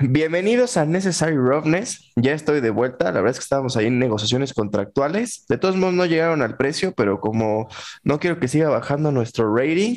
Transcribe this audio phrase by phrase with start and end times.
[0.00, 2.12] Bienvenidos a Necessary Roughness.
[2.16, 3.06] Ya estoy de vuelta.
[3.06, 5.46] La verdad es que estábamos ahí en negociaciones contractuales.
[5.48, 7.68] De todos modos, no llegaron al precio, pero como
[8.04, 9.96] no quiero que siga bajando nuestro rating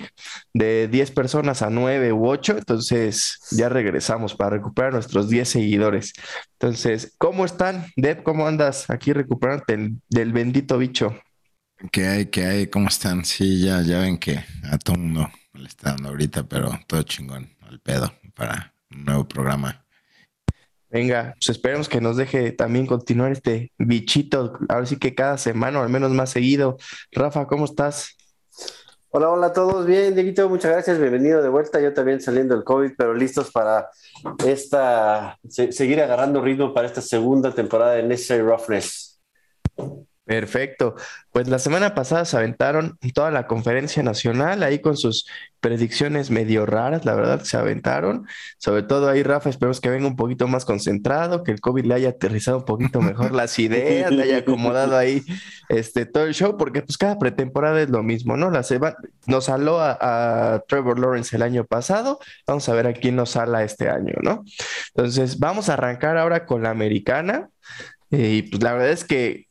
[0.53, 6.13] de 10 personas a 9 u 8, entonces ya regresamos para recuperar nuestros 10 seguidores.
[6.53, 7.87] Entonces, ¿cómo están?
[7.97, 11.13] Deb, ¿cómo andas aquí recuperándote del bendito bicho?
[11.91, 12.25] ¿Qué hay?
[12.27, 12.67] ¿Qué hay?
[12.67, 13.25] ¿Cómo están?
[13.25, 17.49] Sí, ya, ya ven que a todo mundo le está dando ahorita, pero todo chingón,
[17.61, 19.85] al pedo, para un nuevo programa.
[20.89, 25.79] Venga, pues esperemos que nos deje también continuar este bichito, ahora sí que cada semana
[25.79, 26.77] o al menos más seguido.
[27.11, 28.17] Rafa, ¿cómo estás?
[29.09, 32.63] Hola, hola a todos, bien, Dieguito, muchas gracias, bienvenido de vuelta, yo también saliendo del
[32.63, 33.89] COVID, pero listos para
[34.45, 39.19] esta, seguir agarrando ritmo para esta segunda temporada de Necessary Roughness.
[40.29, 40.93] Perfecto.
[41.31, 45.25] Pues la semana pasada se aventaron toda la conferencia nacional ahí con sus
[45.59, 48.27] predicciones medio raras, la verdad, se aventaron.
[48.59, 51.95] Sobre todo ahí, Rafa, esperemos que venga un poquito más concentrado, que el COVID le
[51.95, 55.23] haya aterrizado un poquito mejor las ideas, le haya acomodado ahí
[55.67, 58.51] este, todo el show, porque pues cada pretemporada es lo mismo, ¿no?
[58.51, 58.63] La
[59.25, 63.31] nos saló a, a, Trevor Lawrence el año pasado, vamos a ver a quién nos
[63.31, 64.43] sala este año, ¿no?
[64.93, 67.49] Entonces, vamos a arrancar ahora con la americana.
[68.11, 69.47] Eh, y pues la verdad es que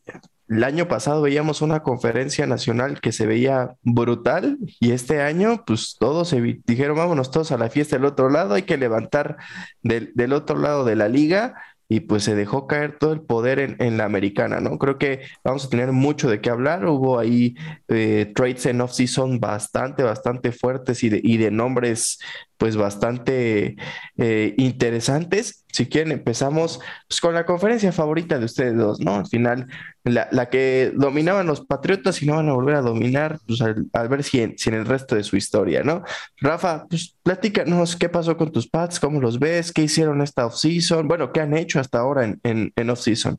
[0.49, 5.95] el año pasado veíamos una conferencia nacional que se veía brutal y este año pues
[5.99, 9.37] todos se dijeron vámonos todos a la fiesta del otro lado, hay que levantar
[9.83, 11.55] del, otro lado de la liga
[11.87, 14.77] y pues se dejó caer todo el poder en, la americana, ¿no?
[14.77, 16.85] Creo que vamos a tener mucho de qué hablar.
[16.85, 17.55] Hubo ahí
[17.87, 22.19] eh, trades en off-season bastante, bastante fuertes y de, y de nombres
[22.59, 23.77] pues bastante
[24.17, 25.63] eh, interesantes.
[25.71, 29.15] Si quieren, empezamos pues, con la conferencia favorita de ustedes dos, ¿no?
[29.15, 29.67] Al final,
[30.03, 34.23] la, que dominaban los Patriotas y no van a volver a dominar, pues al, ver
[34.23, 36.03] si en, el resto de su historia, ¿no?
[36.41, 41.07] Rafa, pues platícanos qué pasó con tus Pats, cómo los ves, qué hicieron esta off-season,
[41.07, 43.37] bueno, qué han hecho hasta ahora en, en, en off-season.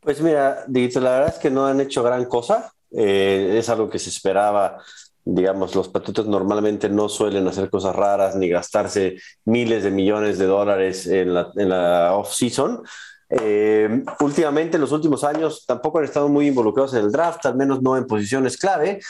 [0.00, 2.72] Pues mira, la verdad es que no han hecho gran cosa.
[2.94, 4.78] Eh, es algo que se esperaba
[5.24, 10.46] digamos, los Patriotas normalmente no suelen hacer cosas raras ni gastarse miles de millones de
[10.46, 12.82] dólares en la, off-season.
[13.30, 17.56] Eh, últimamente, en los últimos años, tampoco han estado muy involucrados en el draft, al
[17.56, 19.00] menos no en posiciones clave.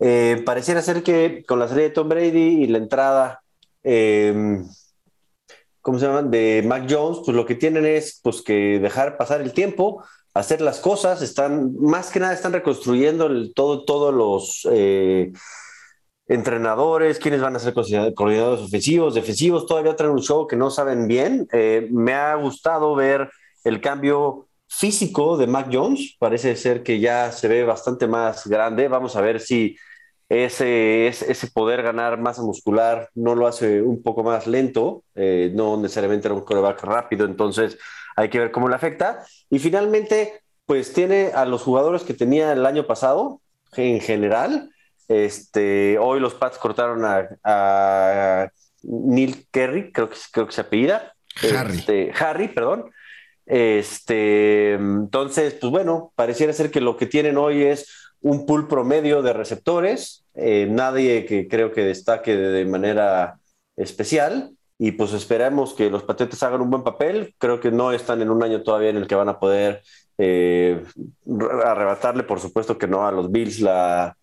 [0.00, 3.42] Eh, pareciera ser que con la salida de Tom Brady y la entrada,
[3.84, 4.62] eh,
[5.80, 6.30] ¿cómo se llaman?
[6.30, 10.02] De Mac Jones, pues lo que tienen es pues, que dejar pasar el tiempo,
[10.34, 14.66] hacer las cosas, están, más que nada están reconstruyendo todo, todos los
[16.30, 21.08] entrenadores, quiénes van a ser coordinadores ofensivos, defensivos, todavía traen un show que no saben
[21.08, 21.48] bien.
[21.52, 23.28] Eh, me ha gustado ver
[23.64, 28.86] el cambio físico de Mac Jones, parece ser que ya se ve bastante más grande.
[28.86, 29.74] Vamos a ver si
[30.28, 35.76] ese, ese poder ganar masa muscular no lo hace un poco más lento, eh, no
[35.78, 37.76] necesariamente era un coreback rápido, entonces
[38.14, 39.26] hay que ver cómo le afecta.
[39.50, 43.40] Y finalmente, pues tiene a los jugadores que tenía el año pasado
[43.74, 44.70] en general
[45.10, 48.48] este, hoy los Pats cortaron a,
[48.82, 51.14] Neil Kerry, creo que, creo que se apellida.
[51.42, 51.78] Harry.
[51.78, 52.92] Este, Harry, perdón.
[53.44, 59.20] Este, entonces, pues bueno, pareciera ser que lo que tienen hoy es un pool promedio
[59.20, 63.40] de receptores, eh, nadie que creo que destaque de, manera
[63.76, 67.34] especial, y pues esperamos que los Patriotas hagan un buen papel.
[67.38, 69.82] Creo que no están en un año todavía en el que van a poder
[70.18, 70.84] eh,
[71.64, 74.16] arrebatarle, por supuesto que no a los Bills la,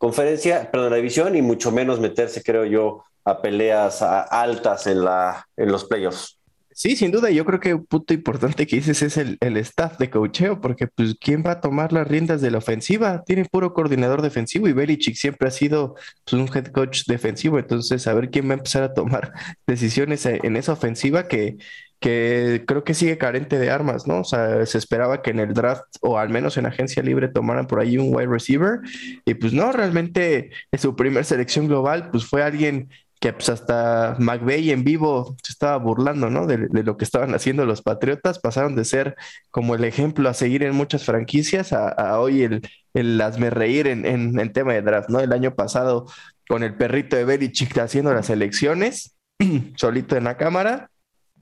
[0.00, 5.46] conferencia, perdón, la división y mucho menos meterse, creo yo, a peleas altas en, la,
[5.58, 6.38] en los playoffs.
[6.72, 9.98] Sí, sin duda, yo creo que un punto importante que dices es el, el, staff
[9.98, 13.22] de cocheo, porque pues ¿quién va a tomar las riendas de la ofensiva?
[13.24, 18.06] Tiene puro coordinador defensivo y Belichick siempre ha sido pues, un head coach defensivo, entonces
[18.06, 19.34] a ver quién va a empezar a tomar
[19.66, 21.58] decisiones en esa ofensiva que,
[22.00, 24.20] que creo que sigue carente de armas, ¿no?
[24.20, 27.66] O sea, se esperaba que en el draft o al menos en agencia libre tomaran
[27.66, 28.80] por ahí un wide receiver
[29.24, 32.88] y pues no, realmente en su primer selección global pues fue alguien
[33.20, 36.46] que pues hasta McVeigh en vivo se estaba burlando, ¿no?
[36.46, 39.14] De, lo que estaban haciendo los Patriotas, pasaron de ser
[39.50, 42.62] como el ejemplo a seguir en muchas franquicias a, hoy el,
[42.94, 45.20] el hazme reír en, en, tema de draft, ¿no?
[45.20, 46.06] El año pasado
[46.48, 49.16] con el perrito de Belichick haciendo las elecciones,
[49.76, 50.89] solito en la cámara,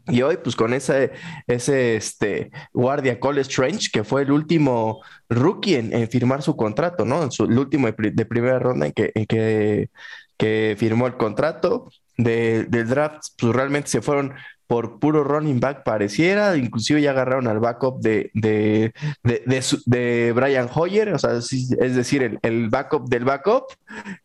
[0.08, 1.12] y hoy, pues con ese,
[1.46, 7.22] ese este, guardia Cole Strange, que fue el último rookie en, firmar su contrato, ¿no?
[7.22, 9.90] el último de, primera ronda en que, que,
[10.36, 14.34] que, firmó el contrato de, del draft, pues realmente se fueron
[14.68, 18.92] por puro running back pareciera, inclusive ya agarraron al backup de, de,
[19.24, 23.64] de, Brian Hoyer, o sea, es decir, el, el, backup del backup,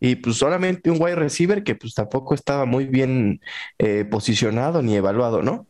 [0.01, 3.39] y pues solamente un wide receiver que pues tampoco estaba muy bien
[3.79, 5.65] eh, posicionado ni evaluado, ¿no?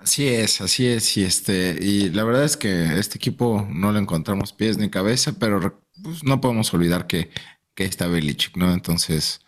[0.00, 3.98] Así es, así es, y este, y la verdad es que este equipo no le
[3.98, 7.30] encontramos pies ni cabeza, pero pues, no podemos olvidar que,
[7.74, 8.72] que está Belichick, ¿no?
[8.72, 9.44] Entonces,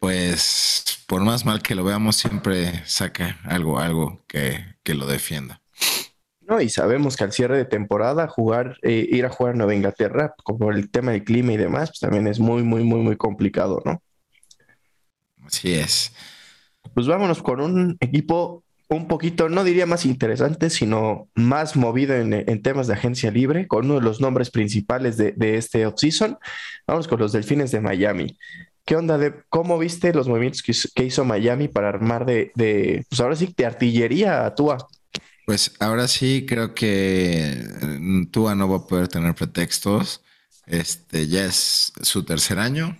[0.00, 5.62] pues, por más mal que lo veamos, siempre saca algo, algo que, lo defienda.
[6.40, 9.74] No, y sabemos que al cierre de temporada, jugar, eh, ir a jugar a Nueva
[9.76, 13.16] Inglaterra, como el tema del clima y demás, pues también es muy, muy, muy, muy
[13.16, 14.02] complicado, ¿no?
[15.46, 16.12] Así es.
[16.92, 22.62] Pues vámonos con un equipo un poquito, no diría más interesante, sino más movido en,
[22.62, 26.38] temas de agencia libre, con uno de los nombres principales de, este offseason.
[26.86, 28.38] Vamos con los Delfines de Miami.
[28.84, 33.36] ¿Qué onda de cómo viste los movimientos que hizo, Miami para armar de, pues ahora
[33.36, 34.76] sí, de artillería a Tua?
[35.46, 40.22] Pues ahora sí creo que mm, Tua no va a poder tener pretextos.
[40.66, 42.96] Este ya es su tercer año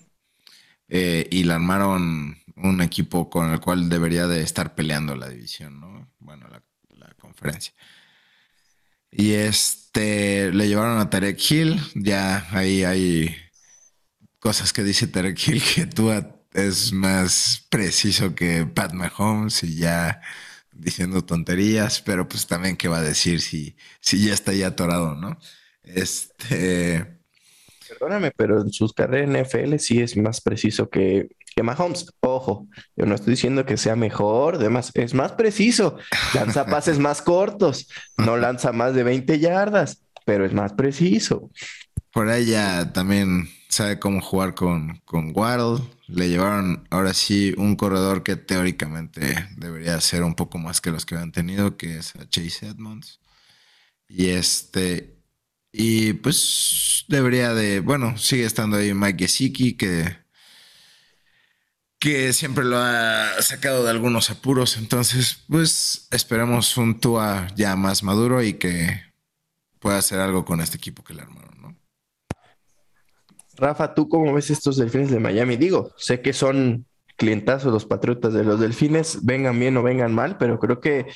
[0.88, 5.80] eh, y la armaron un equipo con el cual debería de estar peleando la división,
[5.80, 6.10] ¿no?
[6.18, 6.62] Bueno, la,
[7.18, 7.72] conferencia.
[9.10, 13.34] Y este, le llevaron a Tarek Hill, ya ahí hay
[14.38, 16.12] cosas que dice Tarek Hill que tú
[16.52, 20.20] es más preciso que Pat Mahomes y ya
[20.72, 25.14] diciendo tonterías, pero pues también qué va a decir si, si ya está ya atorado,
[25.14, 25.38] ¿no?
[25.82, 27.20] Este...
[27.88, 32.06] Perdóname, pero en sus carreras en NFL sí es más preciso que, que Mahomes.
[32.20, 32.66] Ojo,
[32.96, 35.96] yo no estoy diciendo que sea mejor, además es más preciso,
[36.34, 41.50] lanza pases más cortos, no lanza más de 20 yardas, pero es más preciso.
[42.12, 45.84] Por ahí ya también sabe cómo jugar con, con Waddle.
[46.06, 51.06] Le llevaron ahora sí un corredor que teóricamente debería ser un poco más que los
[51.06, 53.20] que habían tenido, que es Chase Edmonds.
[54.08, 55.16] Y este,
[55.72, 60.23] y pues debería de, bueno, sigue estando ahí Mike Gesicki, que
[62.04, 64.76] que siempre lo ha sacado de algunos apuros.
[64.76, 69.00] Entonces, pues esperemos un Tua ya más maduro y que
[69.78, 71.76] pueda hacer algo con este equipo que le armaron, ¿no?
[73.56, 75.56] Rafa, ¿tú cómo ves estos delfines de Miami?
[75.56, 76.84] Digo, sé que son
[77.16, 81.06] clientazos los patriotas de los delfines, vengan bien o vengan mal, pero creo que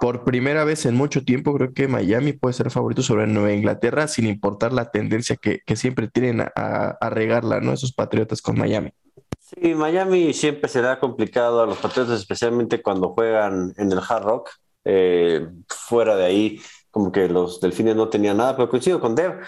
[0.00, 4.08] por primera vez en mucho tiempo, creo que Miami puede ser favorito sobre Nueva Inglaterra,
[4.08, 7.72] sin importar la tendencia que, siempre tienen a, a regarla, ¿no?
[7.72, 8.92] Esos patriotas con Miami.
[9.38, 14.50] Sí, Miami siempre será complicado a los Patriotas, especialmente cuando juegan en el Hard Rock.
[14.84, 16.60] Eh, fuera de ahí,
[16.90, 19.40] como que los Delfines no tenían nada, pero coincido con Dev.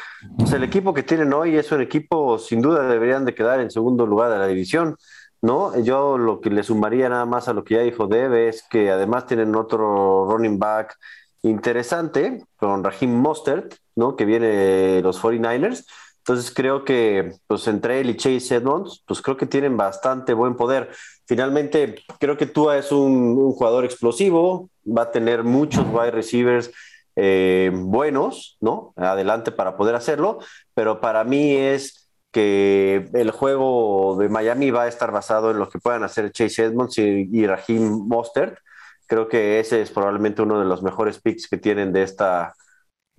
[0.53, 4.07] El equipo que tienen hoy es un equipo, sin duda, deberían de quedar en segundo
[4.07, 4.97] lugar de la división.
[5.43, 5.79] ¿no?
[5.81, 8.91] Yo lo que le sumaría nada más a lo que ya dijo Dev es que
[8.91, 10.97] además tienen otro running back
[11.43, 14.17] interesante con Raheem Mostert, ¿no?
[14.17, 15.87] Que viene los 49ers
[16.21, 20.55] entonces creo que pues entre él y Chase Edmonds, pues creo que tienen bastante buen
[20.55, 20.91] poder.
[21.27, 26.71] Finalmente, creo que Tua es un, jugador explosivo, va a tener muchos wide receivers
[27.17, 28.93] eh, buenos, ¿no?
[28.97, 30.39] Adelante para poder hacerlo,
[30.75, 35.69] pero para mí es que el juego de Miami va a estar basado en lo
[35.69, 38.59] que puedan hacer Chase Edmonds y, y Raheem Mostert.
[39.07, 42.55] Creo que ese es probablemente uno de los mejores picks que tienen de esta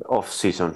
[0.06, 0.76] off-season.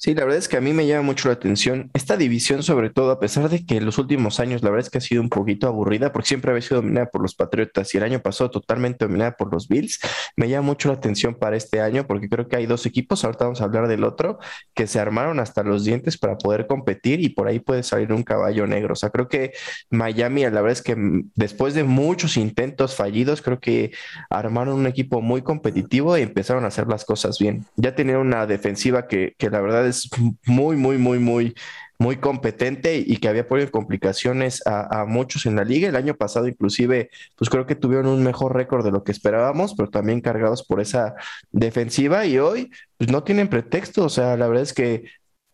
[0.00, 2.88] Sí, la verdad es que a mí me llama mucho la atención esta división, sobre
[2.88, 5.20] todo a pesar de que en los últimos años la verdad es que ha sido
[5.20, 8.48] un poquito aburrida, porque siempre había sido dominada por los Patriotas y el año pasado
[8.48, 9.98] totalmente dominada por los Bills.
[10.36, 13.46] Me llama mucho la atención para este año porque creo que hay dos equipos, ahorita
[13.46, 14.38] vamos a hablar del otro,
[14.72, 18.22] que se armaron hasta los dientes para poder competir y por ahí puede salir un
[18.22, 18.92] caballo negro.
[18.92, 19.50] O sea, creo que
[19.90, 20.94] Miami, la verdad es que
[21.34, 23.90] después de muchos intentos fallidos, creo que
[24.30, 27.66] armaron un equipo muy competitivo y empezaron a hacer las cosas bien.
[27.74, 30.08] Ya tenían una defensiva que, que la verdad es
[30.46, 31.54] muy, muy, muy, muy,
[31.98, 35.88] muy competente y que había puesto complicaciones a, muchos en la liga.
[35.88, 39.74] El año pasado inclusive, pues creo que tuvieron un mejor récord de lo que esperábamos,
[39.74, 41.14] pero también cargados por esa
[41.50, 44.04] defensiva y hoy pues no tienen pretexto.
[44.04, 45.04] O sea, la verdad es que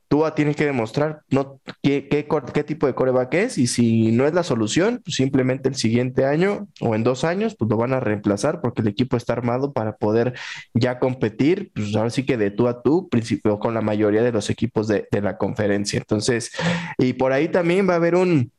[0.09, 4.35] Tua tiene que demostrar no, qué, qué, tipo de coreback es y si no es
[4.35, 8.01] la solución, pues simplemente el siguiente año o en dos años, pues lo van a
[8.01, 10.35] reemplazar porque el equipo está armado para poder
[10.75, 14.33] ya competir, pues ahora sí que de tú a tú, principio con la mayoría de
[14.33, 15.99] los equipos de, de la conferencia.
[15.99, 16.53] Entonces,
[16.99, 18.53] y por ahí también va a haber un,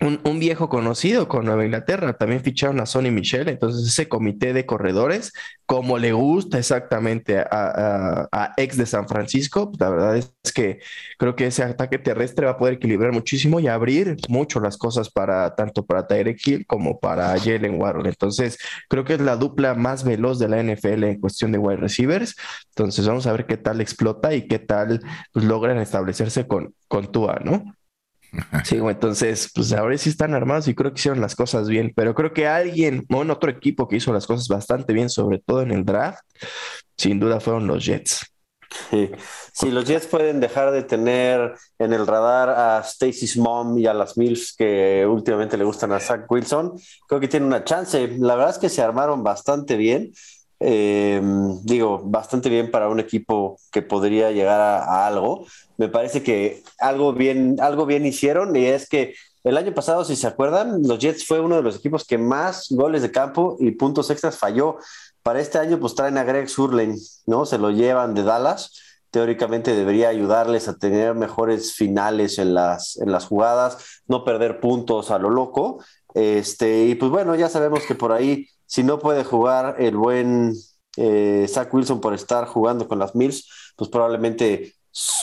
[0.00, 2.14] un, viejo conocido con Nueva Inglaterra.
[2.14, 3.48] También ficharon a Sonny Michel.
[3.48, 5.32] Entonces, ese comité de corredores,
[5.66, 10.80] como le gusta exactamente a, ex de San Francisco, la verdad es que
[11.18, 15.10] creo que ese ataque terrestre va a poder equilibrar muchísimo y abrir mucho las cosas
[15.10, 18.06] para tanto para Tyreek Hill como para Jalen Warren.
[18.06, 21.76] Entonces, creo que es la dupla más veloz de la NFL en cuestión de wide
[21.76, 22.36] receivers.
[22.70, 25.00] Entonces, vamos a ver qué tal explota y qué tal
[25.32, 27.64] pues, logran establecerse con, con Tua, ¿no?
[28.64, 32.14] Sí, entonces, pues ahora sí están armados y creo que hicieron las cosas bien, pero
[32.14, 35.62] creo que alguien, o en otro equipo que hizo las cosas bastante bien, sobre todo
[35.62, 36.22] en el draft,
[36.96, 38.26] sin duda fueron los Jets.
[38.90, 39.10] Sí.
[39.52, 43.94] Si los Jets pueden dejar de tener en el radar a Stacy's mom y a
[43.94, 46.74] las Mills que últimamente le gustan a Zach Wilson,
[47.08, 48.16] creo que tienen una chance.
[48.18, 50.12] La verdad es que se armaron bastante bien.
[50.62, 51.22] Eh,
[51.62, 55.46] digo, bastante bien para un equipo que podría llegar a, algo.
[55.78, 60.16] Me parece que algo bien, algo bien hicieron y es que el año pasado, si
[60.16, 63.70] se acuerdan, los Jets fue uno de los equipos que más goles de campo y
[63.70, 64.76] puntos extras falló.
[65.22, 67.46] Para este año, pues traen a Greg Surlane, ¿no?
[67.46, 68.72] Se lo llevan de Dallas.
[69.10, 75.10] Teóricamente debería ayudarles a tener mejores finales en las, en las jugadas, no perder puntos
[75.10, 75.82] a lo loco.
[76.14, 80.54] Este, y pues bueno, ya sabemos que por ahí si no puede jugar el buen
[80.96, 84.74] eh, Zach Wilson por estar jugando con las Mills, pues probablemente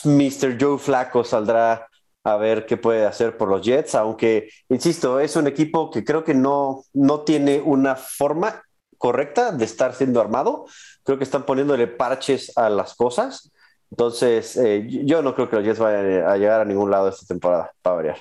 [0.03, 0.57] Mr.
[0.59, 1.87] Joe Flaco saldrá
[2.25, 6.25] a ver qué puede hacer por los Jets, aunque, insisto, es un equipo que creo
[6.25, 8.61] que no, no tiene una forma
[8.97, 10.65] correcta de estar siendo armado.
[11.03, 13.49] Creo que están poniéndole parches a las cosas.
[13.89, 17.25] Entonces, eh, yo no creo que los Jets vayan a llegar a ningún lado esta
[17.25, 18.17] temporada, para variar.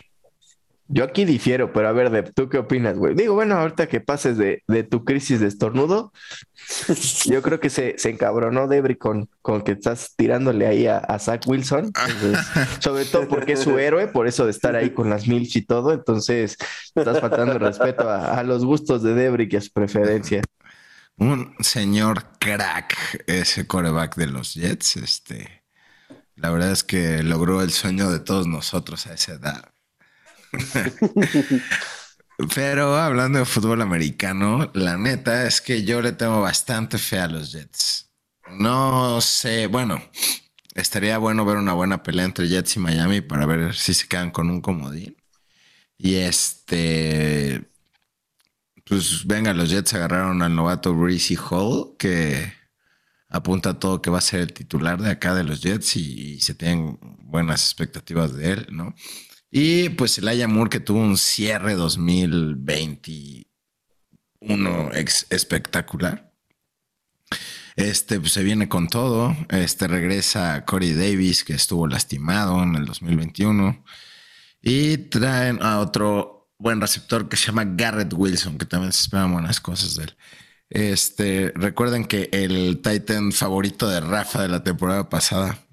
[0.89, 3.15] Yo aquí difiero, pero a ver, de, ¿tú qué opinas, güey?
[3.15, 6.13] Digo, bueno, ahorita que pases de, tu crisis de estornudo,
[7.27, 11.43] yo creo que se, se encabronó Debri con, con que estás tirándole ahí a, Zach
[11.47, 11.93] Wilson,
[12.81, 15.63] sobre todo porque es su héroe, por eso de estar ahí con las Milch y
[15.63, 16.57] todo, entonces
[16.95, 20.43] estás faltando respeto a, los gustos de Debri y a su preferencia.
[21.17, 25.65] Un señor crack ese coreback de los Jets, este,
[26.37, 29.76] la verdad es que logró el sueño de todos nosotros a esa edad.
[32.55, 37.29] Pero hablando de fútbol americano, la neta es que yo le tengo bastante fe a
[37.29, 38.11] los Jets.
[38.51, 40.03] No sé, bueno,
[40.75, 44.31] estaría bueno ver una buena pelea entre Jets y Miami para ver si se quedan
[44.31, 45.17] con un comodín.
[45.99, 47.65] Y este,
[48.85, 52.53] pues venga, los Jets agarraron al novato Breezy Hall, que
[53.29, 56.55] apunta todo que va a ser el titular de acá de los Jets y se
[56.55, 58.95] tienen buenas expectativas de él, ¿no?
[59.59, 63.47] Y pues el Moore que tuvo un cierre 2021
[65.31, 66.31] espectacular.
[67.75, 69.35] Este pues, se viene con todo.
[69.49, 73.83] Este regresa Corey Davis, que estuvo lastimado en el 2021.
[74.61, 79.33] Y traen a otro buen receptor que se llama Garrett Wilson, que también se esperan
[79.33, 80.17] buenas cosas de él.
[80.69, 85.66] Este, recuerden que el Titan favorito de Rafa de la temporada pasada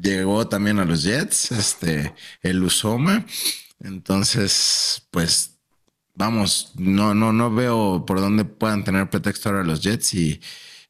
[0.00, 3.26] llegó también a los Jets, este, el Usoma.
[3.80, 5.58] Entonces, pues
[6.14, 10.40] vamos, no, no, no veo por dónde puedan tener pretexto ahora los Jets y,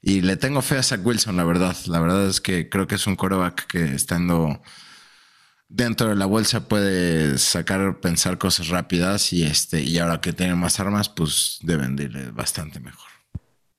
[0.03, 1.77] y le tengo fe a Zach Wilson, la verdad.
[1.87, 4.61] La verdad es que creo que es un coreback que estando
[5.69, 10.55] dentro de la bolsa puede sacar, pensar cosas rápidas y este, y ahora que tiene
[10.55, 13.09] más armas, pues deben irle bastante mejor.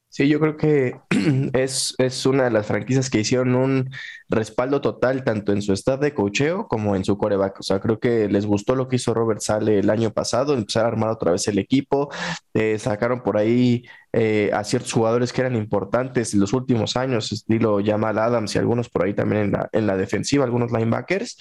[0.10, 0.96] Sí, yo creo que
[1.54, 3.90] es, es una de las franquicias que hicieron un
[4.32, 7.60] respaldo total tanto en su staff de cocheo como en su coreback.
[7.60, 10.86] O sea, creo que les gustó lo que hizo Robert Sale el año pasado, empezar
[10.86, 12.10] a armar otra vez el equipo,
[12.54, 13.84] eh, sacaron por ahí
[14.14, 18.60] eh, a ciertos jugadores que eran importantes en los últimos años, estilo Jamal Adams y
[18.60, 21.38] algunos por ahí también en la, en la defensiva, algunos linebackers,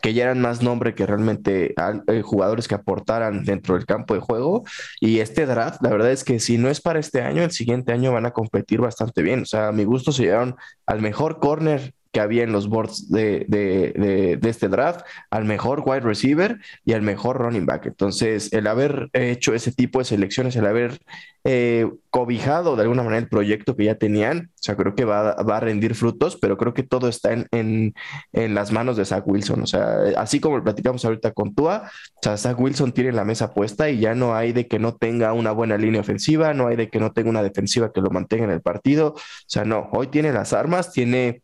[0.00, 1.74] que ya eran más nombre que realmente
[2.06, 4.64] eh, jugadores que aportaran dentro del campo de juego.
[5.00, 7.92] Y este draft, la verdad es que si no es para este año, el siguiente
[7.92, 9.42] año van a competir bastante bien.
[9.42, 13.10] O sea, a mi gusto se llevaron al mejor corner que había en los boards
[13.10, 17.86] de, de, de, este draft, al mejor wide receiver y al mejor running back.
[17.86, 21.00] Entonces, el haber hecho ese tipo de selecciones, el haber
[21.42, 25.34] eh, cobijado de alguna manera el proyecto que ya tenían, o sea, creo que va,
[25.42, 27.94] va a rendir frutos, pero creo que todo está en, en,
[28.32, 29.62] en, las manos de Zach Wilson.
[29.62, 33.24] O sea, así como lo platicamos ahorita con Tua, o sea, Zach Wilson tiene la
[33.24, 36.68] mesa puesta y ya no hay de que no tenga una buena línea ofensiva, no
[36.68, 39.14] hay de que no tenga una defensiva que lo mantenga en el partido.
[39.14, 41.42] O sea, no, hoy tiene las armas, tiene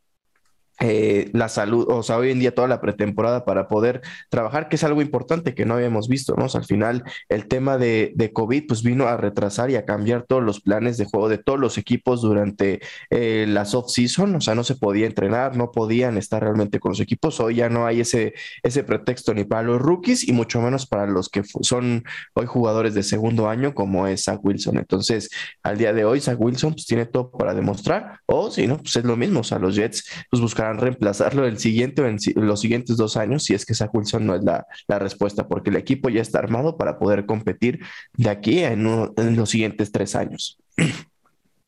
[0.82, 4.76] eh, la salud, o sea, hoy en día toda la pretemporada para poder trabajar, que
[4.76, 6.46] es algo importante que no habíamos visto, ¿no?
[6.52, 10.42] Al final el tema de, de, COVID pues vino a retrasar y a cambiar todos
[10.42, 14.64] los planes de juego de todos los equipos durante eh, la soft-season, o sea, no
[14.64, 18.32] se podía entrenar, no podían estar realmente con los equipos, hoy ya no hay ese,
[18.62, 22.94] ese pretexto ni para los rookies y mucho menos para los que son hoy jugadores
[22.94, 24.78] de segundo año como es Zach Wilson.
[24.78, 25.28] Entonces,
[25.62, 28.96] al día de hoy, Zach Wilson pues tiene todo para demostrar, o si no, pues
[28.96, 32.60] es lo mismo, o sea, los Jets pues buscarán reemplazarlo el siguiente o en los
[32.60, 35.76] siguientes dos años si es que Zach Wilson no es la, la, respuesta, porque el
[35.76, 37.80] equipo ya está armado para poder competir
[38.14, 38.86] de aquí en,
[39.16, 40.58] en los siguientes tres años.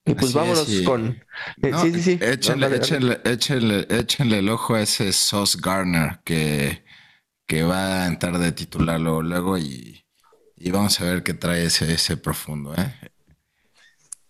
[0.05, 1.23] Y pues vámonos con.
[1.63, 2.19] Eh, sí, sí, sí.
[2.21, 6.83] Échenle, échenle, échenle, échenle, el ojo a ese Sauce Garner que,
[7.47, 10.05] que va a entrar de titular luego, luego y,
[10.57, 12.75] y, vamos a ver qué trae ese, ese profundo.
[12.75, 13.12] ¿eh?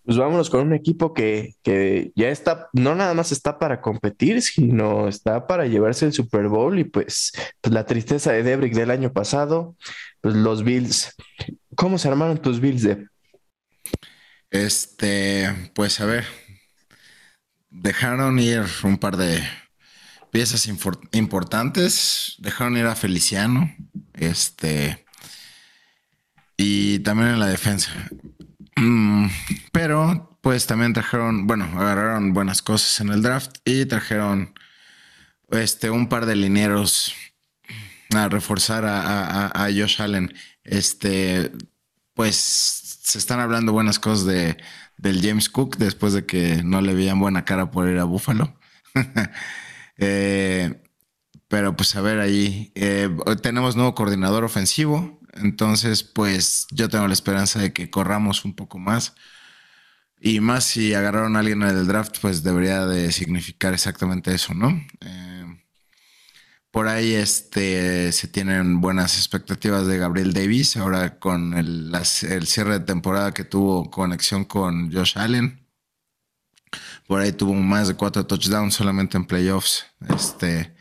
[0.05, 4.41] Pues vámonos con un equipo que, que, ya está, no nada más está para competir,
[4.41, 7.31] sino está para llevarse el Super Bowl y pues,
[7.61, 9.75] pues la tristeza de Debrick del año pasado,
[10.21, 11.15] pues los Bills.
[11.75, 13.07] ¿Cómo se armaron tus Bills, de
[14.51, 16.25] Este, pues a ver,
[17.69, 19.41] dejaron ir un par de
[20.31, 20.67] piezas
[21.11, 23.73] importantes, dejaron ir a Feliciano,
[24.13, 25.05] este,
[26.57, 27.91] y también en la defensa.
[28.75, 29.27] Mm,
[29.71, 34.53] pero pues también trajeron, bueno, agarraron buenas cosas en el draft y trajeron
[35.51, 37.13] este un par de linieros
[38.15, 40.33] a reforzar a, Josh Allen.
[40.63, 41.51] Este,
[42.13, 44.57] pues se están hablando buenas cosas de,
[44.97, 48.57] del James Cook después de que no le veían buena cara por ir a Buffalo.
[49.97, 50.81] Eh,
[51.47, 55.21] pero pues a ver ahí, eh, tenemos nuevo coordinador ofensivo.
[55.35, 59.15] Entonces, pues yo tengo la esperanza de que corramos un poco más.
[60.19, 64.53] Y más si agarraron a alguien en el draft, pues debería de significar exactamente eso,
[64.53, 64.69] ¿no?
[65.01, 65.33] Eh,
[66.73, 72.85] por ahí este, se tienen buenas expectativas de Gabriel Davis, ahora con el, cierre de
[72.85, 75.67] temporada que tuvo conexión con Josh Allen.
[77.07, 79.85] Por ahí tuvo más de cuatro touchdowns solamente en playoffs.
[80.09, 80.75] Este,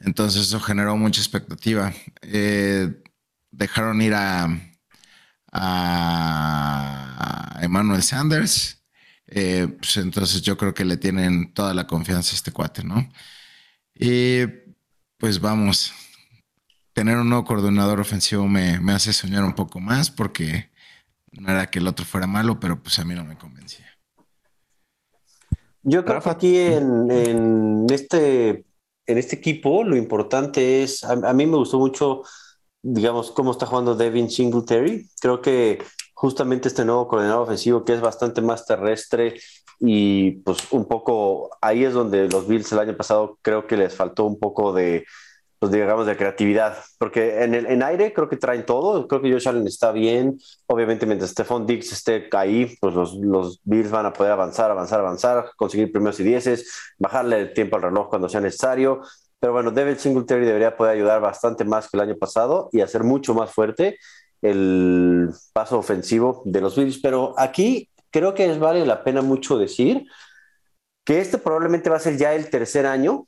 [0.00, 1.92] entonces eso generó mucha expectativa.
[2.22, 3.02] Eh,
[3.50, 4.48] dejaron ir a,
[5.52, 8.82] a Emmanuel Sanders.
[9.26, 13.08] Eh, pues entonces yo creo que le tienen toda la confianza a este cuate, ¿no?
[13.94, 14.46] Y
[15.18, 15.92] pues vamos,
[16.92, 20.70] tener un nuevo coordinador ofensivo me, hace soñar un poco más porque
[21.32, 23.86] no era que el otro fuera malo, pero pues a mí no me convencía.
[25.82, 28.64] Yo creo que aquí en, este,
[29.06, 32.22] en este equipo lo importante es, a mí me gustó mucho
[32.82, 35.08] digamos, cómo está jugando Devin Singletary.
[35.20, 35.82] Creo que
[36.14, 39.34] justamente este nuevo coordinador ofensivo que es bastante más terrestre
[39.80, 43.94] y pues un poco ahí es donde los Bills el año pasado creo que les
[43.94, 45.04] faltó un poco de,
[45.58, 49.32] pues digamos, de creatividad, porque en, el, en aire creo que traen todo, creo que
[49.32, 54.06] Josh Allen está bien, obviamente mientras Stephon Diggs esté ahí, pues los, los Bills van
[54.06, 58.28] a poder avanzar, avanzar, avanzar, conseguir primeros y dieces, bajarle el tiempo al reloj cuando
[58.28, 59.02] sea necesario,
[59.40, 63.04] pero bueno, Devil Singletary debería poder ayudar bastante más que el año pasado y hacer
[63.04, 63.98] mucho más fuerte
[64.42, 67.00] el paso ofensivo de los Bills.
[67.00, 70.06] Pero aquí creo que es vale la pena mucho decir
[71.04, 73.26] que este probablemente va a ser ya el tercer año,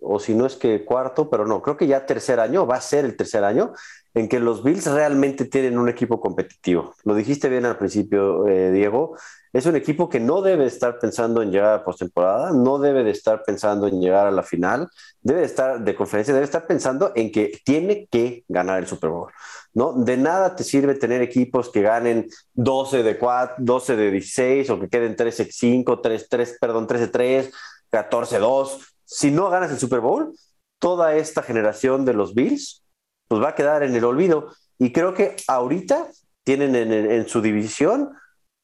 [0.00, 2.80] o si no es que cuarto, pero no, creo que ya tercer año, va a
[2.80, 3.72] ser el tercer año
[4.14, 6.94] en que los Bills realmente tienen un equipo competitivo.
[7.04, 9.16] Lo dijiste bien al principio, eh, Diego.
[9.52, 13.10] Es un equipo que no debe estar pensando en llegar a postemporada, no debe de
[13.10, 14.88] estar pensando en llegar a la final,
[15.20, 19.30] debe estar de conferencia, debe estar pensando en que tiene que ganar el Super Bowl.
[19.74, 19.92] ¿no?
[19.92, 24.80] De nada te sirve tener equipos que ganen 12 de 4, 12 de 16 o
[24.80, 27.52] que queden 13 5, 3, 3, perdón, 13 3,
[27.90, 28.94] 14 2.
[29.04, 30.34] Si no ganas el Super Bowl,
[30.78, 32.84] toda esta generación de los Bills
[33.28, 34.48] pues va a quedar en el olvido.
[34.78, 36.08] Y creo que ahorita
[36.42, 38.10] tienen en, en su división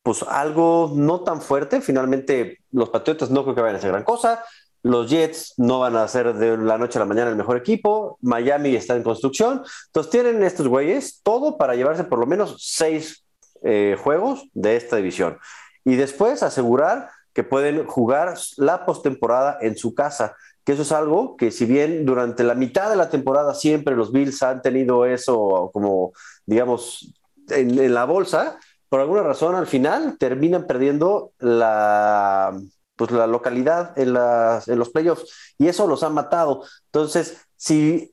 [0.09, 1.83] pues algo no tan fuerte.
[1.83, 4.42] Finalmente, los Patriotas no creo que vayan a hacer gran cosa.
[4.83, 8.16] Los Jets no van a ser de la noche a la mañana el mejor equipo.
[8.23, 9.62] Miami está en construcción.
[9.88, 13.27] Entonces tienen estos güeyes todo para llevarse por lo menos seis
[13.62, 15.37] eh, juegos de esta división.
[15.85, 20.37] Y después asegurar que pueden jugar la postemporada en su casa.
[20.64, 24.11] Que eso es algo que si bien durante la mitad de la temporada siempre los
[24.11, 26.12] Bills han tenido eso como,
[26.47, 27.12] digamos,
[27.51, 32.59] en la bolsa, por alguna razón al final terminan perdiendo la,
[32.96, 36.64] pues, la localidad en, las, en los playoffs y eso los ha matado.
[36.87, 38.12] Entonces, si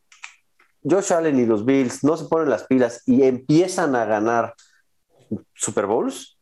[0.84, 4.54] Josh Allen y los Bills no se ponen las pilas y empiezan a ganar
[5.54, 6.38] Super Bowls,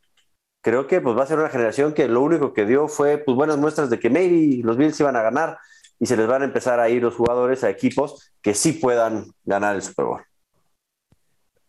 [0.62, 3.36] creo que pues, va a ser una generación que lo único que dio fue pues,
[3.36, 5.58] buenas muestras de que maybe los Bills iban a ganar
[6.00, 9.32] y se les van a empezar a ir los jugadores a equipos que sí puedan
[9.46, 10.33] ganar el Super Bowl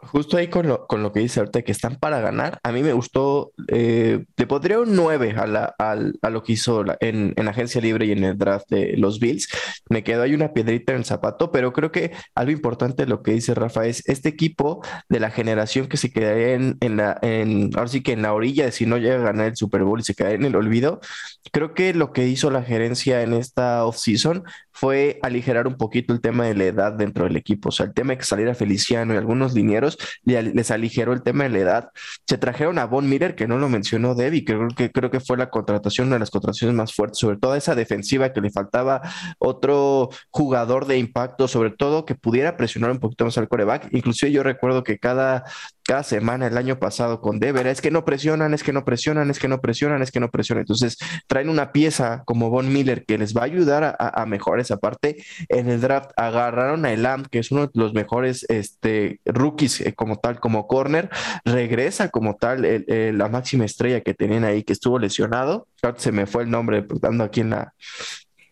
[0.06, 2.82] justo ahí con lo, con lo que dice ahorita que están para ganar, a mí
[2.82, 7.48] me gustó, eh, le pondría un 9 a, la, a, lo que hizo en, en,
[7.48, 9.48] agencia libre y en el draft de los Bills.
[9.88, 13.22] Me quedó ahí una piedrita en el zapato, pero creo que algo importante de lo
[13.22, 17.18] que dice Rafa es este equipo de la generación que se quedaría en, en la,
[17.22, 19.84] en, ahora sí que en la orilla de si no llega a ganar el Super
[19.84, 21.00] Bowl y se queda en el olvido,
[21.52, 26.20] creo que lo que hizo la gerencia en esta offseason fue aligerar un poquito el
[26.20, 29.14] tema de la edad dentro del equipo, o sea, el tema de que saliera Feliciano
[29.14, 29.93] y algunos linieros
[30.24, 31.88] les aligeró el tema de la edad.
[32.26, 35.36] Se trajeron a Von Miller, que no lo mencionó Debbie, creo que, creo que fue
[35.36, 39.02] la contratación, una de las contrataciones más fuertes, sobre todo esa defensiva que le faltaba
[39.38, 43.88] otro jugador de impacto, sobre todo que pudiera presionar un poquito más al coreback.
[43.92, 45.44] Inclusive yo recuerdo que cada
[45.84, 49.30] cada semana el año pasado con Dever, es que no presionan, es que no presionan,
[49.30, 50.62] es que no presionan, es que no presionan.
[50.62, 54.78] Entonces traen una pieza como Von Miller que les va a ayudar a, mejorar esa
[54.78, 55.22] parte.
[55.48, 60.16] En el draft agarraron a Elam, que es uno de los mejores este, rookies como
[60.16, 61.10] tal, como corner,
[61.44, 65.68] regresa como tal la máxima estrella que tenían ahí, que estuvo lesionado.
[65.96, 67.74] Se me fue el nombre, dando aquí en la,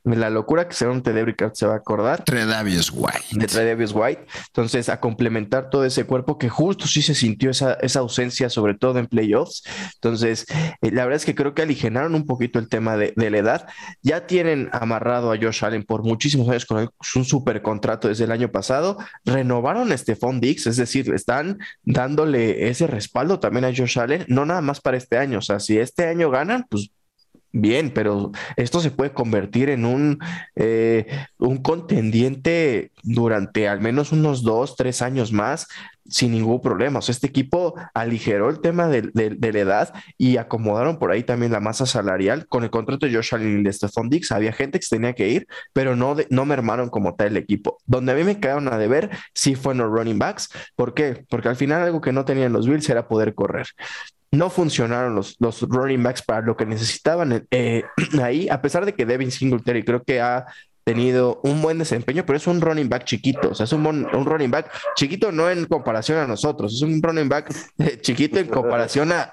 [0.05, 2.25] la locura que según Tedebrick se va a acordar.
[2.25, 3.27] Tredavious White.
[3.33, 4.27] De Tredavious White.
[4.49, 8.75] Entonces, a complementar todo ese cuerpo que justo sí se sintió esa, esa ausencia, sobre
[8.75, 9.62] todo en playoffs.
[9.95, 10.47] Entonces,
[10.83, 13.38] eh, la verdad es que creo que aligenaron un poquito el tema de, de, la
[13.38, 13.69] edad.
[14.03, 18.33] Ya tienen amarrado a Josh Allen por muchísimos años con un super contrato desde el
[18.33, 18.99] año pasado.
[19.25, 24.47] Renovaron a Stephon Dix, es decir, están dándole ese respaldo también a Josh Allen, no
[24.47, 25.38] nada más para este año.
[25.38, 26.91] O sea, si este año ganan, pues
[27.53, 30.19] bien, pero esto se puede convertir en un,
[30.57, 31.07] eh,
[31.38, 35.69] un contendiente durante al menos unos dos, tres años más
[36.09, 36.99] sin ningún problema.
[36.99, 41.53] O sea, este equipo aligeró el tema de, la edad y acomodaron por ahí también
[41.53, 42.47] la masa salarial.
[42.49, 45.15] Con el contrato de Josh Allen y de Stephon Dix había gente que se tenía
[45.15, 47.79] que ir, pero no, no mermaron como tal el equipo.
[47.87, 50.49] Donde a mí me quedaron a deber sí fue en los running backs.
[50.75, 51.25] ¿Por qué?
[51.29, 53.67] Porque al final algo que no tenían los Bills era poder correr
[54.33, 57.85] no funcionaron los, los running backs para lo que necesitaban eh,
[58.23, 60.47] ahí, a pesar de que Devin Singletary creo que ha
[60.85, 64.27] tenido un buen desempeño, pero es un running back chiquito, o sea, es un, un
[64.27, 68.49] running back chiquito no en comparación a nosotros, es un running back eh, chiquito en
[68.49, 69.33] comparación a,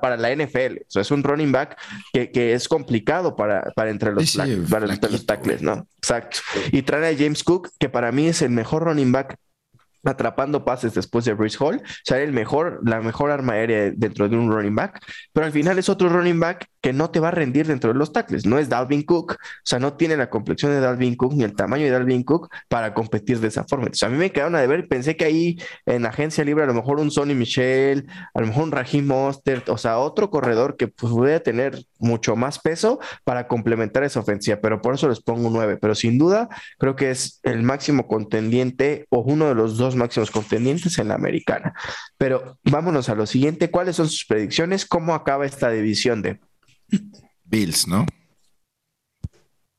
[0.00, 1.78] para la NFL, o sea, es un running back
[2.12, 4.36] que, que es complicado para, para entre los,
[4.68, 5.86] para entre los tackles, ¿no?
[5.96, 6.40] Exacto.
[6.70, 9.38] Y trae a James Cook, que para mí es el mejor running back
[10.04, 14.28] atrapando pases después de Bruce Hall, o sea, el mejor, la mejor arma aérea dentro
[14.28, 15.00] de un running back,
[15.32, 17.98] pero al final es otro running back que no te va a rendir dentro de
[17.98, 21.32] los tackles, no es Dalvin Cook, o sea, no tiene la complexión de Dalvin Cook
[21.32, 23.86] ni el tamaño de Dalvin Cook para competir de esa forma.
[23.86, 26.74] Entonces, a mí me quedaron a deber, pensé que ahí en agencia libre a lo
[26.74, 30.88] mejor un Sonny Michel, a lo mejor un Raheem Mostert, o sea, otro corredor que
[30.88, 35.46] pues, pudiera tener mucho más peso para complementar esa ofensiva, pero por eso les pongo
[35.46, 39.78] un 9, pero sin duda creo que es el máximo contendiente o uno de los
[39.78, 41.72] dos máximos contendientes en la americana.
[42.18, 43.70] Pero vámonos a lo siguiente.
[43.70, 44.84] ¿Cuáles son sus predicciones?
[44.84, 46.40] ¿Cómo acaba esta división de
[47.44, 48.06] Bills, no?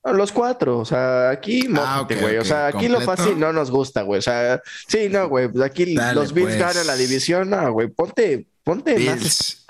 [0.04, 2.38] Los cuatro, o sea, aquí, ah, güey.
[2.38, 4.20] o sea, aquí lo fácil no nos gusta, güey.
[4.20, 5.48] O sea, sí, no, güey.
[5.48, 6.60] Pues aquí los Bills pues.
[6.60, 7.88] ganan la división, no, güey.
[7.88, 9.66] Ponte, ponte Bills,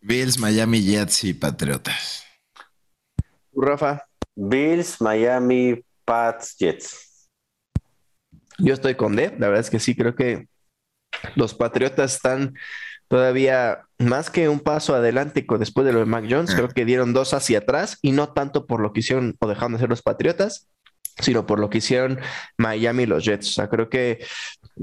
[0.00, 2.24] Bills, Miami Jets y Patriotas.
[3.54, 4.04] Rafa.
[4.34, 7.28] Bills, Miami, Pats, Jets.
[8.58, 10.48] Yo estoy con D, la verdad es que sí, creo que
[11.36, 12.54] los Patriotas están
[13.08, 17.12] todavía más que un paso adelante después de lo de Mac Jones, creo que dieron
[17.12, 20.02] dos hacia atrás y no tanto por lo que hicieron o dejaron de ser los
[20.02, 20.68] Patriotas,
[21.18, 22.18] sino por lo que hicieron
[22.58, 23.48] Miami y los Jets.
[23.48, 24.18] O sea, creo que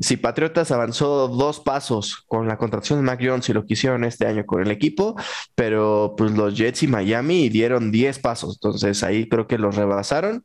[0.02, 4.04] si Patriotas avanzó dos pasos con la contratación de Mac Jones y lo que hicieron
[4.04, 5.15] este año con el equipo,
[5.54, 8.58] pero pues los Jets y Miami dieron diez pasos.
[8.58, 10.43] Entonces ahí creo que los rebasaron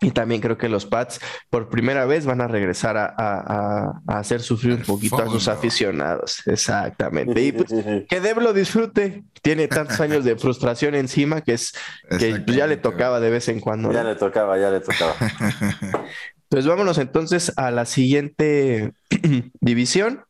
[0.00, 4.74] y también creo que los Pats por primera vez van a regresar a, hacer sufrir
[4.74, 6.42] un poquito a sus aficionados.
[6.46, 7.40] Exactamente.
[7.40, 7.72] Y pues,
[8.08, 9.24] que Deb lo disfrute.
[9.42, 11.74] Tiene tantos años de frustración encima que es
[12.18, 13.92] que ya le tocaba de vez en cuando.
[13.92, 15.14] Ya le tocaba, ya le tocaba.
[16.50, 18.92] Pues vámonos entonces a la siguiente
[19.60, 20.24] división.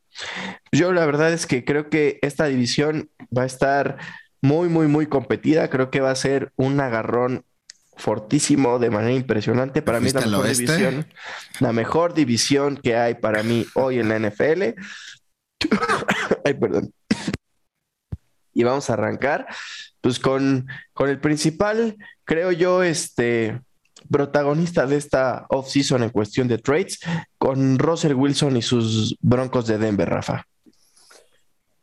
[0.71, 3.97] Yo la verdad es que creo que esta división va a estar
[4.41, 5.69] muy, muy, muy competida.
[5.69, 7.45] Creo que va a ser un agarrón
[7.97, 9.81] fortísimo de manera impresionante.
[9.81, 11.07] Para mí es la mejor división,
[11.59, 14.63] la mejor división que hay para mí hoy en la NFL.
[16.45, 16.93] Ay, perdón.
[18.53, 19.47] Y vamos a arrancar,
[20.01, 23.59] pues con, con el principal, creo yo, este
[24.09, 26.99] protagonista de esta off-season en cuestión de trades,
[27.37, 30.45] con Russell Wilson y sus Broncos de Denver, Rafa.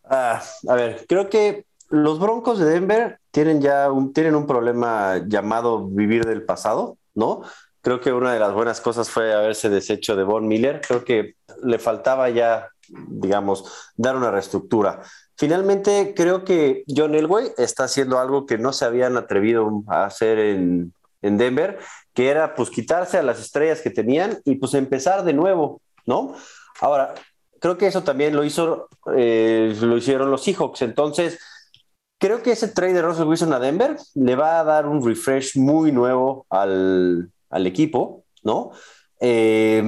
[0.04, 5.20] Ah, a ver, creo que los Broncos de Denver tienen ya un, tienen un problema
[5.26, 7.42] llamado vivir del pasado, ¿no?
[7.80, 10.80] Creo que una de las buenas cosas fue haberse deshecho de Von Miller.
[10.86, 12.68] Creo que le faltaba ya,
[13.08, 15.02] digamos, dar una reestructura.
[15.36, 20.38] Finalmente, creo que John Elway está haciendo algo que no se habían atrevido a hacer
[20.38, 20.92] en,
[21.22, 21.80] en Denver,
[22.14, 26.36] que era pues quitarse a las estrellas que tenían y pues empezar de nuevo, ¿no?
[26.80, 27.14] Ahora,
[27.58, 30.82] creo que eso también lo hizo, eh, lo hicieron los Seahawks.
[30.82, 31.38] Entonces,
[32.22, 35.56] creo que ese trade de Russell Wilson a Denver le va a dar un refresh
[35.56, 38.70] muy nuevo al, al equipo, ¿no?
[39.18, 39.82] Eh,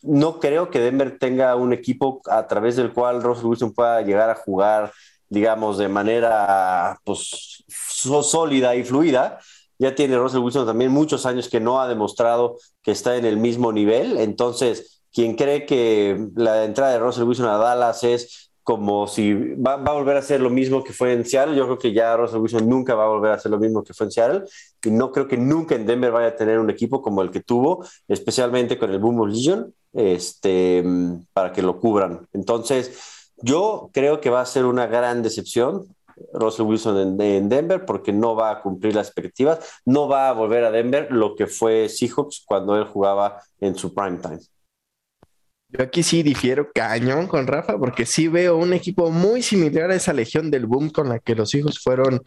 [0.00, 4.30] no creo que Denver tenga un equipo a través del cual Russell Wilson pueda llegar
[4.30, 4.92] a jugar,
[5.28, 9.38] digamos, de manera pues, sólida y fluida.
[9.78, 13.36] Ya tiene Russell Wilson también muchos años que no ha demostrado que está en el
[13.36, 14.16] mismo nivel.
[14.16, 19.76] Entonces, quien cree que la entrada de Russell Wilson a Dallas es como si va,
[19.76, 21.56] a volver a ser lo mismo que fue en Seattle.
[21.56, 23.94] Yo creo que ya Russell Wilson nunca va a volver a ser lo mismo que
[23.94, 24.42] fue en Seattle.
[24.84, 27.40] Y no creo que nunca en Denver vaya a tener un equipo como el que
[27.40, 30.84] tuvo, especialmente con el Boom Legion, este,
[31.32, 32.28] para que lo cubran.
[32.34, 35.86] Entonces, yo creo que va a ser una gran decepción
[36.34, 40.34] Russell Wilson en, en, Denver porque no va a cumplir las expectativas, no va a
[40.34, 44.40] volver a Denver lo que fue Seahawks cuando él jugaba en su prime time.
[45.70, 49.96] Yo aquí sí difiero cañón con Rafa, porque sí veo un equipo muy similar a
[49.96, 52.22] esa legión del boom con la que los hijos fueron,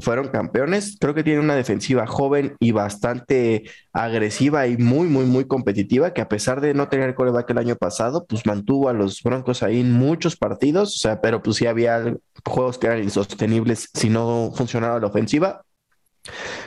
[0.00, 0.96] fueron campeones.
[1.00, 6.20] Creo que tiene una defensiva joven y bastante agresiva y muy, muy, muy competitiva, que
[6.20, 9.80] a pesar de no tener coreback el año pasado, pues mantuvo a los Broncos ahí
[9.80, 12.14] en muchos partidos, o sea, pero pues sí había
[12.44, 15.64] juegos que eran insostenibles si no funcionaba la ofensiva.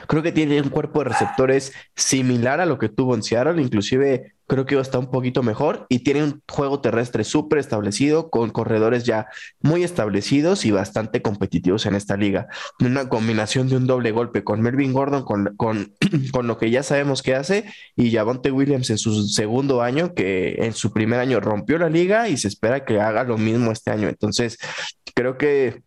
[0.06, 4.34] Creo que tiene un cuerpo de receptores similar a lo que tuvo en Seattle, inclusive
[4.52, 9.04] creo que está un poquito mejor y tiene un juego terrestre súper establecido con corredores
[9.04, 9.28] ya
[9.60, 12.48] muy establecidos y bastante competitivos en esta liga.
[12.78, 15.94] Una combinación de un doble golpe con Melvin Gordon, con, con,
[16.32, 17.64] con lo que ya sabemos que hace,
[17.96, 22.28] y Javonte Williams en su segundo año, que en su primer año rompió la liga
[22.28, 24.08] y se espera que haga lo mismo este año.
[24.08, 24.58] Entonces,
[25.14, 25.82] creo que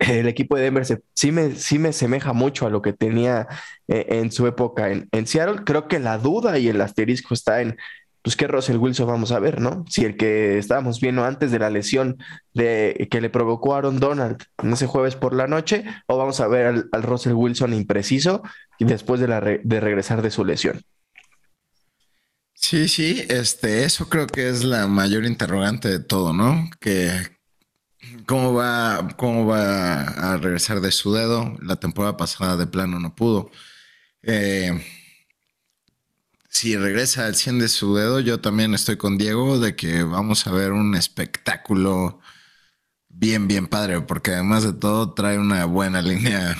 [0.00, 3.46] el equipo de Denver sí, me, sí me semeja mucho a lo que tenía
[3.88, 5.62] eh, en su época en, Seattle.
[5.64, 7.76] Creo que la duda y el asterisco está en,
[8.22, 9.84] pues, qué Russell Wilson vamos a ver, ¿no?
[9.88, 12.18] Si el que estábamos viendo antes de la lesión
[12.54, 16.48] de, que le provocó Aaron Donald en ese jueves por la noche, o vamos a
[16.48, 18.42] ver al, Russell Wilson impreciso
[18.78, 20.82] y después de, de regresar de su lesión.
[22.54, 26.68] Sí, sí, este, eso creo que es la mayor interrogante de todo, ¿no?
[26.78, 27.39] Que,
[28.26, 31.56] ¿Cómo va, ¿Cómo va a regresar de su dedo?
[31.62, 33.50] La temporada pasada de plano no pudo.
[34.22, 34.82] Eh,
[36.48, 40.46] si regresa al 100 de su dedo, yo también estoy con Diego de que vamos
[40.46, 42.20] a ver un espectáculo
[43.08, 46.56] bien, bien padre, porque además de todo trae una buena línea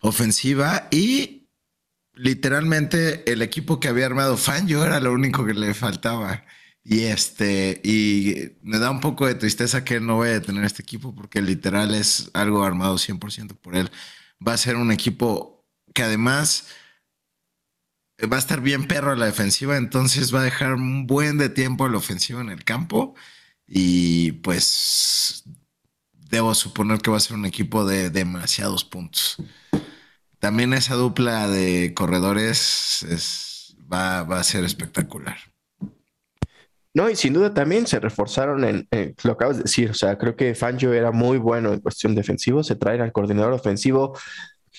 [0.00, 1.48] ofensiva y
[2.14, 6.44] literalmente el equipo que había armado Fangio era lo único que le faltaba.
[6.84, 10.82] Y este, y me da un poco de tristeza que no vaya a tener este
[10.82, 13.90] equipo porque literal es algo armado 100% por él.
[14.46, 16.66] Va a ser un equipo que además
[18.30, 21.48] va a estar bien perro a la defensiva, entonces va a dejar un buen de
[21.48, 23.14] tiempo a la ofensiva en el campo
[23.66, 25.44] y pues
[26.12, 29.36] debo suponer que va a ser un equipo de demasiados puntos.
[30.38, 35.53] También esa dupla de corredores es, va, va a ser espectacular.
[36.94, 40.16] No, y sin duda también se reforzaron en, en, lo acabas de decir, o sea,
[40.16, 44.16] creo que Fangio era muy bueno en cuestión defensivo, se trae al coordinador ofensivo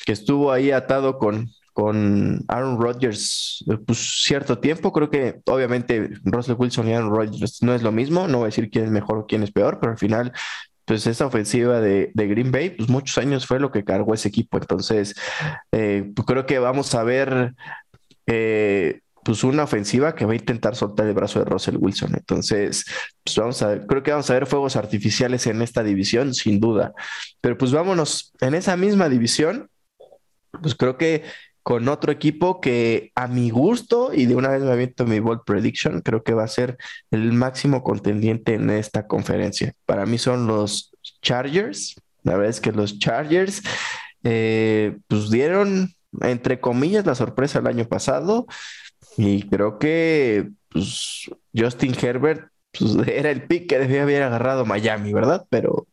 [0.06, 6.56] que estuvo ahí atado con, con Aaron Rodgers pues, cierto tiempo, creo que obviamente Russell
[6.58, 9.18] Wilson y Aaron Rodgers no es lo mismo, no voy a decir quién es mejor
[9.18, 10.32] o quién es peor, pero al final
[10.86, 14.30] pues esa ofensiva de, de, Green Bay, pues muchos años fue lo que cargó ese
[14.30, 14.58] equipo.
[14.58, 15.16] Entonces,
[15.72, 17.56] eh, pues creo que vamos a ver
[18.28, 22.14] eh, pues una ofensiva que va a intentar soltar el brazo de Russell Wilson.
[22.14, 22.86] Entonces,
[23.24, 26.94] pues vamos a creo que vamos a ver fuegos artificiales en esta división, sin duda.
[27.42, 29.68] Pero pues vámonos, en esa misma división,
[30.62, 31.24] pues creo que
[31.64, 35.42] con otro equipo que a mi gusto, y de una vez me aviento mi bold
[35.44, 36.78] prediction, creo que va a ser
[37.10, 39.74] el máximo contendiente en esta conferencia.
[39.88, 40.92] Para mí son los
[41.24, 41.96] Chargers.
[42.22, 43.64] La verdad es que los Chargers,
[44.24, 48.46] eh, pues dieron, entre comillas, la sorpresa el año pasado.
[49.18, 55.14] Y creo que pues, Justin Herbert pues, era el pick que debía haber agarrado Miami,
[55.14, 55.46] ¿verdad?
[55.50, 55.88] Pero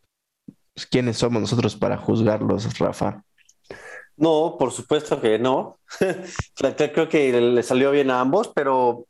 [0.75, 3.23] pues, ¿quiénes somos nosotros para juzgarlos, Rafa?
[4.17, 5.79] No, por supuesto que no.
[6.55, 9.07] Creo que le salió bien a ambos, pero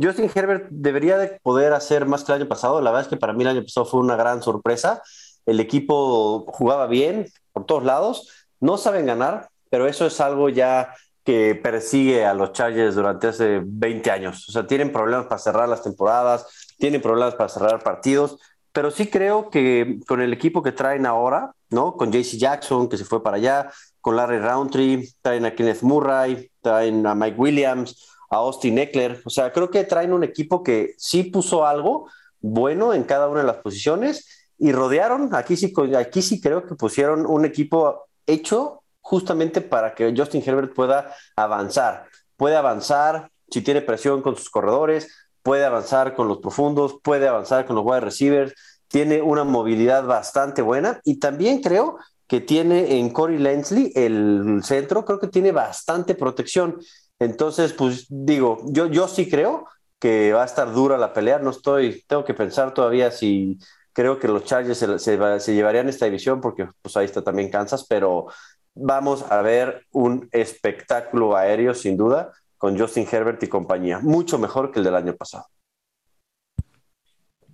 [0.00, 2.80] Justin Herbert debería de poder hacer más que el año pasado.
[2.80, 5.02] La verdad es que para mí el año pasado fue una gran sorpresa.
[5.46, 8.28] El equipo jugaba bien por todos lados.
[8.60, 10.94] No saben ganar, pero eso es algo ya
[11.30, 14.48] que persigue a los Chargers durante hace 20 años.
[14.48, 18.40] O sea, tienen problemas para cerrar las temporadas, tienen problemas para cerrar partidos,
[18.72, 21.96] pero sí creo que con el equipo que traen ahora, ¿no?
[21.96, 26.50] Con JC Jackson, que se fue para allá, con Larry Roundtree, traen a Kenneth Murray,
[26.60, 29.22] traen a Mike Williams, a Austin Eckler.
[29.24, 32.08] O sea, creo que traen un equipo que sí puso algo
[32.40, 36.74] bueno en cada una de las posiciones y rodearon, aquí sí, aquí sí creo que
[36.74, 42.06] pusieron un equipo hecho justamente para que Justin Herbert pueda avanzar.
[42.36, 45.08] Puede avanzar si tiene presión con sus corredores,
[45.42, 48.54] puede avanzar con los profundos, puede avanzar con los wide receivers,
[48.88, 55.04] tiene una movilidad bastante buena y también creo que tiene en Corey Lensley el centro,
[55.04, 56.78] creo que tiene bastante protección.
[57.18, 59.66] Entonces, pues digo, yo, yo sí creo
[59.98, 63.58] que va a estar dura la pelea, no estoy, tengo que pensar todavía si
[63.92, 64.98] creo que los Chargers se,
[65.40, 68.28] se llevarían esta división porque pues ahí está también Kansas, pero
[68.74, 74.70] vamos a ver un espectáculo aéreo sin duda con Justin Herbert y compañía, mucho mejor
[74.70, 75.46] que el del año pasado.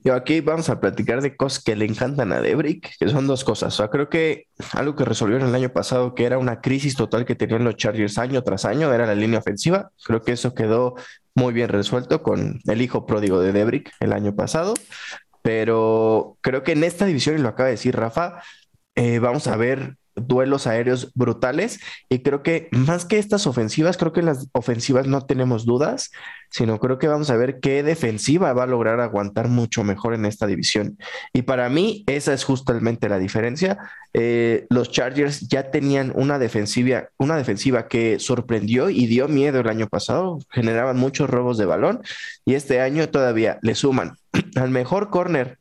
[0.07, 3.43] Yo aquí vamos a platicar de cosas que le encantan a Debrick, que son dos
[3.43, 3.75] cosas.
[3.75, 7.25] O sea, creo que algo que resolvieron el año pasado, que era una crisis total
[7.25, 9.91] que tenían los Chargers año tras año, era la línea ofensiva.
[10.05, 10.95] Creo que eso quedó
[11.35, 14.75] muy bien resuelto con el hijo pródigo de Debrick el año pasado.
[15.43, 18.43] Pero creo que en esta división, y lo acaba de decir Rafa,
[18.95, 24.13] eh, vamos a ver duelos aéreos brutales y creo que más que estas ofensivas, creo
[24.13, 26.11] que las ofensivas no tenemos dudas,
[26.51, 30.25] sino creo que vamos a ver qué defensiva va a lograr aguantar mucho mejor en
[30.25, 30.99] esta división.
[31.33, 33.79] Y para mí esa es justamente la diferencia.
[34.15, 39.69] Eh, los Chargers ya tenían una defensiva, una defensiva que sorprendió y dio miedo el
[39.69, 42.03] año pasado, generaban muchos robos de balón
[42.45, 44.17] y este año todavía le suman
[44.57, 45.59] al mejor corner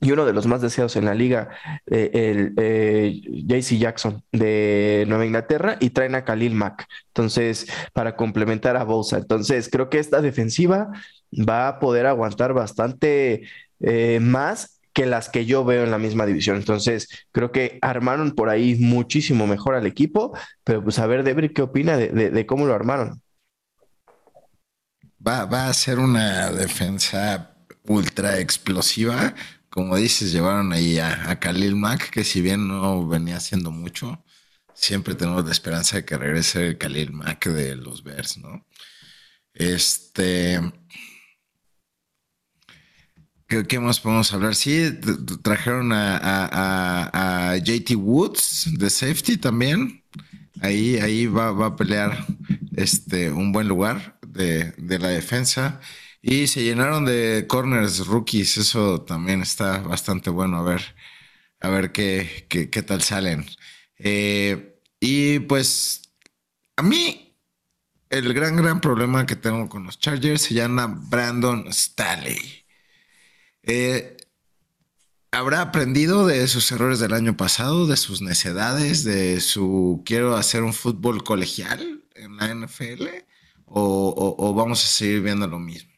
[0.00, 1.48] y uno de los más deseados en la liga,
[1.86, 6.86] eh, el eh, JC Jackson de Nueva Inglaterra, y traen a Khalil Mack.
[7.08, 9.18] Entonces, para complementar a Bosa.
[9.18, 10.90] Entonces, creo que esta defensiva
[11.32, 13.42] va a poder aguantar bastante
[13.80, 16.56] eh, más que las que yo veo en la misma división.
[16.56, 21.50] Entonces, creo que armaron por ahí muchísimo mejor al equipo, pero pues a ver, Debri,
[21.50, 23.20] ¿qué opina de, de cómo lo armaron?
[25.24, 29.34] Va, va a ser una defensa ultra explosiva
[29.70, 34.24] como dices, llevaron ahí a, Khalil Mack, que si bien no venía haciendo mucho,
[34.74, 38.66] siempre tenemos la esperanza de que regrese Khalil Mack de los Bears, ¿no?
[39.54, 40.60] Este.
[43.46, 44.54] ¿Qué, más podemos hablar?
[44.54, 44.90] Sí,
[45.42, 50.04] trajeron a, JT Woods de safety también.
[50.60, 52.26] Ahí, ahí va, a pelear
[52.76, 55.80] este, un buen lugar de, de la defensa.
[56.20, 60.96] Y se llenaron de corners rookies, eso también está bastante bueno a ver,
[61.60, 63.46] a ver qué, qué, tal salen.
[63.98, 66.12] Eh, y pues
[66.76, 67.36] a mí
[68.10, 72.66] el gran, gran problema que tengo con los Chargers se llama Brandon Staley.
[73.62, 74.16] Eh,
[75.30, 80.62] ¿Habrá aprendido de sus errores del año pasado, de sus necedades, de su quiero hacer
[80.62, 83.08] un fútbol colegial en la NFL?
[83.70, 85.97] o vamos a seguir viendo lo mismo?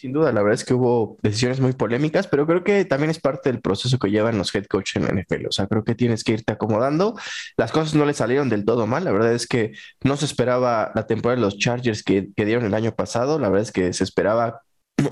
[0.00, 3.20] Sin duda, la verdad es que hubo decisiones muy polémicas, pero creo que también es
[3.20, 5.46] parte del proceso que llevan los head coach en la NFL.
[5.46, 7.18] O sea, creo que tienes que irte acomodando.
[7.58, 9.04] Las cosas no le salieron del todo mal.
[9.04, 12.72] La verdad es que no se esperaba la temporada de los Chargers que, dieron el
[12.72, 13.38] año pasado.
[13.38, 14.62] La verdad es que se esperaba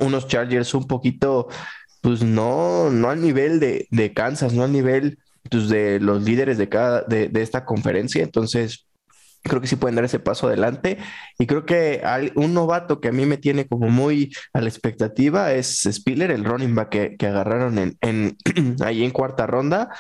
[0.01, 1.49] unos Chargers un poquito,
[2.01, 5.19] pues no, no al nivel de, de Kansas, no al nivel
[5.51, 8.23] pues, de los líderes de cada de, de esta conferencia.
[8.23, 8.88] Entonces,
[9.43, 10.99] creo que sí pueden dar ese paso adelante.
[11.39, 12.03] Y creo que
[12.35, 16.45] un novato que a mí me tiene como muy a la expectativa es Spiller, el
[16.45, 18.37] running back que, que agarraron en, en
[18.85, 19.91] ahí en cuarta ronda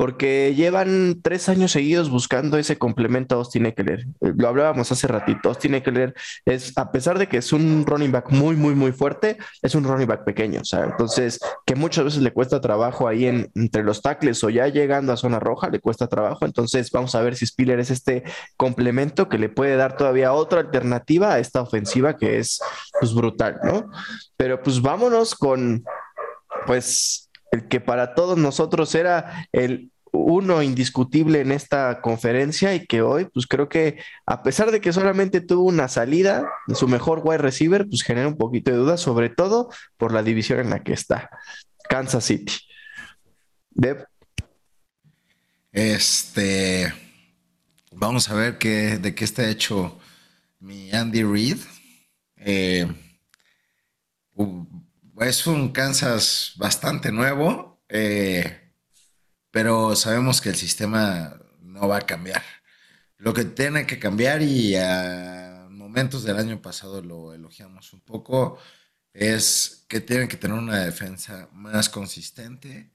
[0.00, 4.06] porque llevan tres años seguidos buscando ese complemento a Austin Eckler.
[4.22, 5.50] Lo hablábamos hace ratito.
[5.50, 6.14] Austin Eckler
[6.46, 9.84] es, a pesar de que es un running back muy, muy, muy fuerte, es un
[9.84, 10.62] running back pequeño.
[10.62, 14.48] O sea, entonces, que muchas veces le cuesta trabajo ahí en, entre los tackles o
[14.48, 16.46] ya llegando a zona roja, le cuesta trabajo.
[16.46, 18.24] Entonces, vamos a ver si Spiller es este
[18.56, 22.58] complemento que le puede dar todavía otra alternativa a esta ofensiva que es,
[22.98, 23.90] pues, brutal, ¿no?
[24.38, 25.84] Pero, pues, vámonos con,
[26.64, 33.02] pues, el que para todos nosotros era el uno indiscutible en esta conferencia y que
[33.02, 37.38] hoy, pues creo que a pesar de que solamente tuvo una salida su mejor wide
[37.38, 40.92] receiver, pues genera un poquito de duda, sobre todo por la división en la que
[40.92, 41.30] está,
[41.88, 42.54] Kansas City.
[43.70, 44.04] Deb.
[45.72, 46.92] Este,
[47.92, 49.98] vamos a ver qué, de qué está hecho
[50.58, 51.58] mi Andy Reid.
[52.36, 52.86] Eh,
[55.28, 58.72] es un Kansas bastante nuevo, eh,
[59.50, 62.42] pero sabemos que el sistema no va a cambiar.
[63.18, 68.58] Lo que tiene que cambiar y a momentos del año pasado lo elogiamos un poco
[69.12, 72.90] es que tienen que tener una defensa más consistente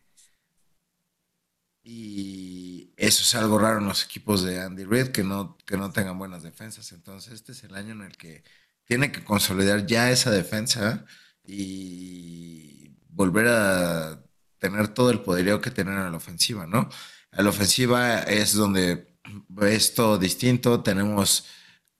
[1.83, 5.91] y eso es algo raro en los equipos de Andy Reid, que no, que no
[5.91, 6.91] tengan buenas defensas.
[6.91, 8.43] Entonces, este es el año en el que
[8.85, 11.05] tiene que consolidar ya esa defensa
[11.47, 14.21] y volver a
[14.59, 16.89] tener todo el poderío que tienen en la ofensiva, ¿no?
[17.31, 19.15] A la ofensiva es donde
[19.61, 21.45] es todo distinto, tenemos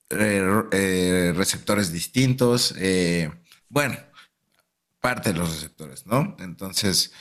[0.10, 0.42] eh,
[0.72, 3.32] eh, receptores distintos, eh,
[3.70, 3.98] bueno,
[5.00, 6.36] parte de los receptores, ¿no?
[6.40, 7.12] Entonces,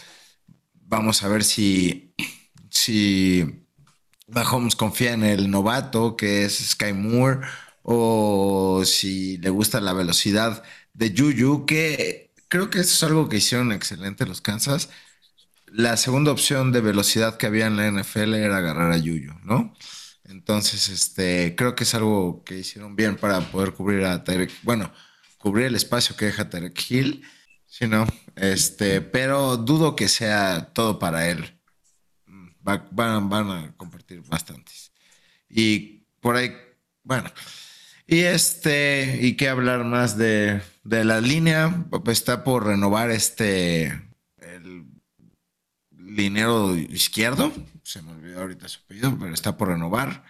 [0.72, 2.14] vamos a ver si
[2.74, 3.66] si
[4.26, 7.46] Mahomes confía en el novato que es Sky Moore
[7.82, 10.62] o si le gusta la velocidad
[10.94, 14.88] de Juju, que creo que eso es algo que hicieron excelente los Kansas.
[15.66, 19.74] La segunda opción de velocidad que había en la NFL era agarrar a Juju, ¿no?
[20.24, 24.92] Entonces, este, creo que es algo que hicieron bien para poder cubrir a Tarek, bueno,
[25.38, 27.22] cubrir el espacio que deja Tarek Hill,
[27.66, 31.54] sí, no, este, pero dudo que sea todo para él
[32.64, 34.92] van, van a compartir bastantes.
[35.48, 36.52] Y por ahí,
[37.02, 37.30] bueno.
[38.06, 43.86] Y este, y qué hablar más de, de la línea, está por renovar este,
[44.38, 44.86] el
[45.90, 47.52] linero izquierdo,
[47.82, 50.24] se me olvidó ahorita su apellido, pero está por renovar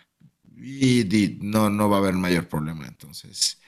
[0.57, 2.87] y, no, no va a haber mayor problema.
[2.87, 3.61] Entonces,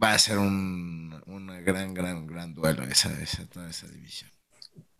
[0.00, 1.10] va a ser un,
[1.64, 4.30] gran, gran, gran duelo esa, esa, toda esa división.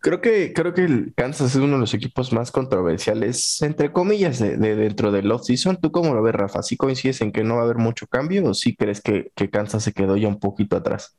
[0.05, 4.37] Creo que, creo que el Kansas es uno de los equipos más controversiales, entre comillas,
[4.37, 5.77] de, dentro del off-season.
[5.81, 6.61] ¿Tú cómo lo ves, Rafa?
[6.61, 9.81] ¿Sí coincides en que no va a haber mucho cambio o sí crees que, Kansas
[9.81, 11.17] se quedó ya un poquito atrás?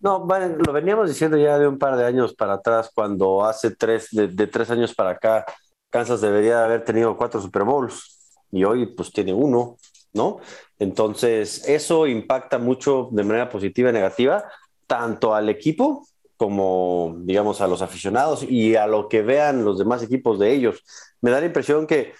[0.00, 4.08] No, lo veníamos diciendo ya de un par de años para atrás, cuando hace tres,
[4.10, 5.44] de, de tres años para acá,
[5.88, 9.76] Kansas debería haber tenido cuatro Super Bowls y hoy pues tiene uno,
[10.12, 10.40] ¿no?
[10.80, 14.42] Entonces, eso impacta mucho de manera positiva y negativa,
[14.88, 16.07] tanto al equipo
[16.38, 20.84] como, digamos, a los aficionados y a lo que vean los demás equipos de ellos.
[21.20, 22.14] Me da la impresión que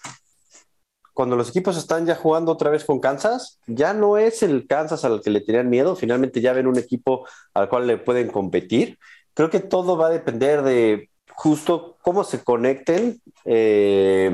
[1.15, 5.05] cuando los equipos están ya jugando otra vez con Kansas, ya no es el Kansas
[5.05, 8.99] al que le tenían miedo, finalmente ya ven un equipo al cual le pueden competir.
[9.35, 14.31] Creo que todo va a depender de justo cómo se conecten eh,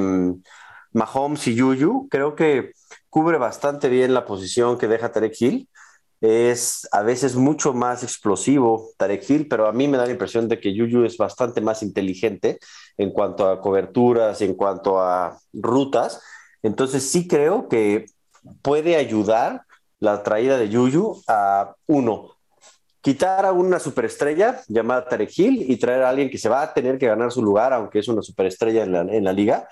[0.93, 2.09] Mahomes y Yuyu.
[2.11, 2.73] Creo que
[3.11, 5.69] cubre bastante bien la posición que deja Tarek Hill
[6.25, 10.49] es a veces mucho más explosivo Tarek Hill, pero a mí me da la impresión
[10.49, 12.59] de que Yuyu es bastante más inteligente
[12.97, 16.23] en cuanto a coberturas, en cuanto a rutas.
[16.63, 18.07] Entonces sí creo que
[18.63, 19.65] puede ayudar
[20.01, 22.31] la traída de Yuyu a uno,
[23.03, 26.73] quitar a una superestrella llamada Tarek Hill y traer a alguien que se va a
[26.73, 29.69] tener que ganar su lugar, aunque es una superestrella en la, en la liga.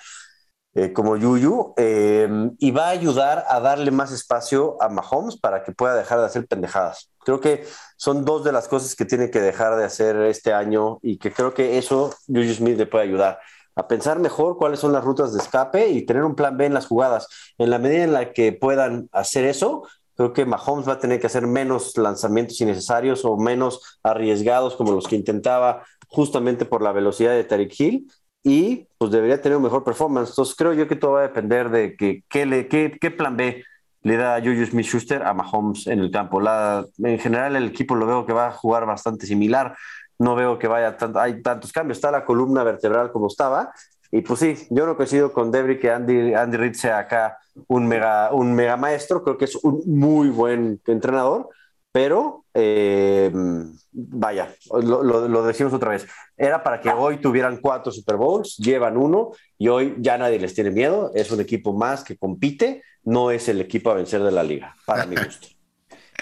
[0.74, 5.64] Eh, como Yuyu eh, y va a ayudar a darle más espacio a Mahomes para
[5.64, 7.10] que pueda dejar de hacer pendejadas.
[7.18, 7.66] Creo que
[7.96, 11.30] son dos de las cosas que tiene que dejar de hacer este año y que
[11.30, 13.38] creo que eso Juju Smith le puede ayudar
[13.74, 16.74] a pensar mejor cuáles son las rutas de escape y tener un plan B en
[16.74, 17.28] las jugadas.
[17.58, 21.20] En la medida en la que puedan hacer eso, creo que Mahomes va a tener
[21.20, 26.92] que hacer menos lanzamientos innecesarios o menos arriesgados como los que intentaba justamente por la
[26.92, 28.12] velocidad de Tariq Hill
[28.42, 30.30] y pues debería tener un mejor performance.
[30.30, 33.36] Entonces creo yo que todo va a depender de que, qué, le, qué, qué plan
[33.36, 33.64] B
[34.02, 36.40] le da Juju Smith-Schuster a Mahomes en el campo.
[36.40, 39.76] La, en general el equipo lo veo que va a jugar bastante similar.
[40.18, 41.98] No veo que vaya tanto, hay tantos cambios.
[41.98, 43.72] Está la columna vertebral como estaba.
[44.10, 47.38] Y pues sí, yo no coincido con Debris que Andy, Andy Reid sea acá
[47.68, 49.22] un mega, un mega maestro.
[49.22, 51.48] Creo que es un muy buen entrenador
[51.92, 53.30] pero eh,
[53.92, 59.32] vaya, lo, decimos otra vez, era para que hoy tuvieran cuatro Super Bowls, llevan uno
[59.58, 63.48] y hoy ya nadie les tiene miedo, es un equipo más que compite, no es
[63.48, 65.48] el equipo a vencer de la liga, para mi gusto.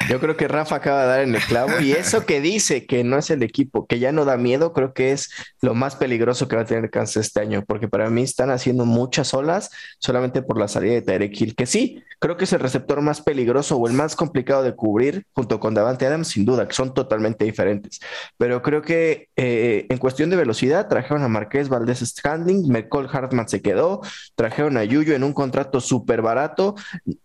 [0.08, 3.04] Yo creo que Rafa acaba de dar en el clavo y eso que dice que
[3.04, 5.30] no es el equipo, que ya no da miedo, creo que es
[5.60, 8.86] lo más peligroso que va a tener Kansas este año, porque para mí están haciendo
[8.86, 12.60] muchas olas solamente por la salida de Tyreek Hill, que sí, creo que es el
[12.60, 16.66] receptor más peligroso o el más complicado de cubrir junto con Davante Adams, sin duda,
[16.66, 18.00] que son totalmente diferentes.
[18.36, 23.48] Pero creo que eh, en cuestión de velocidad trajeron a Marqués Valdés Scandling, McCall Hartman
[23.48, 24.00] se quedó,
[24.34, 26.74] trajeron a Yuyo en un contrato súper barato,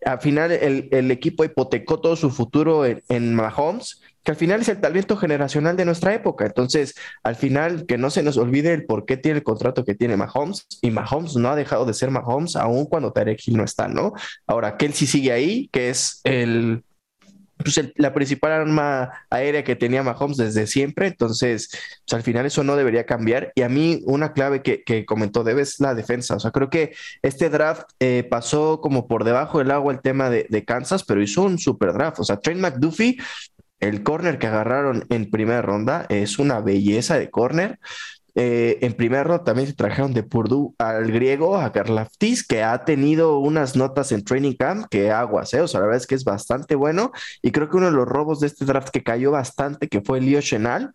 [0.06, 4.70] al final el, el equipo hipotecó todo su futuro en, Mahomes, que al final es
[4.70, 6.46] el talento generacional de nuestra época.
[6.46, 9.96] Entonces, al final, que no se nos olvide el por qué tiene el contrato que
[9.96, 13.64] tiene Mahomes, y Mahomes no ha dejado de ser Mahomes aún cuando Tarek Hill no
[13.64, 14.14] está, ¿no?
[14.48, 16.84] Ahora, Kelsey sigue ahí, que es el
[17.58, 22.64] pues, la principal arma aérea que tenía Mahomes desde siempre, entonces pues, al final eso
[22.64, 23.52] no debería cambiar.
[23.56, 26.94] Y a mí una clave que, comentó Debe es la defensa, o sea, creo que
[27.22, 31.22] este draft eh, pasó como por debajo del agua el tema de, de Kansas, pero
[31.22, 33.18] hizo un super draft, o sea, Trent McDuffie
[33.80, 37.80] el corner que agarraron en primera ronda es una belleza de corner.
[38.38, 42.84] Eh, en primera ronda también se trajeron de Purdue al griego, a Karlaftis, que ha
[42.84, 45.62] tenido unas notas en Training Camp que aguas, ¿eh?
[45.62, 47.12] o sea, la verdad es que es bastante bueno.
[47.42, 50.20] Y creo que uno de los robos de este draft que cayó bastante, que fue
[50.20, 50.92] Leo Chenal,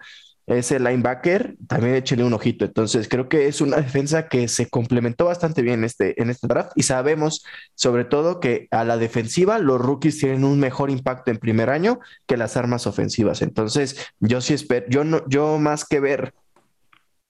[0.46, 2.64] ese linebacker, también échale un ojito.
[2.64, 6.48] Entonces, creo que es una defensa que se complementó bastante bien en este, en este
[6.48, 11.30] draft y sabemos sobre todo que a la defensiva los rookies tienen un mejor impacto
[11.30, 13.42] en primer año que las armas ofensivas.
[13.42, 16.34] Entonces, yo sí espero, yo no, yo más que ver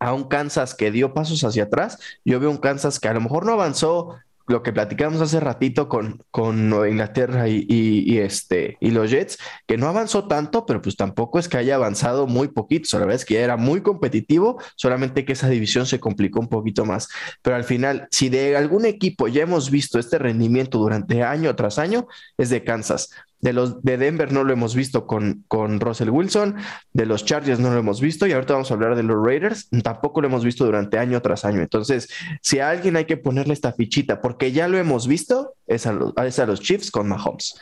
[0.00, 3.20] a un Kansas que dio pasos hacia atrás, yo veo un Kansas que a lo
[3.20, 4.16] mejor no avanzó
[4.50, 9.86] lo que platicamos hace ratito con, con Inglaterra y, este, y los Jets, que no
[9.86, 12.88] avanzó tanto, pero pues tampoco es que haya avanzado muy poquito.
[12.98, 16.84] la verdad es que era muy competitivo, solamente que esa división se complicó un poquito
[16.84, 17.08] más.
[17.42, 21.78] Pero al final, si de algún equipo ya hemos visto este rendimiento durante año tras
[21.78, 23.10] año, es de Kansas.
[23.40, 26.56] De los de Denver no lo hemos visto con, con Russell Wilson,
[26.92, 29.68] de los Chargers no lo hemos visto y ahorita vamos a hablar de los Raiders,
[29.82, 31.60] tampoco lo hemos visto durante año tras año.
[31.60, 32.10] Entonces,
[32.42, 35.92] si a alguien hay que ponerle esta fichita, porque ya lo hemos visto, es a
[35.92, 37.54] los, es a los Chiefs con Mahomes.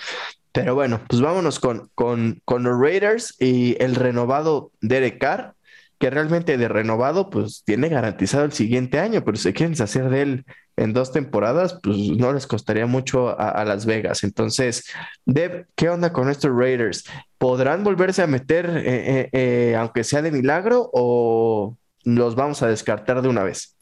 [0.53, 5.55] Pero bueno, pues vámonos con, con, con los Raiders y el renovado Derek Carr,
[5.99, 10.23] que realmente de renovado, pues tiene garantizado el siguiente año, pero si quieren hacer de
[10.23, 10.45] él
[10.77, 14.23] en dos temporadas, pues no les costaría mucho a, Las Vegas.
[14.23, 14.85] Entonces,
[15.27, 17.05] Deb, ¿qué onda con estos Raiders?
[17.37, 22.69] ¿Podrán volverse a meter, eh, eh, eh, aunque sea de milagro, o los vamos a
[22.69, 23.77] descartar de una vez?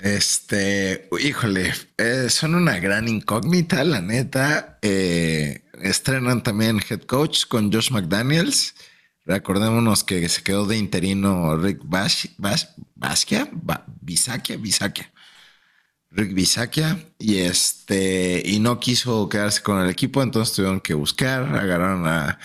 [0.00, 1.70] Este, híjole,
[2.28, 4.78] son una gran incógnita, la neta.
[4.80, 8.74] estrenan también head coach con Josh McDaniels.
[9.24, 12.28] Recordémonos que se quedó de interino Rick Bas
[12.96, 13.48] Basquia,
[14.00, 15.12] Bisakia, Bisakia.
[16.14, 21.42] Rick Bisakia y este y no quiso quedarse con el equipo, entonces tuvieron que buscar,
[21.56, 22.38] agarraron a,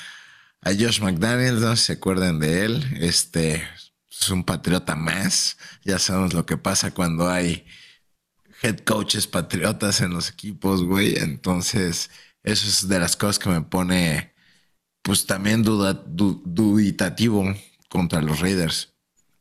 [0.62, 3.68] a Josh McDaniels, no se acuerdan de él, este
[4.10, 7.66] es un patriota más, ya sabemos lo que pasa cuando hay
[8.62, 12.10] head coaches patriotas en los equipos, güey, entonces
[12.44, 14.34] eso es de las cosas que me pone
[15.08, 17.46] pues también duda, duditativo
[17.88, 18.94] contra los Raiders.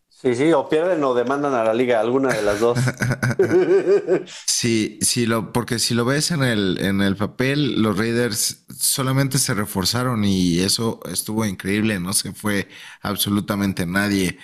[0.09, 2.79] Sí, sí, o pierden o demandan a la liga, alguna de las dos.
[4.47, 9.39] sí, sí, lo, porque si lo ves en el, en el papel, los Raiders solamente
[9.39, 12.69] se reforzaron y eso estuvo increíble, no se fue
[13.03, 14.39] absolutamente nadie.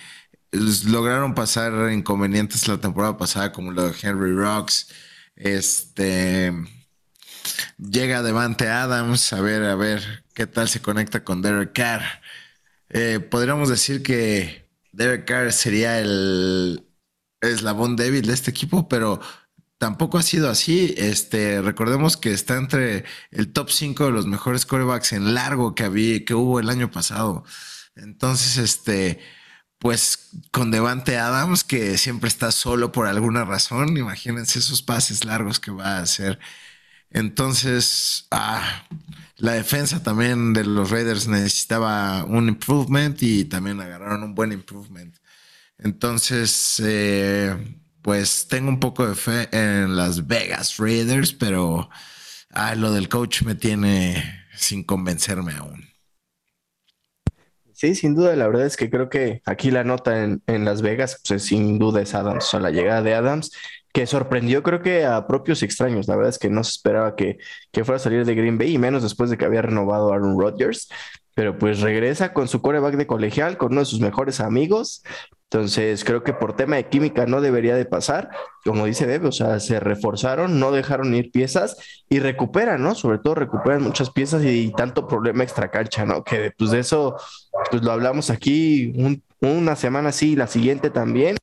[0.51, 4.89] Lograron pasar inconvenientes la temporada pasada, como lo de Henry Rocks.
[5.37, 6.53] Este
[7.79, 12.03] llega Devante Adams, a ver, a ver qué tal se conecta con Derek Carr.
[12.91, 16.87] Eh, podríamos decir que Derek Carr sería el
[17.41, 19.21] eslabón débil de este equipo, pero
[19.79, 20.95] tampoco ha sido así.
[20.97, 25.85] Este, recordemos que está entre el top 5 de los mejores corebacks en largo que,
[25.85, 27.45] había, que hubo el año pasado.
[27.97, 29.21] Entonces, este,
[29.79, 35.59] pues con Devante Adams, que siempre está solo por alguna razón, imagínense esos pases largos
[35.61, 36.39] que va a hacer.
[37.13, 38.85] Entonces, ah,
[39.37, 45.15] la defensa también de los Raiders necesitaba un improvement y también agarraron un buen improvement.
[45.79, 47.57] Entonces, eh,
[48.03, 51.91] pues tengo un poco de fe en las Vegas Raiders, pero
[52.51, 55.93] ah, lo del coach me tiene sin convencerme aún.
[57.73, 61.21] Sí, sin duda, la verdad es que creo que aquí la nota en, Las Vegas,
[61.27, 63.51] pues sin duda es Adams, o la llegada de Adams
[63.93, 66.09] que sorprendió creo que a propios extraños.
[66.09, 67.39] La verdad es que no se esperaba que,
[67.71, 70.39] que fuera a salir de Green Bay y menos después de que había renovado Aaron
[70.39, 70.89] Rodgers.
[71.35, 75.03] Pero pues regresa con su coreback de colegial, con uno de sus mejores amigos.
[75.53, 78.31] Entonces creo que por tema de química no debería de pasar.
[78.65, 81.77] Como dice Debe, o sea, se reforzaron, no dejaron ir piezas
[82.09, 82.95] y recuperan, ¿no?
[82.95, 86.25] Sobre todo recuperan muchas piezas y, tanto problema extra cancha, ¿no?
[86.25, 87.17] Que pues de eso,
[87.71, 88.95] pues lo hablamos aquí
[89.41, 91.37] una semana sí, la siguiente también.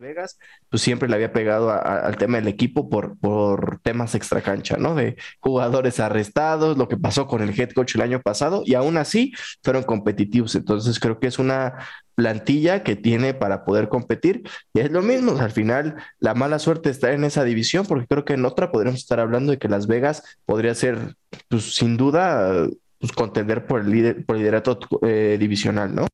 [0.00, 0.38] Vegas,
[0.68, 4.94] pues siempre le había pegado al tema del equipo por, por temas extracancha, ¿no?
[4.94, 8.96] De jugadores arrestados, lo que pasó con el head coach el año pasado, y aún
[8.96, 9.32] así
[9.62, 10.54] fueron competitivos.
[10.54, 11.74] Entonces creo que es una
[12.14, 14.42] plantilla que tiene para poder competir.
[14.74, 18.24] Y es lo mismo, al final la mala suerte está en esa división, porque creo
[18.24, 21.16] que en otra podríamos estar hablando de que Las Vegas podría ser,
[21.48, 22.66] pues sin duda,
[22.98, 26.06] pues contender por el, líder, por el liderato eh, divisional, ¿no?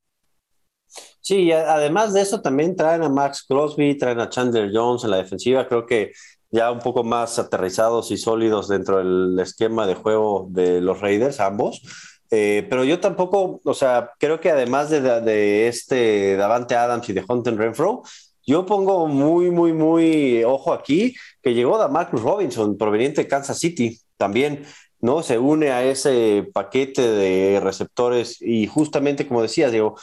[1.26, 5.16] Sí, además de eso también traen a Max Crosby, traen a Chandler Jones en la
[5.16, 6.12] defensiva, creo que
[6.52, 11.40] ya un poco más aterrizados y sólidos dentro del esquema de juego de los Raiders,
[11.40, 11.82] ambos.
[12.30, 17.12] Eh, pero yo tampoco, o sea, creo que además de, de este Davante Adams y
[17.12, 18.04] de Hunter Renfro,
[18.46, 23.58] yo pongo muy, muy, muy ojo aquí que llegó da Marcus Robinson, proveniente de Kansas
[23.58, 24.64] City, también.
[25.00, 25.24] ¿no?
[25.24, 29.96] Se une a ese paquete de receptores y justamente como decías, digo,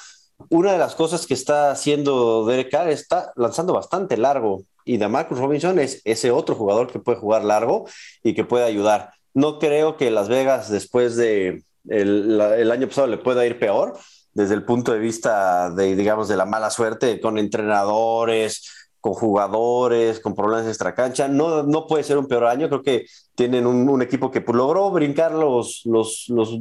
[0.49, 5.39] una de las cosas que está haciendo Derek Carr está lanzando bastante largo y Marcus
[5.39, 7.85] Robinson es ese otro jugador que puede jugar largo
[8.23, 9.13] y que puede ayudar.
[9.33, 13.97] No creo que Las Vegas después de el, año pasado le pueda ir peor
[14.33, 20.19] desde el punto de vista de, digamos, de la mala suerte con entrenadores, con jugadores,
[20.19, 21.27] con problemas de extracancha.
[21.27, 22.67] No, no puede ser un peor año.
[22.67, 23.05] Creo que
[23.35, 26.59] tienen un, equipo que pues, logró brincar los, los, los,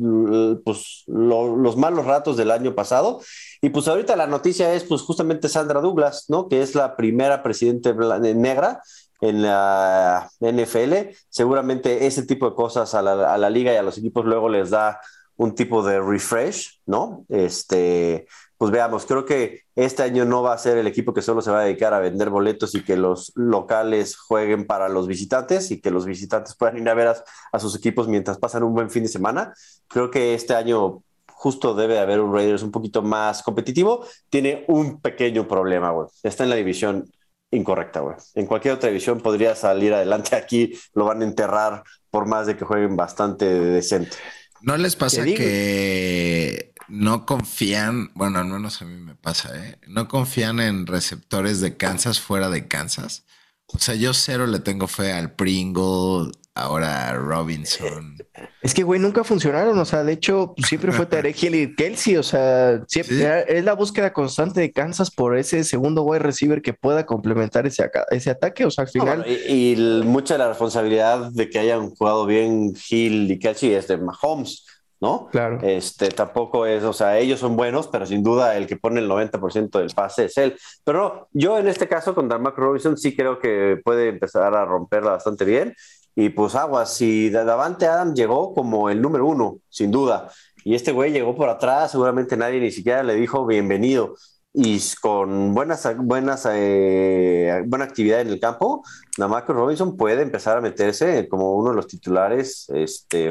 [0.64, 3.20] pues, los malos ratos del año pasado.
[3.60, 6.48] Y pues ahorita la noticia es pues justamente Sandra Douglas, ¿no?
[6.48, 7.94] Que es la primera presidente
[8.34, 8.80] negra
[9.20, 11.14] en la NFL.
[11.28, 14.48] Seguramente ese tipo de cosas a la, a la liga y a los equipos luego
[14.48, 15.00] les da
[15.36, 17.24] un tipo de refresh, ¿no?
[17.28, 18.26] Este,
[18.62, 21.50] pues veamos, creo que este año no va a ser el equipo que solo se
[21.50, 25.80] va a dedicar a vender boletos y que los locales jueguen para los visitantes y
[25.80, 27.08] que los visitantes puedan ir a ver
[27.52, 29.52] a, sus equipos mientras pasan un buen fin de semana.
[29.88, 34.06] Creo que este año justo debe haber un Raiders un poquito más competitivo.
[34.30, 36.06] Tiene un pequeño problema, güey.
[36.22, 37.10] Está en la división
[37.50, 38.14] incorrecta, güey.
[38.36, 40.36] En cualquier otra división podría salir adelante.
[40.36, 41.82] Aquí lo van a enterrar
[42.12, 44.16] por más de que jueguen bastante decente.
[44.60, 49.78] ¿No les pasa que no confían, bueno, al menos a mí me pasa, ¿eh?
[49.86, 53.24] No confían en receptores de Kansas fuera de Kansas.
[53.66, 58.18] O sea, yo cero le tengo fe al Pringle, ahora Robinson.
[58.60, 59.78] Es que, güey, nunca funcionaron.
[59.78, 62.16] O sea, de hecho, siempre fue Tarek Hill y Kelsey.
[62.16, 66.74] O sea, siempre es la búsqueda constante de Kansas por ese segundo wide receiver que
[66.74, 68.66] pueda complementar ese, ese ataque.
[68.66, 69.24] O sea, al final.
[69.26, 73.96] y, mucha de la responsabilidad de que hayan jugado bien Hill y Kelsey es de
[73.96, 74.66] Mahomes.
[75.02, 75.26] ¿No?
[75.32, 75.58] Claro.
[75.62, 79.08] Este, tampoco es, o sea, ellos son buenos, pero sin duda el que pone el
[79.10, 80.56] 90% del pase es él.
[80.84, 85.10] Pero yo en este caso con Darmac Robinson sí creo que puede empezar a romperla
[85.10, 85.74] bastante bien.
[86.14, 90.30] Y pues aguas, si Davante Adam llegó como el número uno, sin duda,
[90.64, 94.14] y este güey llegó por atrás, seguramente nadie ni siquiera le dijo bienvenido
[94.54, 98.84] y con buenas, buenas, eh, buena actividad en el campo,
[99.18, 103.30] Namako Robinson puede empezar a meterse como uno de los titulares este,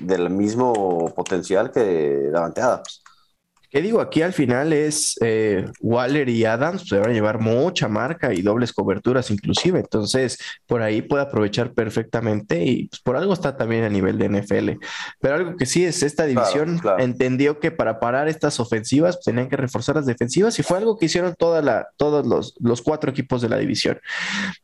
[0.00, 3.02] del mismo potencial que Davante Adams.
[3.70, 4.00] ¿Qué digo?
[4.00, 8.42] Aquí al final es eh, Waller y Adams se van a llevar mucha marca y
[8.42, 9.78] dobles coberturas inclusive.
[9.78, 14.28] Entonces, por ahí puede aprovechar perfectamente y pues, por algo está también a nivel de
[14.28, 14.70] NFL.
[15.20, 19.48] Pero algo que sí es, esta división entendió que para parar estas ofensivas pues, tenían
[19.48, 23.10] que reforzar las defensivas y fue algo que hicieron toda la, todos los, los cuatro
[23.12, 24.00] equipos de la división.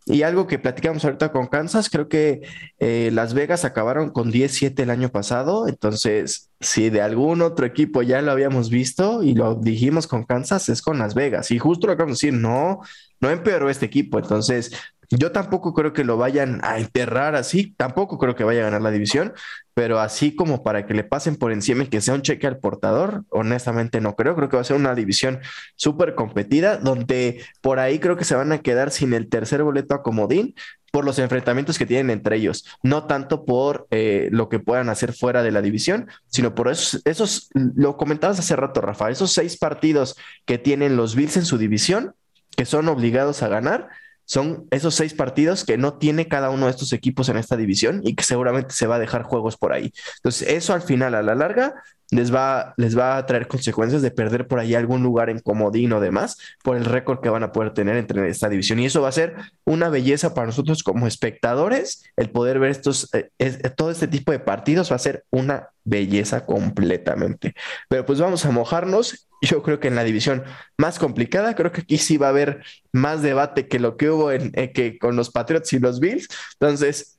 [0.05, 2.41] Y algo que platicamos ahorita con Kansas, creo que
[2.81, 5.69] eh, Las Vegas acabaron con 10-7 el año pasado.
[5.69, 10.69] Entonces, si de algún otro equipo ya lo habíamos visto y lo dijimos con Kansas,
[10.69, 11.51] es con Las Vegas.
[11.51, 12.81] Y justo lo acabamos de decir, no,
[13.21, 14.19] no empeoró este equipo.
[14.19, 14.73] Entonces,
[15.11, 18.83] yo tampoco creo que lo vayan a enterrar así, tampoco creo que vaya a ganar
[18.83, 19.35] la división,
[19.75, 22.59] pero así como para que le pasen por encima y que sea un cheque al
[22.59, 25.41] portador, honestamente no creo, creo que va a ser una división
[25.77, 29.95] súper competida, donde por ahí creo que se van a quedar sin el tercer boleto
[29.95, 30.55] a comodín,
[30.97, 35.13] por los enfrentamientos que tienen entre ellos, no tanto por eh, lo que puedan hacer
[35.13, 39.59] fuera de la división, sino por esos, esos, lo comentabas hace rato, Rafa, esos seis
[39.59, 40.17] partidos
[40.47, 42.15] que tienen los Bills en su división,
[42.57, 43.91] que son obligados a ganar,
[44.27, 48.01] son esos seis partidos que no tiene cada uno de estos equipos en esta división
[48.05, 49.93] y que seguramente se va a dejar juegos por ahí.
[50.17, 51.75] Entonces, eso al final, a la larga,
[52.11, 55.93] les va, les va a traer consecuencias de perder por ahí algún lugar en comodín
[55.93, 58.79] o demás por el récord que van a poder tener entre esta división.
[58.79, 63.09] Y eso va a ser una belleza para nosotros como espectadores, el poder ver estos,
[63.13, 63.31] eh,
[63.77, 67.55] todo este tipo de partidos va a ser una belleza completamente.
[67.89, 69.29] Pero pues vamos a mojarnos.
[69.41, 70.45] Yo creo que en la división
[70.77, 74.33] más complicada, creo que aquí sí va a haber más debate que lo que hubo
[74.33, 76.29] en, eh, que con los Patriots y los Bills.
[76.61, 77.19] Entonces,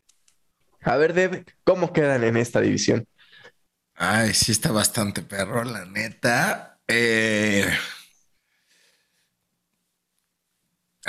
[0.82, 3.08] a ver, Deb, ¿cómo quedan en esta división?
[3.96, 6.80] Ay, sí está bastante perro, la neta.
[6.88, 7.66] Eh...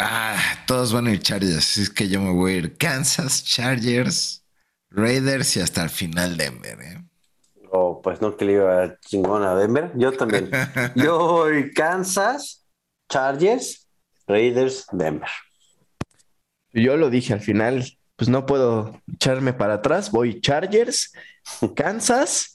[0.01, 3.43] Ah, todos van a ir Chargers, así es que yo me voy a ir Kansas,
[3.45, 4.45] Chargers,
[4.91, 7.08] Raiders y hasta el final Denver, ¿eh?
[7.71, 9.93] Oh, pues no que le iba chingón a Denver.
[9.95, 10.51] Yo también.
[10.95, 12.67] yo voy Kansas,
[13.09, 13.89] Chargers,
[14.27, 15.29] Raiders, Denver.
[16.73, 17.85] Yo lo dije al final,
[18.17, 20.11] pues no puedo echarme para atrás.
[20.11, 21.13] Voy Chargers,
[21.75, 22.55] Kansas,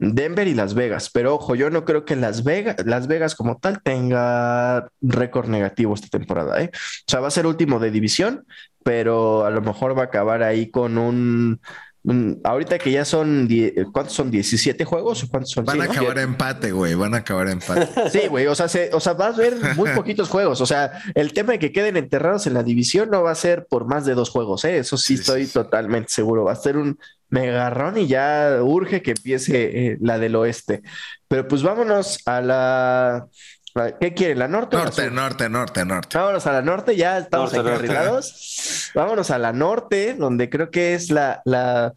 [0.00, 3.58] Denver y Las Vegas, pero ojo, yo no creo que Las Vegas, Las Vegas como
[3.58, 6.70] tal tenga récord negativo esta temporada, ¿eh?
[6.72, 8.46] O sea, va a ser último de división,
[8.82, 11.60] pero a lo mejor va a acabar ahí con un
[12.44, 13.48] ahorita que ya son,
[13.92, 14.32] ¿cuántos son?
[14.32, 15.26] ¿17 juegos?
[15.30, 15.64] ¿Cuántos son?
[15.64, 17.88] Van a acabar empate, güey, van a acabar empate.
[18.10, 20.60] Sí, güey, o sea, o sea, vas a ver muy poquitos juegos.
[20.60, 23.66] O sea, el tema de que queden enterrados en la división no va a ser
[23.68, 24.78] por más de dos juegos, ¿eh?
[24.78, 26.44] Eso sí, estoy totalmente seguro.
[26.44, 26.98] Va a ser un
[27.28, 30.82] megarrón y ya urge que empiece eh, la del oeste.
[31.28, 33.26] Pero pues vámonos a la
[34.00, 34.34] ¿Qué quiere?
[34.34, 34.76] ¿La norte?
[34.76, 36.18] Norte, o norte, norte, norte.
[36.18, 38.90] Vámonos a la norte, ya estamos encarrilados.
[38.94, 41.92] Vámonos a la norte, donde creo que es la, la,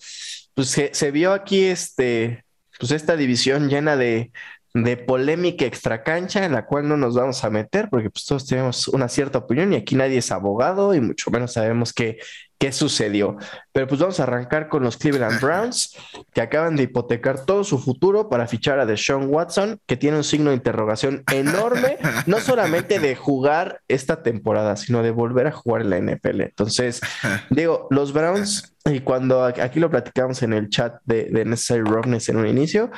[0.53, 2.45] pues se, vio aquí este,
[2.79, 4.31] pues esta división llena de,
[4.73, 8.87] de polémica extracancha en la cual no nos vamos a meter porque pues todos tenemos
[8.87, 12.17] una cierta opinión y aquí nadie es abogado y mucho menos sabemos qué,
[12.63, 13.35] qué sucedió.
[13.73, 15.97] Pero pues vamos a arrancar con los Cleveland Browns,
[16.33, 20.23] que acaban de hipotecar todo su futuro para fichar a Deshaun Watson, que tiene un
[20.23, 25.81] signo de interrogación enorme, no solamente de jugar esta temporada, sino de volver a jugar
[25.81, 26.39] en la NFL.
[26.39, 27.01] Entonces,
[27.49, 32.29] digo, los Browns, y cuando aquí lo platicamos en el chat de, de Necessary Roughness
[32.29, 32.91] en un inicio,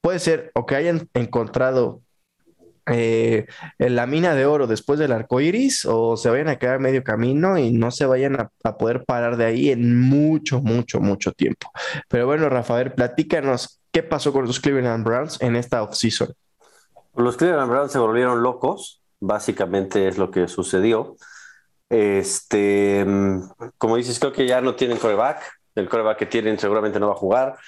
[0.00, 2.01] puede ser o que hayan encontrado
[2.86, 3.46] eh,
[3.78, 7.04] en la mina de oro después del arco iris o se vayan a quedar medio
[7.04, 11.70] camino y no se vayan a, poder parar de ahí en mucho, mucho, mucho tiempo.
[12.08, 16.34] Pero bueno, Rafael, platícanos qué pasó con los Cleveland Browns en esta offseason.
[17.14, 21.16] Los Cleveland Browns se volvieron locos, básicamente es lo que sucedió.
[21.88, 23.06] Este,
[23.78, 25.42] como dices, creo que ya no tienen coreback.
[25.74, 27.58] El coreback que tienen seguramente no va a jugar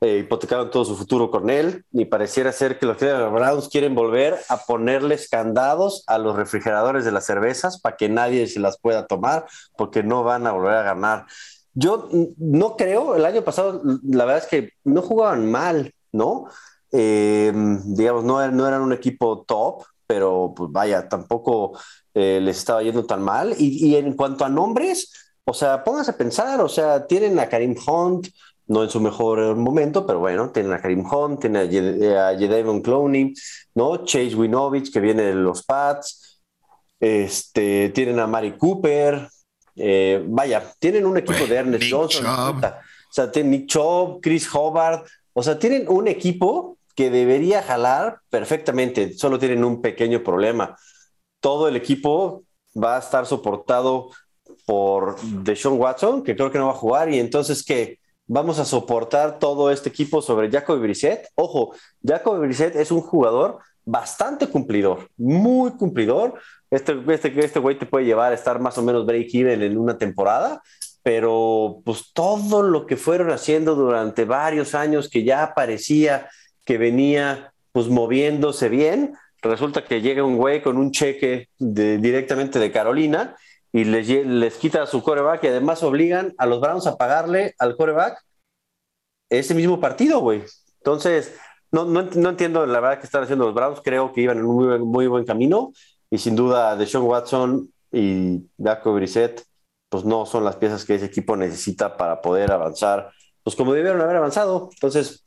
[0.00, 4.38] eh, hipotecaron todo su futuro con él y pareciera ser que los Browns quieren volver
[4.48, 9.06] a ponerles candados a los refrigeradores de las cervezas para que nadie se las pueda
[9.06, 11.26] tomar porque no van a volver a ganar.
[11.74, 12.08] Yo
[12.38, 16.46] no creo, el año pasado la verdad es que no jugaban mal, ¿no?
[16.92, 17.52] Eh,
[17.84, 21.78] digamos, no, no, eran un equipo top, pero pues vaya, tampoco
[22.12, 23.54] eh, les estaba yendo tan mal.
[23.58, 25.10] Y, y en cuanto a nombres,
[25.44, 28.28] o sea, pónganse a pensar, o sea, tienen a Karim Hunt,
[28.66, 31.68] no en su mejor momento, pero bueno, tienen a Karim Hunt, tienen
[32.16, 33.34] a Jedevon Clowney,
[33.74, 34.04] ¿no?
[34.04, 36.40] Chase Winovich, que viene de los Pats,
[37.00, 39.28] este, tienen a Mari Cooper,
[39.74, 45.06] eh, vaya, tienen un equipo de Ernest Johnson, o sea, tienen Nick Chubb, Chris Hobart,
[45.32, 50.76] o sea, tienen un equipo que debería jalar perfectamente, solo tienen un pequeño problema.
[51.40, 52.44] Todo el equipo
[52.76, 54.10] va a estar soportado
[54.66, 57.98] por Deshaun Watson, que creo que no va a jugar, y entonces que
[58.32, 61.28] vamos a soportar todo este equipo sobre Jacoby Brissett.
[61.34, 66.40] Ojo, Jacoby Brissett es un jugador bastante cumplidor, muy cumplidor.
[66.70, 69.98] Este, este, este güey te puede llevar a estar más o menos break-even en una
[69.98, 70.62] temporada,
[71.02, 76.30] pero pues todo lo que fueron haciendo durante varios años que ya parecía
[76.64, 79.12] que venía pues moviéndose bien,
[79.42, 83.36] resulta que llega un güey con un cheque directamente de Carolina
[83.72, 87.76] y les, les quita su coreback y además obligan a los Browns a pagarle al
[87.76, 88.22] coreback
[89.30, 90.42] ese mismo partido, güey.
[90.76, 91.34] Entonces,
[91.70, 93.80] no, no, no, entiendo la verdad que están haciendo los Browns.
[93.82, 95.72] Creo que iban en un muy, muy buen camino
[96.10, 99.42] y sin duda Deshaun Watson y Jacob Brissett
[99.88, 103.10] pues no son las piezas que ese equipo necesita para poder avanzar,
[103.42, 104.70] pues como debieron haber avanzado.
[104.72, 105.22] Entonces,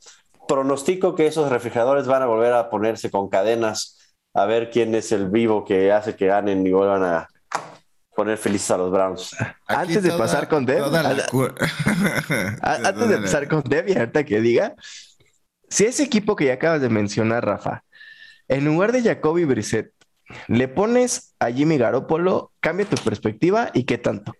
[0.48, 3.96] pronostico que esos refrigeradores van a volver a ponerse con cadenas
[4.34, 7.28] a ver quién es el vivo que hace que ganen y vuelvan a,
[8.16, 9.36] poner felices a los Browns.
[9.66, 10.82] antes de pasar con Dev,
[12.62, 14.74] antes de pasar con Dev y ahorita que diga,
[15.68, 17.84] si ese equipo que ya acabas de mencionar, Rafa,
[18.48, 19.92] en lugar de Jacoby Brissett,
[20.48, 24.32] le pones a Jimmy Garoppolo, cambia tu perspectiva y qué tanto.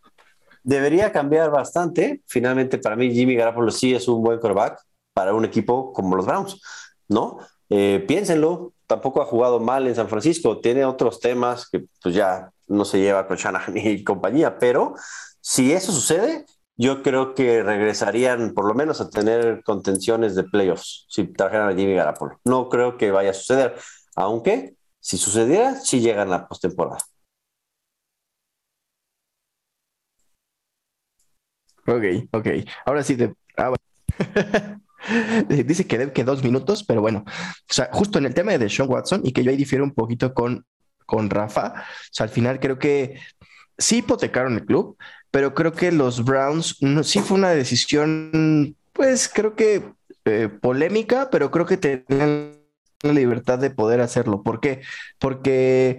[0.65, 2.23] Debería cambiar bastante.
[2.27, 4.81] Finalmente, para mí, Jimmy Garoppolo sí es un buen quarterback
[5.13, 6.61] para un equipo como los Browns,
[7.09, 7.39] ¿no?
[7.69, 12.51] Eh, piénsenlo, tampoco ha jugado mal en San Francisco, tiene otros temas que pues ya
[12.69, 14.95] no se lleva con Shanahan y compañía, pero
[15.41, 16.47] si eso sucede,
[16.77, 21.75] yo creo que regresarían por lo menos a tener contenciones de playoffs si trajeran a
[21.75, 22.41] Jimmy Garapolo.
[22.45, 23.77] No creo que vaya a suceder,
[24.15, 26.99] aunque si sucediera, sí llegan a postemporada.
[31.87, 32.47] Ok, ok.
[32.85, 33.35] Ahora sí te...
[33.57, 33.73] Ah,
[35.49, 38.89] Dice que, que dos minutos, pero bueno, o sea, justo en el tema de Sean
[38.89, 40.67] Watson y que yo ahí difiero un poquito con
[41.07, 41.75] con Rafa.
[41.77, 43.21] O sea, al final creo que
[43.79, 44.97] sí hipotecaron el club,
[45.31, 49.93] pero creo que los Browns sí fue una decisión, pues creo que
[50.25, 52.59] eh, polémica, pero creo que tenían
[53.03, 54.43] la libertad de poder hacerlo.
[54.43, 54.81] ¿Por qué?
[55.19, 55.99] Porque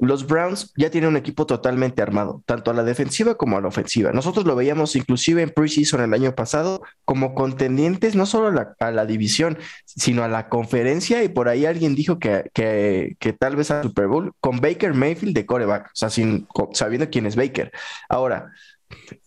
[0.00, 3.68] los Browns ya tienen un equipo totalmente armado, tanto a la defensiva como a la
[3.68, 4.12] ofensiva.
[4.12, 8.48] Nosotros lo veíamos inclusive en preseason el año pasado como contendientes no solo
[8.78, 13.56] a la, división, sino a la conferencia y por ahí alguien dijo que, que, tal
[13.56, 17.36] vez a Super Bowl con Baker Mayfield de coreback, o sea, sin, sabiendo quién es
[17.36, 17.70] Baker.
[18.08, 18.52] Ahora,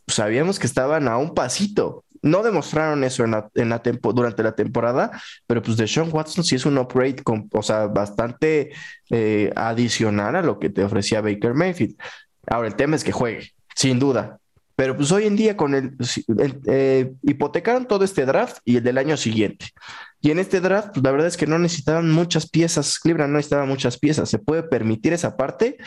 [0.07, 3.81] sabíamos que estaban a un pasito no demostraron eso en la, en la
[4.13, 5.11] durante la temporada,
[5.45, 8.71] pero pues de Sean Watson sí es un upgrade, con, o sea, bastante
[9.11, 11.95] eh, adicional a lo que te ofrecía Baker Mayfield.
[12.47, 14.39] Ahora, el tema es que juegue, sin duda.
[14.75, 15.95] Pero pues hoy en día con el,
[16.65, 19.67] eh, hipotecaron todo este draft y el del año siguiente.
[20.19, 23.37] Y en este draft, pues la verdad es que no necesitaban muchas piezas, Cleveland no
[23.37, 25.77] necesitaba muchas piezas, se puede permitir esa parte.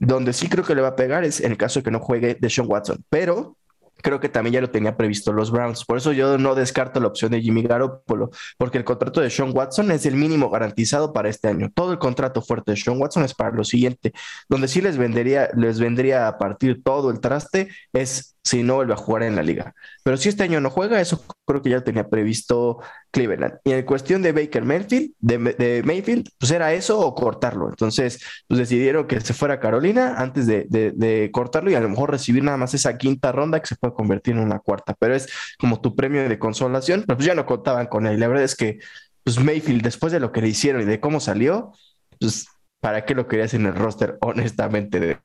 [0.00, 2.00] Donde sí creo que le va a pegar es en el caso de que no
[2.00, 3.56] juegue de Sean Watson, pero
[4.04, 5.84] creo que también ya lo tenía previsto los Browns.
[5.84, 9.50] Por eso yo no descarto la opción de Jimmy Garoppolo, porque el contrato de Sean
[9.54, 11.70] Watson es el mínimo garantizado para este año.
[11.74, 14.12] Todo el contrato fuerte de Sean Watson es para lo siguiente.
[14.48, 18.92] Donde sí les vendería, les vendría a partir todo el traste es si no vuelve
[18.92, 19.74] a jugar en la liga.
[20.02, 22.78] Pero si este año no juega, eso creo que ya tenía previsto
[23.10, 23.54] Cleveland.
[23.64, 27.70] Y en cuestión de Baker Mayfield, de, Mayfield, pues era eso o cortarlo.
[27.70, 32.44] Entonces, pues decidieron que se fuera Carolina antes de, cortarlo y a lo mejor recibir
[32.44, 34.94] nada más esa quinta ronda que se puede convertir en una cuarta.
[34.98, 35.26] Pero es
[35.58, 38.20] como tu premio de consolación, pero pues ya no contaban con él.
[38.20, 38.78] La verdad es que
[39.22, 41.72] pues Mayfield, después de lo que le hicieron y de cómo salió,
[42.20, 42.46] pues
[42.80, 44.18] ¿para qué lo querías en el roster?
[44.20, 45.18] Honestamente.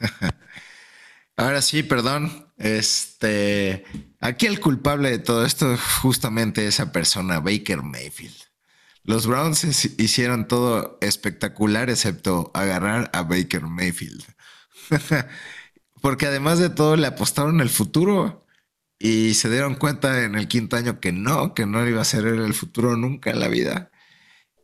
[1.42, 2.46] Ahora sí, perdón.
[2.56, 3.84] Este,
[4.20, 8.36] aquí el culpable de todo esto es justamente esa persona, Baker Mayfield.
[9.02, 9.64] Los Browns
[9.98, 14.22] hicieron todo espectacular excepto agarrar a Baker Mayfield.
[16.00, 18.46] Porque además de todo le apostaron el futuro
[19.00, 22.24] y se dieron cuenta en el quinto año que no, que no iba a ser
[22.26, 23.90] el futuro nunca en la vida.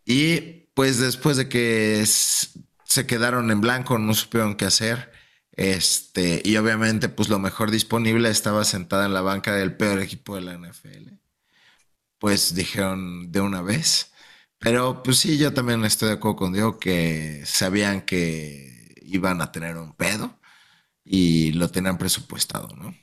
[0.05, 5.18] Y pues después de que se quedaron en blanco, no supieron qué hacer
[5.59, 10.36] este, y obviamente, pues lo mejor disponible estaba sentada en la banca del peor equipo
[10.36, 11.14] de la NFL.
[12.18, 14.12] Pues dijeron de una vez.
[14.59, 19.50] Pero pues sí, yo también estoy de acuerdo con Diego que sabían que iban a
[19.52, 20.38] tener un pedo
[21.04, 22.94] y lo tenían presupuestado, ¿no?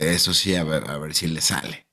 [0.00, 1.86] Eso sí, a ver, a ver si le sale.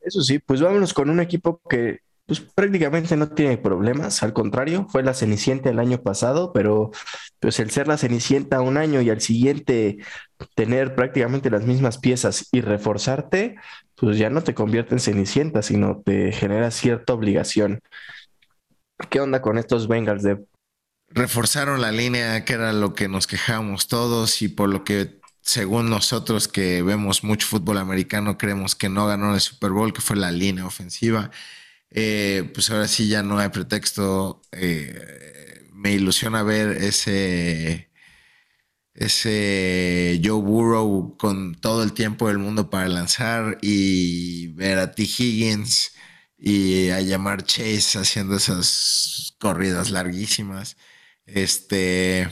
[0.00, 4.86] Eso sí, pues vámonos con un equipo que pues prácticamente no tiene problemas, al contrario,
[4.90, 6.90] fue la Cenicienta el año pasado, pero
[7.40, 9.96] pues el ser la Cenicienta un año y al siguiente
[10.54, 13.56] tener prácticamente las mismas piezas y reforzarte,
[13.94, 17.80] pues ya no te convierte en Cenicienta, sino te genera cierta obligación.
[19.08, 20.44] ¿Qué onda con estos Bengals de
[21.08, 25.88] reforzaron la línea, que era lo que nos quejamos todos y por lo que según
[25.88, 30.16] nosotros que vemos mucho fútbol americano creemos que no ganó el Super Bowl, que fue
[30.16, 31.30] la línea ofensiva.
[31.90, 34.42] Eh, pues ahora sí ya no hay pretexto.
[34.52, 37.90] Eh, me ilusiona ver ese,
[38.94, 45.02] ese Joe Burrow con todo el tiempo del mundo para lanzar y ver a T.
[45.04, 45.92] Higgins
[46.36, 50.76] y a llamar Chase haciendo esas corridas larguísimas.
[51.26, 52.28] Este,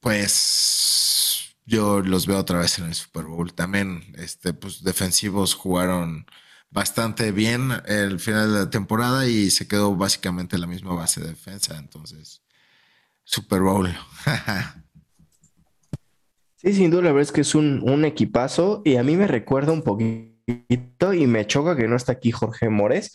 [0.00, 3.52] pues yo los veo otra vez en el Super Bowl.
[3.54, 6.26] También, este, pues defensivos jugaron
[6.70, 11.28] bastante bien el final de la temporada y se quedó básicamente la misma base de
[11.28, 11.76] defensa.
[11.78, 12.42] Entonces,
[13.24, 13.88] Super Bowl.
[16.56, 19.72] sí, sin duda, la verdad es que es un, equipazo y a mí me recuerda
[19.72, 23.12] un poquito y me choca que no está aquí Jorge Mores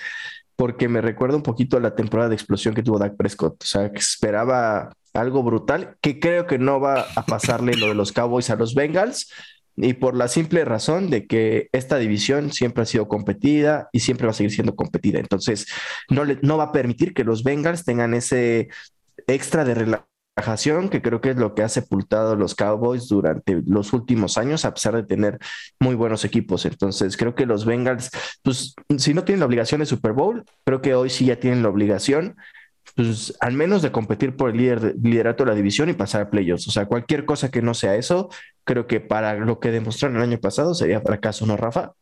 [0.56, 3.64] porque me recuerda un poquito a la temporada de explosión que tuvo Dak Prescott.
[3.64, 7.96] O sea, que esperaba algo brutal, que creo que no va a pasarle lo de
[7.96, 9.32] los Cowboys a los Bengals,
[9.76, 14.28] y por la simple razón de que esta división siempre ha sido competida y siempre
[14.28, 15.20] va a seguir siendo competida.
[15.20, 15.68] Entonces,
[16.10, 18.70] no, le, no va a permitir que los Bengals tengan ese
[19.28, 23.94] extra de relajación que creo que es lo que ha sepultado los Cowboys durante los
[23.94, 25.40] últimos años, a pesar de tener
[25.80, 26.66] muy buenos equipos.
[26.66, 28.10] Entonces, creo que los Bengals,
[28.42, 31.64] pues, si no tienen la obligación de Super Bowl, creo que hoy sí ya tienen
[31.64, 32.36] la obligación
[32.96, 36.30] pues al menos de competir por el líder, liderato de la división y pasar a
[36.30, 36.68] playoffs.
[36.68, 38.30] O sea, cualquier cosa que no sea eso,
[38.64, 41.94] creo que para lo que demostraron el año pasado sería fracaso, ¿no, Rafa?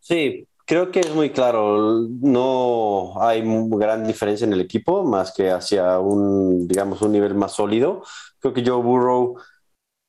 [0.00, 2.06] Sí, creo que es muy claro.
[2.20, 7.52] No hay gran diferencia en el equipo, más que hacia un, digamos, un nivel más
[7.52, 8.02] sólido.
[8.38, 9.36] Creo que Joe Burrow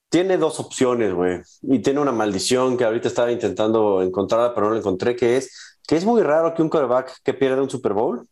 [0.09, 4.73] tiene dos opciones, güey, y tiene una maldición que ahorita estaba intentando encontrarla, pero no
[4.73, 7.93] la encontré, que es que es muy raro que un quarterback que pierda un Super
[7.93, 8.27] Bowl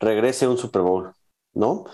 [0.00, 1.12] regrese a un Super Bowl,
[1.54, 1.84] ¿no?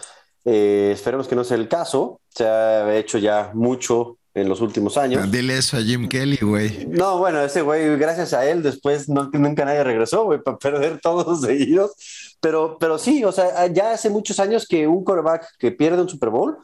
[0.45, 2.21] Eh, esperemos que no sea el caso.
[2.29, 5.31] Se ha hecho ya mucho en los últimos años.
[5.31, 6.87] Dile eso a Jim Kelly, güey.
[6.87, 11.01] No, bueno, ese güey, gracias a él, después no, nunca nadie regresó, güey, para perder
[11.01, 11.93] todos seguidos.
[12.41, 16.09] Pero, pero sí, o sea, ya hace muchos años que un quarterback que pierde un
[16.09, 16.59] Super Bowl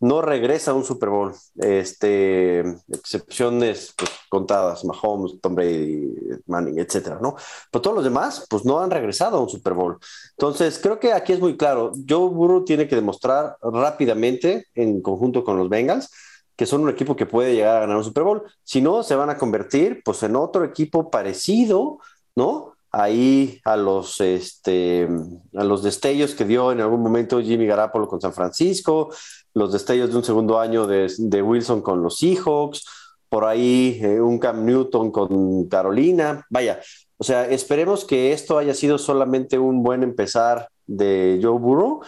[0.00, 1.34] no regresa a un Super Bowl.
[1.56, 6.08] Este, excepciones pues, contadas, Mahomes, Tom Brady,
[6.46, 7.36] Manning, etcétera, ¿no?
[7.70, 9.98] Pero todos los demás, pues no han regresado a un Super Bowl.
[10.30, 11.92] Entonces, creo que aquí es muy claro.
[12.08, 16.08] Joe Burrow tiene que demostrar rápidamente, en conjunto con los Bengals,
[16.58, 18.42] que son un equipo que puede llegar a ganar un Super Bowl.
[18.64, 22.00] Si no, se van a convertir pues en otro equipo parecido,
[22.34, 22.72] ¿no?
[22.90, 25.08] Ahí a los, este,
[25.54, 29.14] a los destellos que dio en algún momento Jimmy Garapolo con San Francisco,
[29.54, 32.84] los destellos de un segundo año de, Wilson con los Seahawks,
[33.28, 36.44] por ahí eh, un Cam Newton con Carolina.
[36.50, 36.80] Vaya,
[37.18, 42.00] o sea, esperemos que esto haya sido solamente un buen empezar de Joe Burrow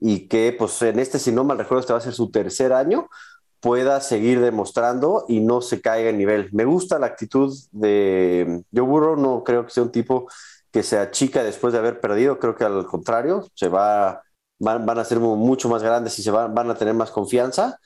[0.00, 2.72] y que pues en este, si no mal recuerdo, este va a ser su tercer
[2.72, 3.08] año,
[3.60, 6.48] pueda seguir demostrando y no se caiga en nivel.
[6.52, 10.28] Me gusta la actitud de Joe Burrow, no creo que sea un tipo
[10.70, 14.22] que se achica después de haber perdido, creo que al contrario, se va,
[14.58, 17.78] van, a ser mucho más grandes y se van, a tener más confianza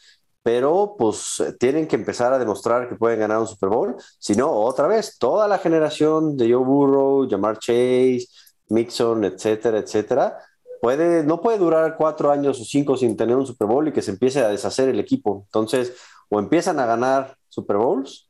[0.45, 3.95] pero pues tienen que empezar a demostrar que pueden ganar un Super Bowl.
[4.19, 8.27] Si no, otra vez, toda la generación de Joe Burrow, Jamar Chase,
[8.69, 10.39] Mixon, etcétera, etcétera,
[10.83, 14.03] puede, no puede durar cuatro años o cinco sin tener un Super Bowl y que
[14.03, 15.45] se empiece a deshacer el equipo.
[15.47, 15.95] Entonces,
[16.29, 18.29] o empiezan a ganar Super Bowls,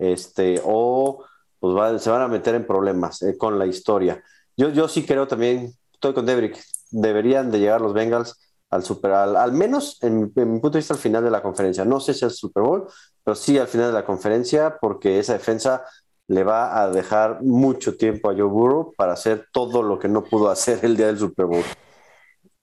[0.00, 1.24] este, o
[1.60, 4.20] pues se van a meter en problemas eh, con la historia.
[4.56, 6.58] Yo, yo sí creo también, estoy con Debrick,
[6.90, 8.36] deberían de llegar los Bengals
[8.70, 11.84] al Super al, menos en, mi punto de vista al final de la conferencia.
[11.84, 12.88] No sé si es Super Bowl,
[13.22, 15.84] pero sí al final de la conferencia, porque esa defensa
[16.26, 20.24] le va a dejar mucho tiempo a Joe Burrow para hacer todo lo que no
[20.24, 21.62] pudo hacer el día del Super Bowl.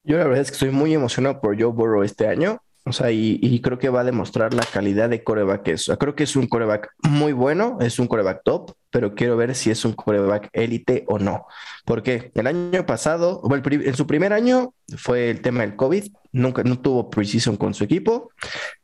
[0.04, 2.62] Yo la verdad es que estoy muy emocionado por Joe Burrow este año.
[2.86, 5.92] O sea, y, creo que va a demostrar la calidad de coreback que es.
[6.00, 9.70] creo que es un coreback muy bueno, es un coreback top, pero quiero ver si
[9.70, 11.46] es un coreback élite o no.
[11.86, 16.80] Porque el año pasado, en su primer año fue el tema del COVID, nunca no
[16.80, 18.32] tuvo preseason con su equipo.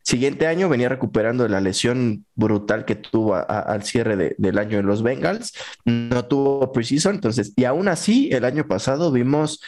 [0.04, 5.02] Siguiente año venía recuperando la lesión brutal que tuvo al cierre del año en los
[5.02, 5.54] Bengals,
[5.86, 9.62] no tuvo preseason, entonces, y aún así, el año pasado vimos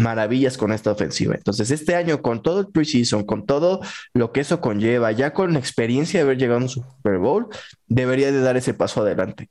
[0.00, 1.34] maravillas con esta ofensiva.
[1.34, 3.80] Entonces, este año, con todo el preseason, con todo
[4.14, 7.48] lo que eso conlleva, ya con la experiencia de haber llegado a un Super Bowl,
[7.86, 9.48] debería de dar ese paso adelante.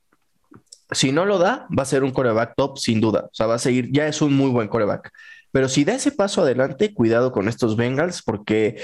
[0.92, 3.26] Si no lo da, va a ser un coreback top, sin duda.
[3.26, 5.12] O sea, va a seguir, ya es un muy buen coreback.
[5.52, 8.82] Pero si da ese paso adelante, cuidado con estos Bengals, porque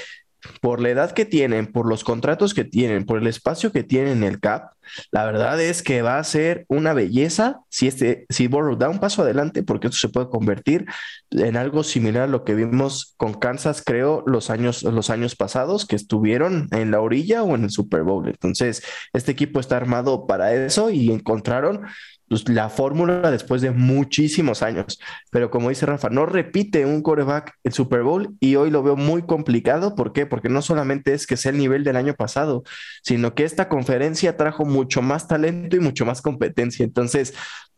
[0.61, 4.18] por la edad que tienen, por los contratos que tienen, por el espacio que tienen
[4.18, 4.72] en el CAP,
[5.11, 9.01] la verdad es que va a ser una belleza si este, si Burrow da un
[9.01, 10.87] paso adelante, porque esto se puede convertir
[11.30, 15.87] en algo similar a lo que vimos con Kansas, creo, los años, los años pasados,
[15.87, 18.28] que estuvieron en la orilla o en el Super Bowl.
[18.28, 18.82] Entonces,
[19.12, 21.82] este equipo está armado para eso y encontraron
[22.29, 24.99] la fórmula después de muchísimos años.
[25.31, 28.97] Pero como dice Rafa, no repite un coreback el Super Bowl y hoy lo veo
[28.97, 29.95] muy complicado.
[29.95, 30.27] ¿Por qué?
[30.27, 32.64] Porque no solamente es que sea el nivel del año pasado,
[33.03, 36.85] sino que esta conferencia trajo mucho más talento y mucho más competencia.
[36.85, 37.35] Entonces,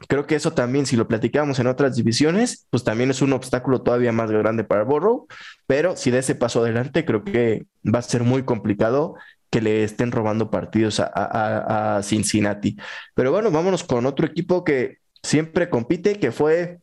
[0.09, 3.83] creo que eso también, si lo platicamos en otras divisiones, pues también es un obstáculo
[3.83, 5.27] todavía más grande para Borrow.
[5.67, 9.15] Pero si de ese paso adelante, creo que va a ser muy complicado
[9.51, 12.77] que le estén robando partidos a, Cincinnati.
[13.15, 16.79] Pero bueno, vámonos con otro equipo que siempre compite, que fue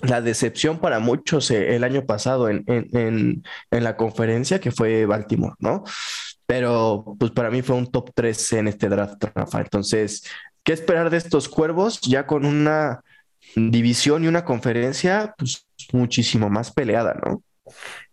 [0.00, 5.54] la decepción para muchos eh, el año pasado en, en, la conferencia, que fue Baltimore,
[5.58, 5.84] ¿no?
[6.46, 9.60] Pero pues para mí fue un top 3 en este draft, Rafa.
[9.60, 10.24] Entonces,
[10.62, 13.02] ¿qué esperar de estos cuervos ya con una
[13.56, 17.42] división y una conferencia pues muchísimo más peleada, ¿no?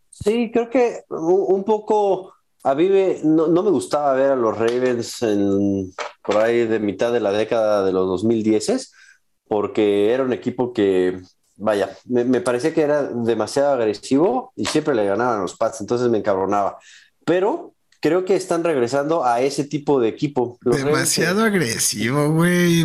[0.10, 2.35] Sí, creo que un poco
[2.66, 2.90] a mí
[3.24, 5.94] no, me gustaba ver a los Ravens en,
[6.24, 8.92] por ahí de mitad de la década de los 2010
[9.48, 11.22] porque era un equipo que,
[11.58, 16.18] vaya, me, parecía que era demasiado agresivo y siempre le ganaban los Pats, entonces me
[16.18, 16.80] encabronaba.
[17.24, 20.58] Pero creo que están regresando a ese tipo de equipo.
[20.62, 22.84] demasiado agresivo, güey.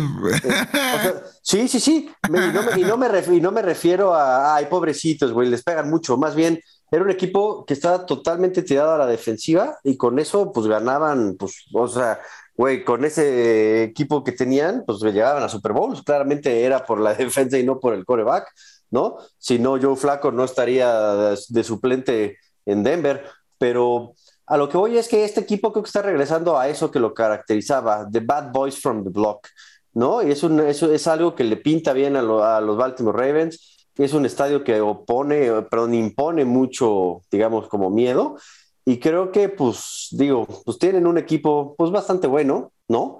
[1.41, 2.11] sí, sí, sí.
[2.27, 5.63] y, no me, y, no me y no me refiero a, ay, pobrecitos, güey, les
[5.63, 6.17] pegan mucho.
[6.17, 6.61] Más bien,
[6.91, 11.37] era un equipo que estaba totalmente tirado a la defensiva y con eso pues ganaban,
[11.39, 12.19] pues, o sea,
[12.53, 16.03] güey, con ese equipo que tenían, pues llegaban a Super Bowls.
[16.03, 18.51] Claramente era por la defensa y no por el coreback,
[18.89, 19.17] ¿no?
[19.37, 23.23] Si no, Joe Flaco no estaría de suplente en Denver,
[23.57, 24.13] pero
[24.45, 26.99] a lo que voy es que este equipo creo que está regresando a eso que
[26.99, 29.47] lo caracterizaba, The Bad Boys from the Block,
[29.93, 30.21] ¿no?
[30.21, 34.13] Y es, un, eso es algo que le pinta bien a los Baltimore Ravens es
[34.13, 38.37] un estadio que opone, perdón, impone mucho, digamos, como miedo.
[38.85, 43.19] Y creo que, pues, digo, pues tienen un equipo, pues, bastante bueno, ¿no?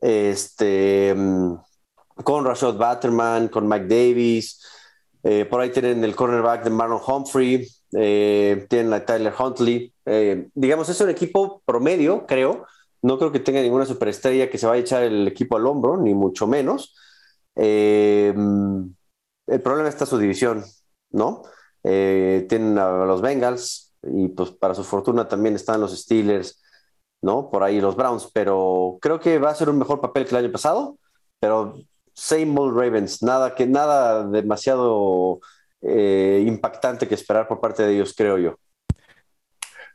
[0.00, 1.54] Este, mm,
[2.24, 4.60] con Rashad Batterman, con Mike Davis,
[5.22, 7.66] eh, por ahí tienen el cornerback de Marlon Humphrey,
[7.96, 9.92] eh, tienen a Tyler Huntley.
[10.06, 12.66] Eh, digamos, es un equipo promedio, creo.
[13.02, 15.96] No creo que tenga ninguna superestrella que se vaya a echar el equipo al hombro,
[15.96, 16.94] ni mucho menos.
[17.54, 18.90] Mm,
[19.48, 20.64] el problema está su división,
[21.10, 21.42] ¿no?
[21.82, 26.60] Eh, tienen a los Bengals y pues para su fortuna también están los Steelers.
[27.22, 27.50] ¿no?
[27.50, 30.44] Por ahí los Browns, pero creo que va a ser un mejor papel que el
[30.44, 30.98] año pasado,
[31.40, 31.74] pero
[32.14, 35.40] same old Ravens, nada que nada demasiado
[35.82, 38.56] eh, impactante que esperar por parte de ellos, creo yo.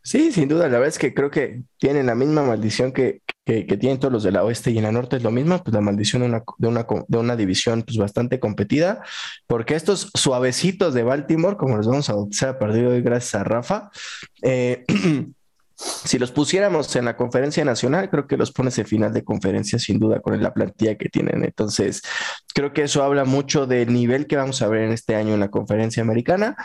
[0.04, 3.64] Sí, sin duda, la verdad es que creo que tienen la misma maldición que, que,
[3.78, 5.80] tienen todos los de la oeste y en la norte es lo mismo, pues la
[5.80, 9.01] maldición de una, de una, de una división pues bastante competida,
[9.47, 13.36] porque estos suavecitos de Baltimore, como los vamos a bautizar a partir de hoy gracias
[13.36, 13.91] a Rafa,
[14.41, 14.84] eh,
[15.76, 19.80] si los pusiéramos en la conferencia nacional, creo que los pones en final de conferencia
[19.80, 21.43] sin duda con la plantilla que tienen.
[21.43, 22.01] Entonces,
[22.54, 25.39] creo que eso habla mucho del nivel que vamos a ver en este año en
[25.39, 26.56] la conferencia americana.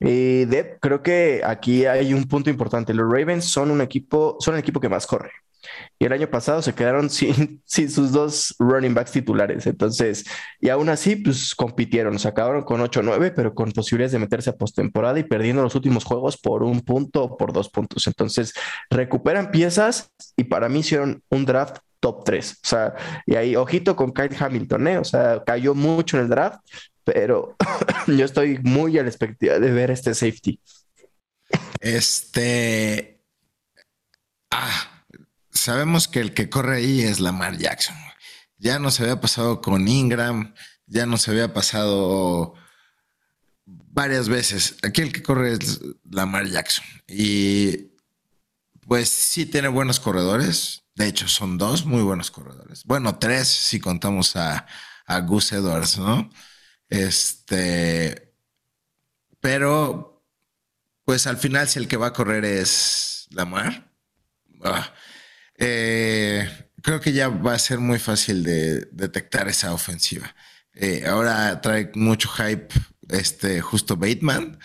[0.00, 2.94] Y de, creo que aquí hay un punto importante.
[2.94, 5.30] Los Ravens son un equipo, son el equipo que más corre.
[5.98, 9.66] Y el año pasado se quedaron sin, sin, sus dos running backs titulares.
[9.66, 10.24] Entonces,
[10.60, 12.18] y aún así, pues compitieron.
[12.18, 16.04] Se acabaron con 8-9, pero con posibilidades de meterse a postemporada y perdiendo los últimos
[16.04, 18.06] juegos por un punto o por dos puntos.
[18.06, 18.54] Entonces,
[18.88, 22.52] recuperan piezas y para mí hicieron un draft top 3.
[22.52, 22.94] O sea,
[23.26, 24.98] y ahí, ojito con Kyle Hamilton, ¿eh?
[24.98, 26.60] O sea, cayó mucho en el draft,
[27.12, 27.56] pero
[28.06, 30.60] yo estoy muy a la expectativa de ver este safety.
[31.80, 33.22] Este.
[34.50, 35.04] Ah,
[35.50, 37.96] sabemos que el que corre ahí es Lamar Jackson.
[38.58, 40.54] Ya no se había pasado con Ingram,
[40.86, 42.54] ya no se había pasado
[43.64, 44.76] varias veces.
[44.82, 46.84] Aquí el que corre es Lamar Jackson.
[47.08, 47.92] Y
[48.86, 50.84] pues sí tiene buenos corredores.
[50.94, 52.84] De hecho, son dos muy buenos corredores.
[52.84, 54.66] Bueno, tres si contamos a,
[55.06, 56.28] a Gus Edwards, ¿no?
[56.90, 58.34] Este,
[59.40, 60.22] pero,
[61.04, 63.92] pues al final, si el que va a correr es Lamar,
[64.64, 64.92] ah,
[65.56, 66.48] eh,
[66.82, 70.34] creo que ya va a ser muy fácil de detectar esa ofensiva.
[70.74, 72.68] Eh, ahora trae mucho hype
[73.08, 74.58] este justo Bateman.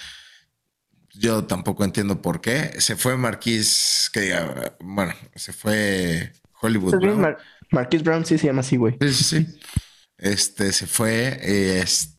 [1.13, 2.79] Yo tampoco entiendo por qué.
[2.79, 4.35] Se fue Marquis, que
[4.81, 6.97] bueno, se fue Hollywood.
[6.97, 7.37] Brown.
[7.71, 8.97] Marquis Brown sí se llama así, güey.
[8.99, 9.59] Sí, sí, sí.
[10.17, 11.39] Este se fue.
[11.79, 12.14] Este,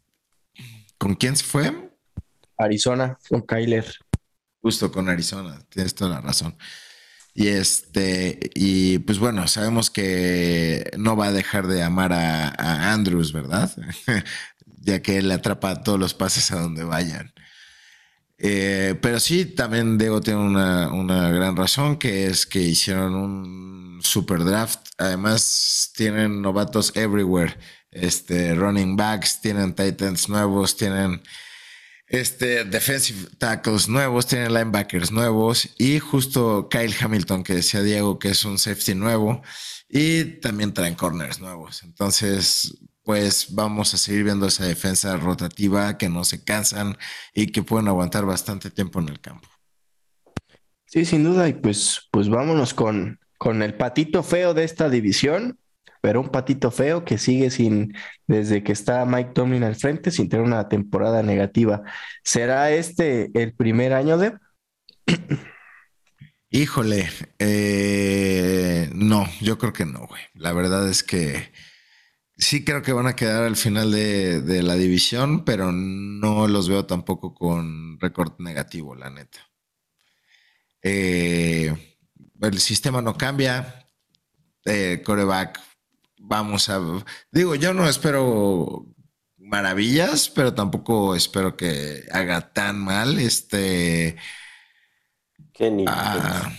[0.98, 1.90] ¿Con quién se fue?
[2.58, 3.86] Arizona, con Kyler.
[4.62, 6.56] Justo con Arizona, tienes toda la razón.
[7.34, 13.32] Y este, y pues bueno, sabemos que no va a dejar de amar a, Andrews,
[13.32, 13.70] ¿verdad?
[14.80, 17.32] ya que él atrapa todos los pases a donde vayan.
[18.38, 24.00] Eh, pero sí, también Diego tiene una, una, gran razón, que es que hicieron un
[24.02, 24.88] super draft.
[24.96, 27.56] Además, tienen novatos everywhere
[27.96, 31.22] este, running backs, tienen Titans nuevos, tienen
[32.08, 38.28] este, defensive tackles nuevos, tienen linebackers nuevos y justo Kyle Hamilton que decía Diego que
[38.28, 39.42] es un safety nuevo
[39.88, 41.82] y también traen corners nuevos.
[41.82, 46.96] Entonces, pues vamos a seguir viendo esa defensa rotativa que no se cansan
[47.34, 49.48] y que pueden aguantar bastante tiempo en el campo.
[50.86, 51.48] Sí, sin duda.
[51.48, 55.58] Y pues, pues vámonos con, con el patito feo de esta división,
[56.06, 57.92] pero un patito feo que sigue sin,
[58.28, 61.82] desde que está Mike Tomlin al frente, sin tener una temporada negativa.
[62.22, 64.38] ¿Será este el primer año de?
[66.50, 70.22] Híjole, eh, no, yo creo que no, güey.
[70.34, 71.50] La verdad es que
[72.36, 76.86] sí creo que van a quedar al final de, la división, pero no los veo
[76.86, 79.40] tampoco con récord negativo, la neta.
[80.82, 81.74] Eh,
[82.42, 83.88] el sistema no cambia.
[84.64, 85.66] Eh, coreback
[86.18, 86.80] vamos a.
[87.30, 88.86] Digo, yo no espero
[89.38, 93.18] maravillas, pero tampoco espero que haga tan mal.
[93.18, 94.16] Este.
[95.52, 95.84] Kenny.
[95.88, 96.52] Ah,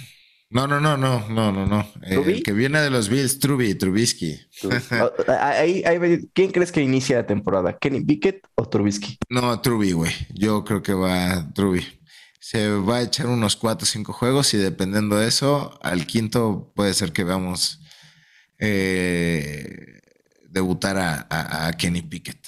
[0.49, 1.87] no, no, no, no, no, no, no.
[2.03, 4.39] El que viene de los Bills, Truby, Trubisky.
[6.33, 7.77] ¿Quién crees que inicia la temporada?
[7.77, 9.17] ¿Kenny Pickett o Trubisky?
[9.29, 10.13] No, Truby, güey.
[10.33, 11.85] Yo creo que va Truby.
[12.39, 16.71] Se va a echar unos cuatro o cinco juegos y dependiendo de eso, al quinto
[16.75, 17.81] puede ser que veamos
[18.59, 19.99] eh,
[20.49, 20.97] debutar
[21.29, 22.39] a, Kenny Pickett.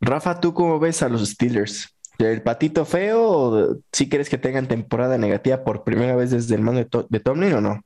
[0.00, 1.88] Rafa, ¿tú cómo ves a los Steelers?
[2.18, 6.62] ¿El patito feo o si crees que tengan temporada negativa por primera vez desde el
[6.62, 7.82] mando de, Tomlin o no?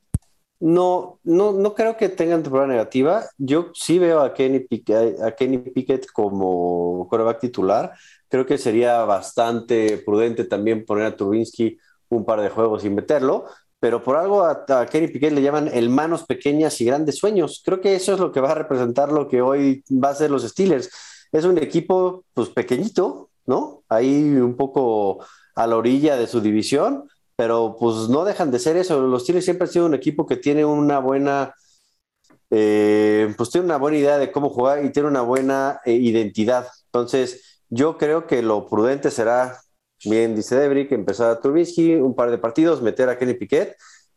[0.59, 3.23] No, no, no creo que tengan temporada negativa.
[3.37, 7.93] Yo sí veo a Kenny Pickett, a Kenny Pickett como quarterback titular.
[8.29, 11.77] Creo que sería bastante prudente también poner a Trubinsky
[12.09, 13.45] un par de juegos y meterlo
[13.81, 17.63] pero por algo a, Kenny Piquet le llaman el manos pequeñas y grandes sueños.
[17.65, 20.29] Creo que eso es lo que va a representar lo que hoy va a ser
[20.29, 20.91] los Steelers.
[21.31, 23.81] Es un equipo pues pequeñito, ¿no?
[23.89, 25.25] Ahí un poco
[25.55, 29.01] a la orilla de su división, pero pues no dejan de ser eso.
[29.01, 31.55] Los Steelers siempre han sido un equipo que tiene una buena,
[32.51, 36.67] eh, pues tiene una buena idea de cómo jugar y tiene una buena eh, identidad.
[36.85, 39.59] Entonces, yo creo que lo prudente será
[40.05, 43.75] bien dice Debrick, empezar a Trubisky, un par de partidos, meter a Kenny Piquet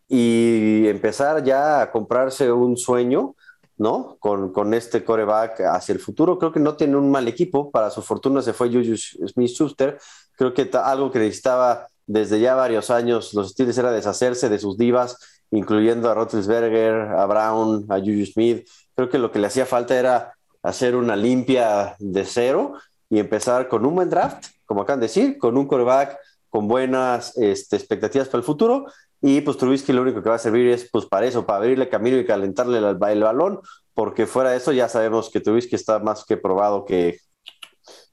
[0.09, 3.35] y empezar ya a comprarse un sueño,
[3.77, 4.17] ¿no?
[4.21, 6.39] Con, con este coreback hacia el futuro.
[6.39, 7.71] Creo que no tiene un mal equipo.
[7.71, 9.99] Para su fortuna se fue Juju Smith-Schuster.
[10.37, 14.77] Creo que algo que necesitaba desde ya varios años los Steelers era deshacerse de sus
[14.77, 15.17] divas,
[15.51, 18.69] incluyendo a Roethlisberger, a Brown, a Juju Smith.
[18.95, 22.75] Creo que lo que le hacía falta era hacer una limpia de cero
[23.11, 26.19] y empezar con un buen draft, como acaban de decir, con un coreback
[26.49, 28.87] con buenas este, expectativas para el futuro.
[29.21, 31.89] Y pues Trubisky lo único que va a servir es pues para eso, para abrirle
[31.89, 33.61] camino y calentarle el, el balón,
[33.93, 37.19] porque fuera de eso ya sabemos que Trubisky está más que probado que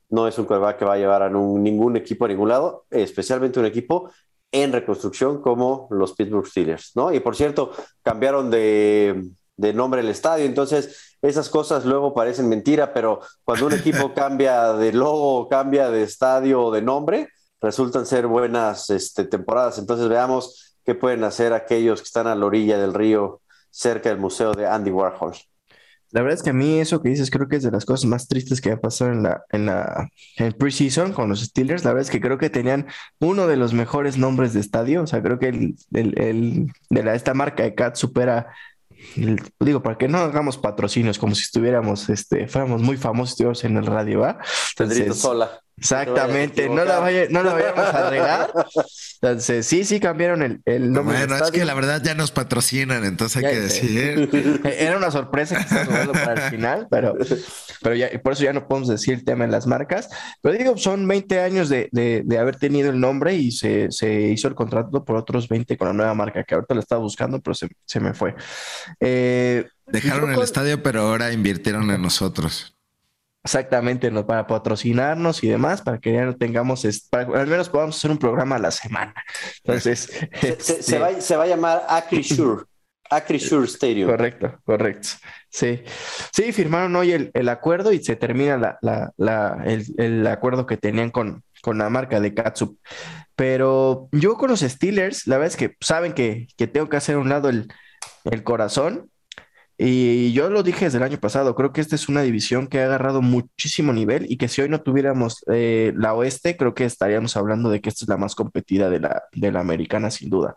[0.10, 3.60] no es un coreback que va a llevar a ningún equipo a ningún lado, especialmente
[3.60, 4.10] un equipo
[4.52, 7.14] en reconstrucción como los Pittsburgh Steelers, ¿no?
[7.14, 7.72] Y por cierto,
[8.04, 9.24] cambiaron de,
[9.58, 14.74] de nombre el estadio, entonces esas cosas luego parecen mentira, pero cuando un equipo cambia
[14.74, 17.30] de logo, cambia de estadio o de nombre,
[17.62, 19.78] resultan ser buenas este, temporadas.
[19.78, 24.18] Entonces veamos qué pueden hacer aquellos que están a la orilla del río cerca del
[24.18, 25.36] museo de Andy Warhol.
[26.12, 28.04] La verdad es que a mí eso que dices creo que es de las cosas
[28.06, 31.86] más tristes que ha pasado en la en la en preseason con los Steelers.
[31.86, 32.88] La verdad es que creo que tenían
[33.20, 35.04] uno de los mejores nombres de estadio.
[35.04, 38.48] O sea, creo que el, el, de la, esta marca de Cat supera
[39.60, 43.78] digo, para que no hagamos patrocinios como si estuviéramos, este, fuéramos muy famosos estuviéramos en
[43.78, 44.40] el radio, ¿va?
[44.78, 45.62] Pedrito Sola.
[45.78, 48.54] Exactamente, no, la, vaya, no la vayamos a regar.
[49.22, 51.16] Entonces, sí, sí cambiaron el, el nombre.
[51.16, 54.62] Bueno, es que la verdad ya nos patrocinan, entonces hay que decir.
[54.64, 57.16] Era una sorpresa que estamos para el final, pero,
[57.84, 60.10] pero ya, por eso ya no podemos decir el tema en las marcas.
[60.42, 64.22] Pero digo, son 20 años de, de, de haber tenido el nombre y se, se,
[64.22, 67.40] hizo el contrato por otros 20 con la nueva marca, que ahorita la estaba buscando,
[67.42, 68.34] pero se, se me fue.
[69.00, 72.71] Eh, Dejaron el estadio, pero ahora invirtieron en nosotros.
[73.44, 74.28] Exactamente, ¿no?
[74.28, 78.20] para patrocinarnos y demás, para que ya no tengamos, para al menos podamos hacer un
[78.20, 79.16] programa a la semana.
[79.64, 80.02] Entonces,
[80.40, 82.66] se, este va, se va, a llamar Acrisure,
[83.10, 84.12] Acrisure Stadium.
[84.12, 85.10] Correcto, correcto.
[85.50, 85.82] Sí,
[86.32, 90.68] sí, firmaron hoy el, el acuerdo y se termina la, la, la, el, el, acuerdo
[90.68, 92.78] que tenían con, con la marca de Katsup.
[93.36, 97.16] Pero yo con los Steelers, la verdad es que saben que, que tengo que hacer
[97.16, 97.68] a un lado el,
[98.26, 99.11] el corazón
[99.84, 102.80] y yo lo dije desde el año pasado, creo que esta es una división que
[102.80, 106.86] ha agarrado muchísimo nivel y que si hoy no tuviéramos eh, la oeste, creo que
[106.86, 110.30] estaríamos hablando de que esta es la más competida de la, de la americana, sin
[110.30, 110.56] duda.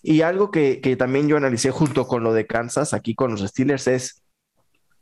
[0.00, 3.40] Y algo que, que también yo analicé junto con lo de Kansas, aquí con los
[3.40, 4.22] Steelers, es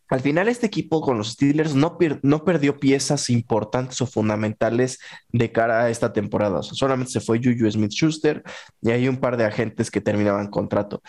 [0.09, 5.01] al final este equipo con los Steelers no, no perdió piezas importantes o fundamentales
[5.33, 6.63] de cara a esta temporada.
[6.63, 8.43] Solamente se fue Juju Smith Schuster
[8.81, 11.03] y hay un par de agentes que terminaban contrato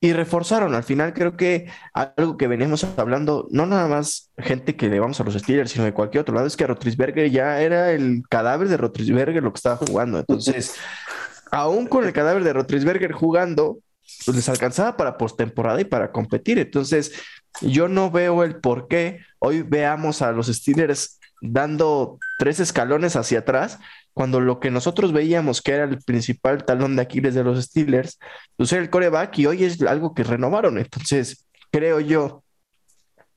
[0.00, 0.74] y reforzaron.
[0.74, 5.20] Al final creo que algo que venimos hablando, no nada más gente que le vamos
[5.20, 8.68] a los Steelers, sino de cualquier otro lado, es que Rotrisberger ya era el cadáver
[8.68, 10.18] de Rotrisberger lo que estaba jugando.
[10.18, 10.74] Entonces,
[11.50, 13.78] aún con el cadáver de Rotrisberger jugando,
[14.24, 16.58] pues les alcanzaba para postemporada y para competir.
[16.58, 17.12] Entonces,
[17.60, 23.40] yo no veo el por qué hoy veamos a los Steelers dando tres escalones hacia
[23.40, 23.78] atrás
[24.12, 28.18] cuando lo que nosotros veíamos que era el principal talón de Aquiles de los Steelers,
[28.56, 30.78] pues era el coreback y hoy es algo que renovaron.
[30.78, 32.42] Entonces, creo yo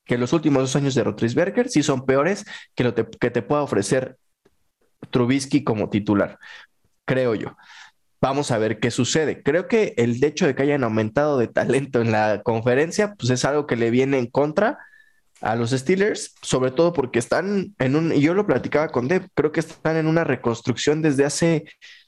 [0.06, 2.46] que los últimos dos años de Rotrisberger sí son peores
[2.76, 4.18] que lo que te pueda ofrecer
[5.10, 6.40] Trubisky como titular,
[7.06, 7.56] creo yo.
[8.22, 9.44] Vamos a ver qué sucede.
[9.44, 13.44] Creo que el hecho de que hayan aumentado de talento en la conferencia, pues es
[13.44, 14.80] algo que le viene en contra
[15.44, 19.28] a los Steelers, sobre todo porque están en un, y yo lo platicaba con Deb,
[19.36, 21.66] creo que están en una reconstrucción desde hace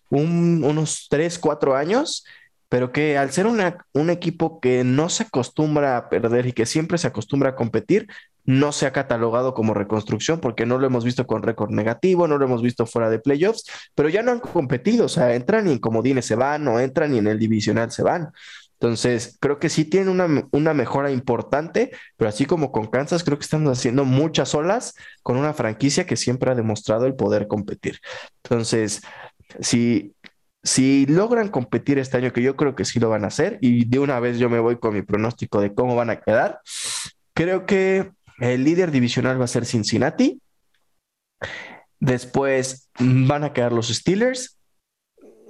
[0.10, 2.26] unos 3, 4 años,
[2.70, 6.66] pero que al ser una, un equipo que no se acostumbra a perder y que
[6.66, 8.08] siempre se acostumbra a competir,
[8.46, 12.38] no se ha catalogado como reconstrucción porque no lo hemos visto con récord negativo, no
[12.38, 15.72] lo hemos visto fuera de playoffs, pero ya no han competido, o sea, entran y
[15.72, 18.32] en comodines se van, o entran y en el divisional se van.
[18.86, 23.40] Entonces, creo que sí tiene una, una, mejora importante, pero así como con Kansas, creo
[23.40, 24.94] que estamos haciendo muchas olas
[25.24, 28.00] con una franquicia que siempre ha demostrado el poder competir.
[28.44, 29.02] Entonces,
[29.60, 30.14] si,
[30.62, 33.86] si logran competir este año, que yo creo que sí lo van a hacer, y
[33.86, 36.60] de una vez yo me voy con mi pronóstico de cómo van a quedar,
[37.34, 40.40] creo que el líder divisional va a ser Cincinnati.
[42.00, 44.55] Después van a quedar los Steelers,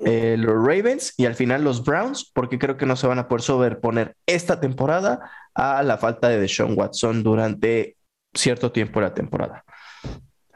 [0.06, 3.28] eh, los Ravens y al final los Browns, porque creo que no se van a
[3.28, 7.98] poder sobreponer esta temporada a la falta de Deshaun Watson durante
[8.34, 9.66] cierto tiempo de la temporada.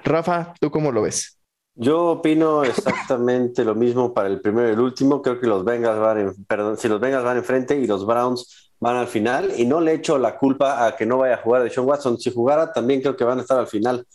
[0.04, 1.40] Rafa, ¿tú cómo lo ves?
[1.74, 5.22] Yo opino exactamente lo mismo para el primero y el último.
[5.22, 8.74] Creo que los Bengals van, en, perdón, si los Bengals van enfrente y los Browns
[8.80, 11.64] van al final, y no le echo la culpa a que no vaya a jugar
[11.64, 12.18] de Watson.
[12.18, 14.06] Si jugara, también creo que van a estar al final.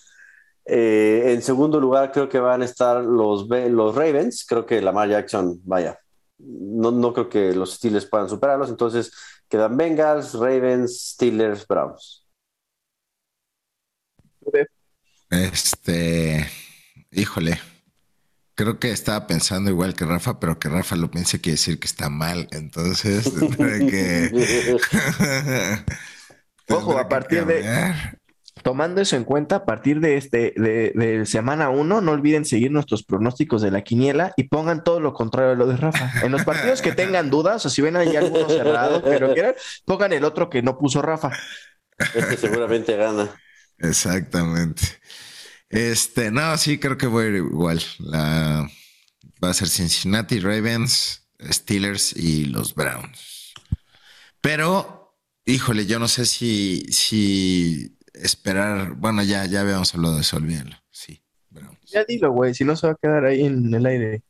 [0.66, 4.44] Eh, en segundo lugar, creo que van a estar los, los Ravens.
[4.46, 5.98] Creo que Lamar Jackson, vaya,
[6.38, 8.70] no, no creo que los Steelers puedan superarlos.
[8.70, 9.12] Entonces
[9.48, 12.26] quedan Bengals, Ravens, Steelers, Browns.
[15.30, 16.46] Este,
[17.10, 17.58] híjole,
[18.54, 21.86] creo que estaba pensando igual que Rafa, pero que Rafa lo piense quiere decir que
[21.86, 22.48] está mal.
[22.52, 24.30] Entonces, que.
[26.68, 28.18] Ojo, a partir de.
[28.62, 33.02] Tomando eso en cuenta, a partir de este, de, semana uno, no olviden seguir nuestros
[33.02, 36.24] pronósticos de la quiniela y pongan todo lo contrario a lo de Rafa.
[36.24, 39.54] En los partidos que tengan dudas, o si ven ahí alguno cerrado, pero quieran,
[39.84, 41.30] pongan el otro que no puso Rafa.
[42.14, 43.28] Este seguramente gana.
[43.78, 44.82] Exactamente.
[45.68, 47.82] Este, no, sí, creo que voy a ir igual.
[47.98, 48.68] La,
[49.42, 53.52] va a ser Cincinnati, Ravens, Steelers y los Browns.
[54.40, 58.94] Pero, híjole, yo no sé si, si esperar.
[58.94, 60.76] Bueno, ya, ya habíamos hablado de eso, olvídenlo.
[60.90, 61.78] Sí, Browns.
[61.86, 64.22] Ya dilo, güey, si no se va a quedar ahí en el aire.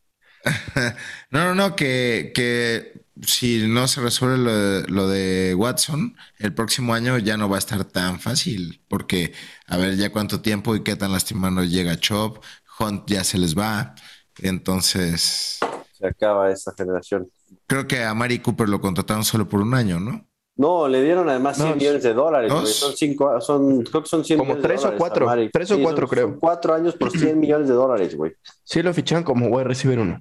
[1.31, 7.19] no, no, no, que, que si no se resuelve lo de, Watson, el próximo año
[7.19, 9.32] ya no va a estar tan fácil, porque
[9.66, 12.43] a ver ya cuánto tiempo y qué tan lastimado llega Chop,
[12.78, 13.94] Hunt ya se les va,
[14.39, 15.61] entonces...
[15.93, 17.31] Se acaba esta generación.
[17.66, 20.28] Creo que a Mari Cooper lo contrataron solo por un año, ¿no?
[20.57, 22.53] No, le dieron además 100 millones de dólares.
[22.69, 26.39] Son cinco, son, creo que son 100 Como tres o cuatro, tres o cuatro creo.
[26.39, 28.33] cuatro años por 100 millones de dólares, güey.
[28.63, 30.19] Sí lo fichan como voy a recibir uno.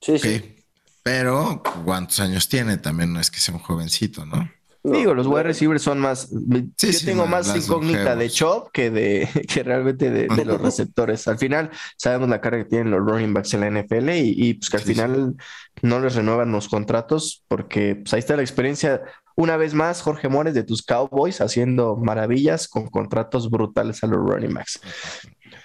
[0.00, 0.56] Sí, sí.
[1.02, 2.76] Pero, ¿cuántos años tiene?
[2.76, 4.46] También no es que sea un jovencito, ¿no?
[4.84, 6.30] Digo, los wide receivers son más.
[6.30, 11.26] yo tengo más incógnita de Chop que de que realmente de, los receptores.
[11.28, 14.70] Al final, sabemos la carga que tienen los running backs en la NFL y, pues
[14.70, 15.34] que al final
[15.82, 19.02] no les renuevan los contratos porque pues, ahí está la experiencia.
[19.38, 24.18] Una vez más, Jorge Mores de tus Cowboys haciendo maravillas con contratos brutales a los
[24.18, 24.80] running backs.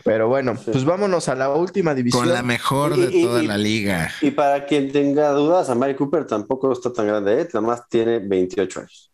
[0.03, 2.25] Pero bueno, pues vámonos a la última división.
[2.25, 4.11] Con la mejor de toda la liga.
[4.21, 7.47] Y para quien tenga dudas, a Mary Cooper tampoco está tan grande, ¿eh?
[7.51, 9.11] nada más tiene 28 años.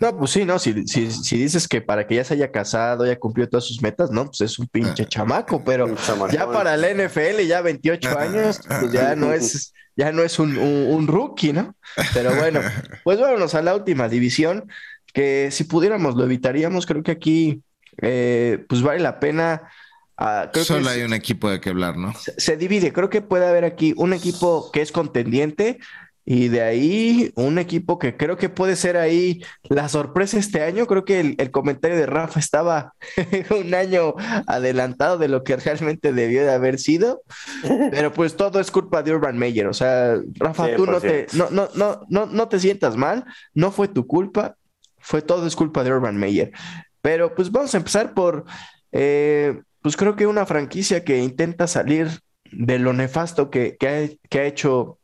[0.00, 3.48] No, pues sí, no, si, dices que para que ya se haya casado, haya cumplido
[3.48, 5.86] todas sus metas, no, pues es un pinche chamaco, pero
[6.32, 10.56] ya para la NFL, ya 28 años, pues ya no es, ya no es un,
[10.56, 11.74] un rookie, ¿no?
[12.14, 12.60] Pero bueno,
[13.04, 14.68] pues vámonos a la última división,
[15.12, 17.62] que si pudiéramos lo evitaríamos, creo que aquí
[18.00, 19.70] eh, pues vale la pena.
[20.16, 22.14] Ah, Solo hay un equipo de que hablar, ¿no?
[22.36, 22.92] Se, divide.
[22.92, 25.78] Creo que puede haber aquí un equipo que es contendiente
[26.24, 30.86] y de ahí un equipo que creo que puede ser ahí la sorpresa este año.
[30.86, 32.94] Creo que el, comentario de Rafa estaba
[33.50, 34.14] un año
[34.46, 37.22] adelantado de lo que realmente debió de haber sido.
[37.90, 39.66] Pero pues todo es culpa de Urban Meyer.
[39.66, 43.24] O sea, Rafa, tú no te, no, no, no, no, no te sientas mal.
[43.54, 44.56] No fue tu culpa.
[44.98, 46.52] Fue todo es culpa de Urban Meyer.
[47.00, 48.44] Pero pues vamos a empezar por,
[48.92, 52.20] eh, pues creo que una franquicia que intenta salir
[52.52, 54.98] de lo nefasto que, ha, hecho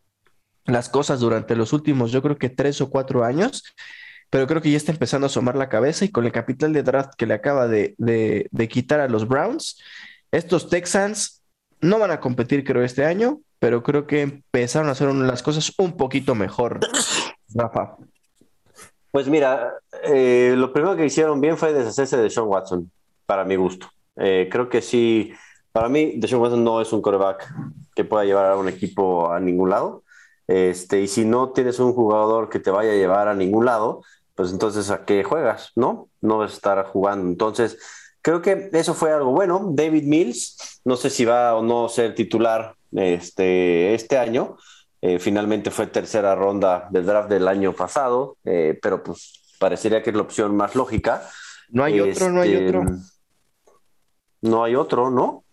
[0.68, 3.64] las cosas durante los últimos, yo creo que tres o cuatro años,
[4.30, 6.82] pero creo que ya está empezando a asomar la cabeza y con el capital de
[6.82, 9.80] draft que le acaba de, de quitar a los Browns,
[10.30, 11.42] estos Texans
[11.80, 15.72] no van a competir creo este año, pero creo que empezaron a hacer las cosas
[15.78, 16.80] un poquito mejor,
[17.54, 17.96] Rafa.
[19.10, 19.74] Pues mira,
[20.04, 22.90] eh, lo primero que hicieron bien fue deshacerse de Sean Watson,
[23.26, 23.88] para mi gusto.
[24.16, 25.32] Eh, creo que sí,
[25.72, 27.52] para mí, Sean Watson no es un coreback
[27.94, 30.02] que pueda llevar a un equipo a ningún lado.
[30.48, 34.02] Este, y si no tienes un jugador que te vaya a llevar a ningún lado,
[34.34, 36.08] pues entonces a qué juegas, ¿no?
[36.20, 37.28] No vas a estar jugando.
[37.28, 37.78] Entonces,
[38.22, 39.68] creo que eso fue algo bueno.
[39.72, 44.56] David Mills, no sé si va o no ser titular este, este año,
[45.00, 50.10] eh, finalmente fue tercera ronda del draft del año pasado, eh, pero pues parecería que
[50.10, 51.28] es la opción más lógica.
[51.68, 52.84] No hay otro, no hay este, otro.
[54.40, 55.44] No hay otro, ¿no?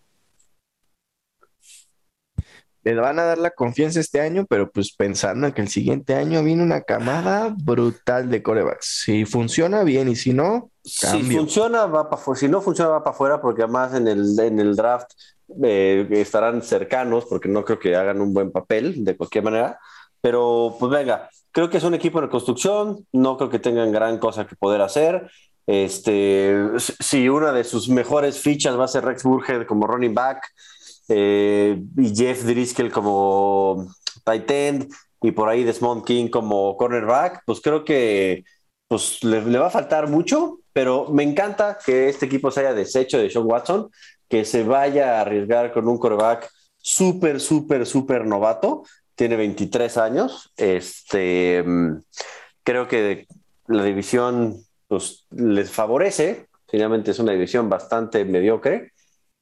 [2.86, 6.14] Le van a dar la confianza este año, pero pues pensando en que el siguiente
[6.14, 9.02] año viene una camada brutal de corebacks.
[9.04, 13.12] Si funciona bien y si no, si funciona va para si no funciona va para
[13.12, 15.10] afuera, porque además en el, en el draft
[15.64, 19.80] eh, estarán cercanos porque no creo que hagan un buen papel de cualquier manera.
[20.20, 24.18] Pero pues venga, creo que es un equipo de reconstrucción, no creo que tengan gran
[24.18, 25.28] cosa que poder hacer.
[25.66, 30.52] Este, si una de sus mejores fichas va a ser Rex Burhead como running back
[31.08, 33.92] eh, y Jeff Driscoll como
[34.24, 34.92] tight end
[35.22, 38.44] y por ahí Desmond King como cornerback, pues creo que
[38.88, 43.18] pues le, va a faltar mucho, pero me encanta que este equipo se haya deshecho
[43.18, 43.90] de Sean Watson
[44.28, 48.84] que se vaya a arriesgar con un coreback súper, súper, súper novato.
[49.14, 50.52] Tiene 23 años.
[50.56, 51.64] Este,
[52.64, 53.26] creo que
[53.68, 54.56] la división
[54.88, 58.92] pues, les favorece Finalmente es una división bastante mediocre.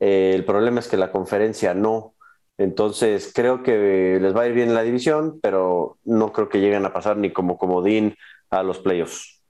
[0.00, 2.14] Eh, el problema es que la conferencia no.
[2.56, 6.60] Entonces creo que les va a ir bien en la división, pero no creo que
[6.60, 8.16] lleguen a pasar ni como comodín
[8.50, 9.42] a los playoffs.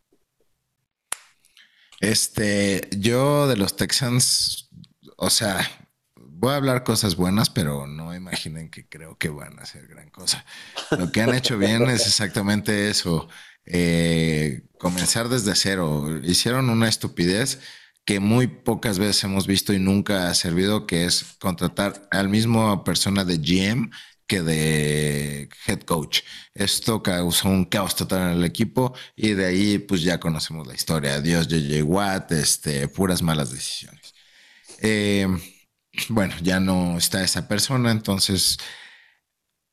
[2.01, 4.71] Este, yo de los Texans,
[5.16, 5.61] o sea,
[6.16, 10.11] voy a hablar cosas buenas, pero no imaginen que creo que van a hacer gran
[10.11, 10.45] cosa.
[10.99, 13.29] Lo que han hecho bien es exactamente eso.
[13.66, 16.21] Eh, comenzar desde cero.
[16.23, 17.61] Hicieron una estupidez
[18.05, 22.85] que muy pocas veces hemos visto y nunca ha servido, que es contratar al mismo
[22.85, 23.90] persona de GM
[24.26, 26.20] que de head coach.
[26.55, 30.74] Esto causó un caos total en el equipo y de ahí pues ya conocemos la
[30.74, 31.14] historia.
[31.14, 34.14] Adiós JJ Watt, este, puras malas decisiones.
[34.81, 35.26] Eh,
[36.09, 38.59] bueno, ya no está esa persona, entonces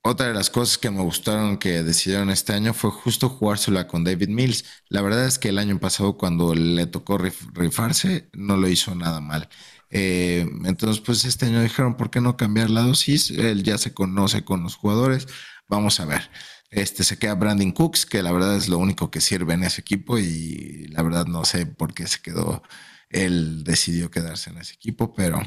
[0.03, 4.03] otra de las cosas que me gustaron que decidieron este año fue justo jugársela con
[4.03, 4.65] David Mills.
[4.89, 9.21] La verdad es que el año pasado cuando le tocó rifarse no lo hizo nada
[9.21, 9.49] mal.
[9.91, 13.29] Eh, entonces, pues este año dijeron, ¿por qué no cambiar la dosis?
[13.31, 15.27] Él ya se conoce con los jugadores.
[15.67, 16.29] Vamos a ver.
[16.71, 19.81] Este se queda Brandon Cooks, que la verdad es lo único que sirve en ese
[19.81, 22.63] equipo y la verdad no sé por qué se quedó.
[23.09, 25.41] Él decidió quedarse en ese equipo, pero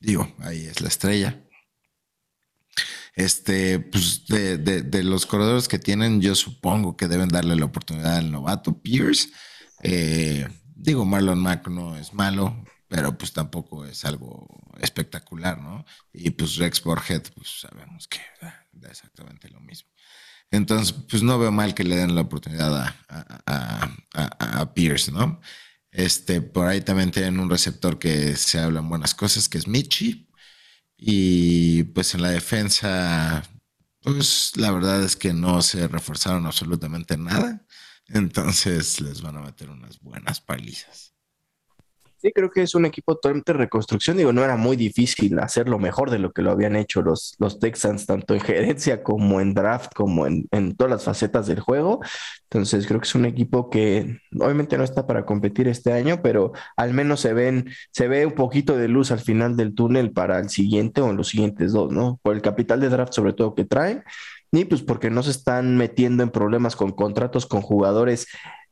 [0.00, 1.47] digo, ahí es la estrella.
[3.18, 8.18] Este, pues de, de, los corredores que tienen, yo supongo que deben darle la oportunidad
[8.18, 9.30] al novato Pierce.
[9.82, 10.46] Eh,
[10.76, 14.46] digo, Marlon Mack no es malo, pero pues tampoco es algo
[14.80, 15.84] espectacular, ¿no?
[16.12, 18.20] Y pues Rex Borhead, pues sabemos que
[18.70, 19.90] da exactamente lo mismo.
[20.52, 25.10] Entonces, pues no veo mal que le den la oportunidad a, a, a, a, Pierce,
[25.10, 25.40] ¿no?
[25.90, 30.27] Este, por ahí también tienen un receptor que se hablan buenas cosas, que es Michi.
[30.98, 33.42] Y pues en la defensa,
[34.02, 37.64] pues la verdad es que no se reforzaron absolutamente nada.
[38.08, 41.14] Entonces les van a meter unas buenas palizas.
[42.20, 44.16] Sí, creo que es un equipo totalmente de reconstrucción.
[44.16, 47.60] Digo, no era muy difícil hacerlo mejor de lo que lo habían hecho los, los
[47.60, 52.00] Texans, tanto en gerencia como en draft, como en, en todas las facetas del juego.
[52.42, 56.52] Entonces, creo que es un equipo que obviamente no está para competir este año, pero
[56.76, 60.40] al menos se ven, se ve un poquito de luz al final del túnel para
[60.40, 62.18] el siguiente o en los siguientes dos, ¿no?
[62.24, 64.02] Por el capital de draft, sobre todo que traen.
[64.50, 68.26] Y pues porque no se están metiendo en problemas con contratos con jugadores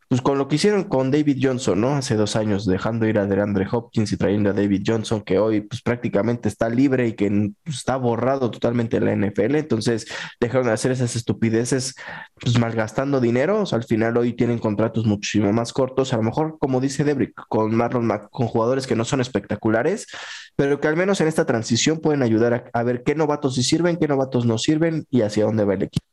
[0.08, 1.96] pues con lo que hicieron con David Johnson, ¿no?
[1.96, 5.62] Hace dos años, dejando ir a DeAndre Hopkins y trayendo a David Johnson, que hoy
[5.62, 7.28] pues prácticamente está libre y que
[7.64, 9.56] pues, está borrado totalmente en la NFL.
[9.56, 10.06] Entonces
[10.38, 11.96] dejaron de hacer esas estupideces,
[12.40, 13.64] pues malgastando dinero.
[13.72, 16.12] Al final hoy tienen contratos muchísimo más cortos.
[16.12, 20.06] A lo mejor, como dice Debrick, con Marlon Mack, con jugadores que no son espectaculares,
[20.54, 23.64] pero que al menos en esta transición pueden ayudar a, a ver qué novatos sí
[23.64, 26.06] sirven, qué novatos no sirven y hacia dónde va el equipo.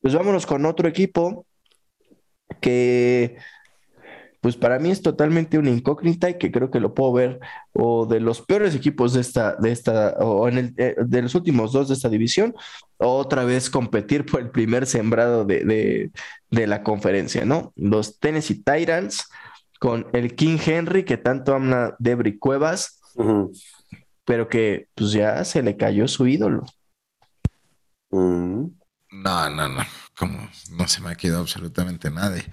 [0.00, 1.46] Pues vámonos con otro equipo
[2.60, 3.36] que
[4.44, 7.40] pues para mí es totalmente una incógnita y que creo que lo puedo ver
[7.72, 11.34] o de los peores equipos de esta, de esta, o en el, eh, de los
[11.34, 12.54] últimos dos de esta división,
[12.98, 16.10] otra vez competir por el primer sembrado de,
[16.50, 17.72] la conferencia, ¿no?
[17.74, 19.30] Los Tennessee Titans
[19.80, 23.00] con el King Henry, que tanto ama Debri Cuevas,
[24.26, 26.66] pero que pues ya se le cayó su ídolo.
[28.10, 32.44] No, no, no como no se me ha quedado absolutamente nadie.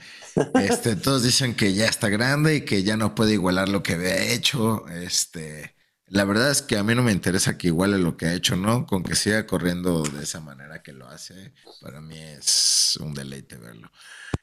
[0.56, 3.94] Este, todos dicen que ya está grande y que ya no puede igualar lo que
[3.94, 4.88] había hecho.
[4.88, 5.76] Este,
[6.08, 8.56] la verdad es que a mí no me interesa que iguale lo que ha hecho,
[8.56, 8.86] ¿no?
[8.86, 13.58] Con que siga corriendo de esa manera que lo hace, para mí es un deleite
[13.58, 13.92] verlo.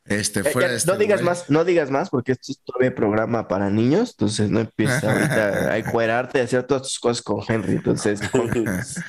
[0.04, 3.48] Este, eh, fuera este no digas más, no digas más, porque esto es todavía programa
[3.48, 7.74] para niños, entonces no empieza ahorita a encuerarte, a hacer todas tus cosas con Henry,
[7.74, 8.20] entonces.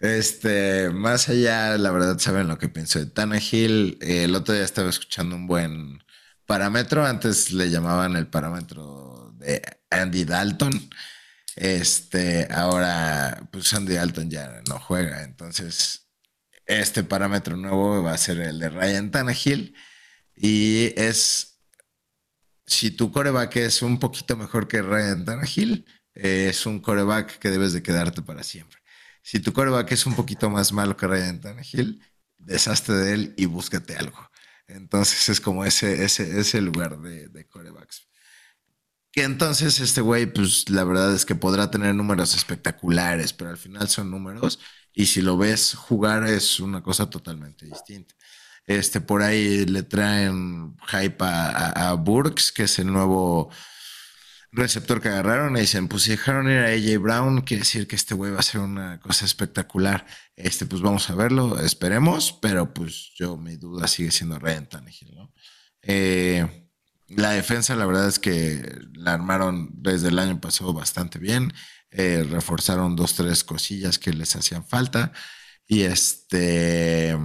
[0.00, 3.98] Este, más allá, la verdad, saben lo que pienso de Tannehill.
[4.00, 6.02] el otro día estaba escuchando un buen
[6.46, 7.04] parámetro.
[7.06, 10.90] Antes le llamaban el parámetro de Andy Dalton.
[11.56, 15.24] Este, ahora, pues Andy Dalton ya no juega.
[15.24, 16.08] Entonces,
[16.66, 19.74] este parámetro nuevo va a ser el de Ryan Tannehill.
[20.36, 21.60] Y es,
[22.66, 27.72] si tu coreback es un poquito mejor que Ryan Tannehill, es un coreback que debes
[27.72, 28.77] de quedarte para siempre.
[29.22, 32.02] Si tu coreback es un poquito más malo que Ryan Tannehill,
[32.38, 34.18] deshazte de él y búscate algo.
[34.66, 38.06] Entonces es como ese, ese, ese lugar de, de corebacks.
[39.10, 43.56] Que entonces este güey, pues la verdad es que podrá tener números espectaculares, pero al
[43.56, 44.60] final son números
[44.92, 48.14] y si lo ves jugar es una cosa totalmente distinta.
[48.66, 53.50] Este, por ahí le traen hype a, a Burks, que es el nuevo
[54.50, 57.96] receptor que agarraron y dicen, pues si dejaron ir a AJ Brown, quiere decir que
[57.96, 60.06] este güey va a ser una cosa espectacular.
[60.36, 65.14] Este, pues vamos a verlo, esperemos, pero pues yo mi duda sigue siendo Ryan Tannehill,
[65.14, 65.32] ¿no?
[65.82, 66.68] Eh,
[67.08, 71.52] la defensa, la verdad es que la armaron desde el año pasado bastante bien.
[71.90, 75.12] Eh, reforzaron dos, tres cosillas que les hacían falta.
[75.66, 77.16] Y este.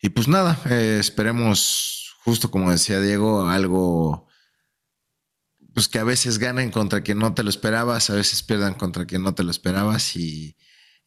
[0.00, 4.27] Y pues nada, eh, esperemos, justo como decía Diego, algo.
[5.74, 9.06] Pues que a veces ganen contra quien no te lo esperabas, a veces pierdan contra
[9.06, 10.16] quien no te lo esperabas.
[10.16, 10.56] Y,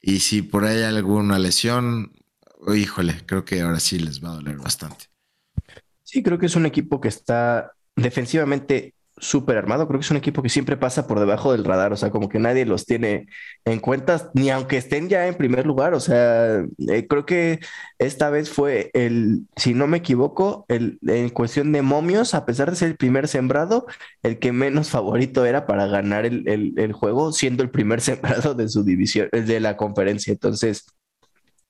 [0.02, 2.14] y si por ahí hay alguna lesión,
[2.74, 5.06] híjole, creo que ahora sí les va a doler bastante.
[6.04, 9.88] Sí, creo que es un equipo que está defensivamente súper armado.
[9.88, 12.28] Creo que es un equipo que siempre pasa por debajo del radar, o sea, como
[12.28, 13.28] que nadie los tiene
[13.66, 15.94] en cuenta, ni aunque estén ya en primer lugar.
[15.94, 17.60] O sea, eh, creo que
[18.00, 22.70] esta vez fue el, si no me equivoco, el, en cuestión de momios, a pesar
[22.72, 23.86] de ser el primer sembrado,
[24.24, 28.68] el que menos favorito era para ganar el, el juego, siendo el primer sembrado de
[28.68, 30.34] su división, de la conferencia.
[30.34, 30.86] Entonces,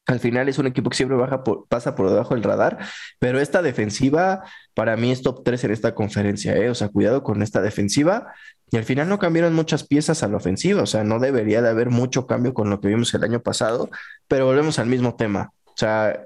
[0.07, 2.79] al final es un equipo que siempre baja pasa por debajo del radar,
[3.19, 6.69] pero esta defensiva para mí es top 3 en esta conferencia, ¿eh?
[6.69, 8.33] o sea, cuidado con esta defensiva.
[8.73, 11.69] Y al final no cambiaron muchas piezas a la ofensiva, o sea, no debería de
[11.69, 13.89] haber mucho cambio con lo que vimos el año pasado,
[14.29, 15.51] pero volvemos al mismo tema.
[15.65, 16.23] O sea,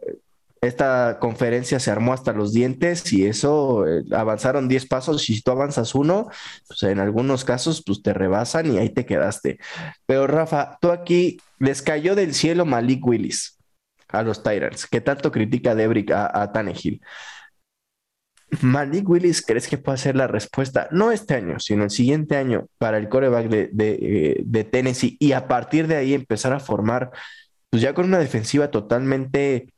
[0.62, 5.42] esta conferencia se armó hasta los dientes y eso eh, avanzaron 10 pasos y si
[5.42, 6.30] tú avanzas uno,
[6.68, 9.58] pues en algunos casos pues te rebasan y ahí te quedaste.
[10.06, 13.55] Pero Rafa, tú aquí les cayó del cielo Malik Willis
[14.10, 17.02] a los Tyrants, que tanto critica Debrick a, a Tannehill.
[18.62, 20.88] Malik Willis, ¿crees que puede ser la respuesta?
[20.92, 25.32] No este año, sino el siguiente año para el coreback de, de, de, Tennessee y
[25.34, 27.12] a partir de ahí empezar a formar,
[27.70, 29.74] pues ya con una defensiva totalmente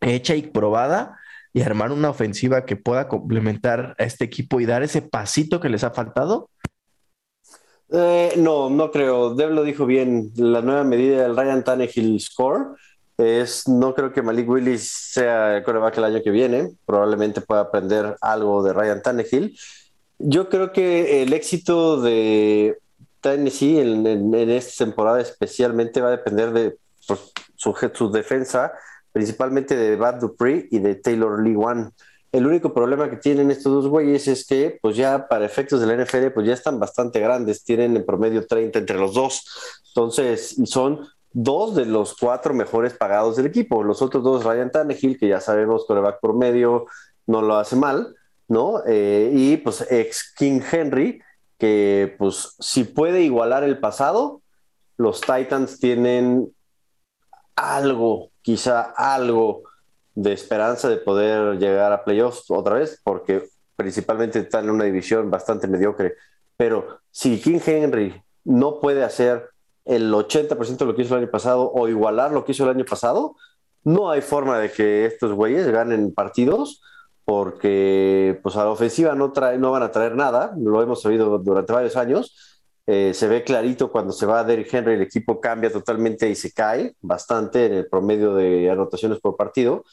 [0.00, 1.18] hecha y probada
[1.52, 5.70] y armar una ofensiva que pueda complementar a este equipo y dar ese pasito que
[5.70, 6.50] les ha faltado?
[7.88, 9.34] Eh, no, no creo.
[9.34, 10.32] Deb lo dijo bien.
[10.36, 12.76] La nueva medida del Ryan Tannehill Score
[13.18, 16.72] es, no creo que Malik Willis sea el coreback el año que viene.
[16.84, 19.58] Probablemente pueda aprender algo de Ryan Tannehill.
[20.18, 22.78] Yo creo que el éxito de
[23.20, 26.76] Tennessee en, esta temporada especialmente va a depender de
[27.06, 28.72] pues, su, defensa,
[29.12, 31.90] principalmente de Bad Dupree y de Taylor Lee One.
[32.32, 35.86] El único problema que tienen estos dos güeyes es que, pues ya para efectos de
[35.86, 39.42] la NFL, pues ya están bastante grandes, tienen en promedio 30 entre los dos.
[39.88, 41.00] Entonces, son
[41.38, 43.84] dos de los cuatro mejores pagados del equipo.
[43.84, 46.86] Los otros dos, Ryan Tannehill, que ya sabemos, coreback por medio,
[47.26, 48.16] no lo hace mal,
[48.48, 48.80] ¿no?
[48.86, 51.20] Eh, y pues ex King Henry,
[51.58, 54.40] que pues si puede igualar el pasado,
[54.96, 56.50] los Titans tienen
[57.54, 59.64] algo, quizá algo
[60.14, 63.46] de esperanza de poder llegar a playoffs otra vez, porque
[63.76, 66.14] principalmente están en una división bastante mediocre.
[66.56, 69.50] Pero si King Henry no puede hacer
[69.86, 72.70] el 80% de lo que hizo el año pasado o igualar lo que hizo el
[72.70, 73.36] año pasado,
[73.84, 76.82] no hay forma de que estos güeyes ganen partidos
[77.24, 81.38] porque pues a la ofensiva no, trae, no van a traer nada, lo hemos sabido
[81.38, 82.62] durante varios años.
[82.86, 86.36] Eh, se ve clarito cuando se va a Derrick Henry, el equipo cambia totalmente y
[86.36, 89.84] se cae bastante en el promedio de anotaciones por partido.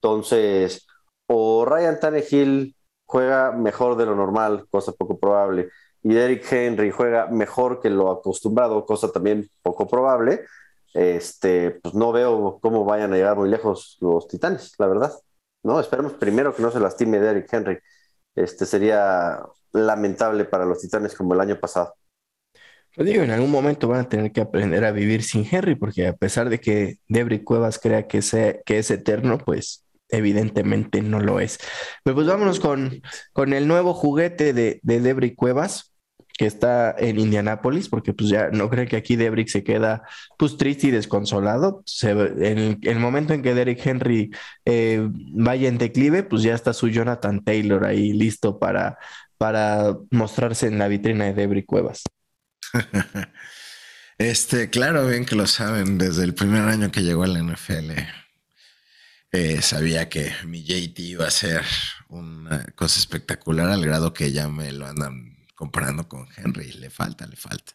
[0.00, 0.86] Entonces,
[1.26, 5.70] o Ryan Tannehill juega mejor de lo normal, cosa poco probable,
[6.06, 10.44] y Derrick Henry juega mejor que lo acostumbrado, cosa también poco probable,
[10.94, 15.12] este, pues no veo cómo vayan a llegar muy lejos los Titanes, la verdad.
[15.64, 17.78] No, esperemos primero que no se lastime Derrick Henry.
[18.36, 19.40] Este sería
[19.72, 21.96] lamentable para los Titanes como el año pasado.
[22.94, 26.06] Lo digo, en algún momento van a tener que aprender a vivir sin Henry, porque
[26.06, 28.20] a pesar de que Debry Cuevas crea que,
[28.64, 31.58] que es eterno, pues evidentemente no lo es.
[32.04, 33.02] Pero pues vámonos con,
[33.32, 35.94] con el nuevo juguete de, de Cuevas
[36.36, 40.02] que está en Indianápolis, porque pues ya no cree que aquí Debrick se queda
[40.38, 41.82] pues triste y desconsolado.
[42.02, 44.30] En, el, momento en que Derrick Henry
[44.64, 48.98] eh, vaya en declive, pues ya está su Jonathan Taylor ahí listo para,
[49.38, 52.02] para mostrarse en la vitrina de Debrick Cuevas.
[54.18, 57.90] Este, claro, bien que lo saben, desde el primer año que llegó a la NFL,
[59.32, 61.60] eh, sabía que mi JT iba a ser
[62.08, 66.70] una cosa espectacular al grado que ya me lo andan comparando con Henry.
[66.74, 67.72] Le falta, le falta.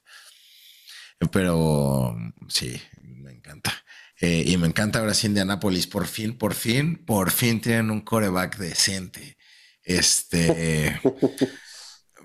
[1.32, 2.16] Pero
[2.48, 3.74] sí, me encanta.
[4.22, 5.88] Eh, y me encanta ahora sí Indianapolis.
[5.88, 9.38] Por fin, por fin, por fin tienen un coreback decente.
[9.84, 11.02] Este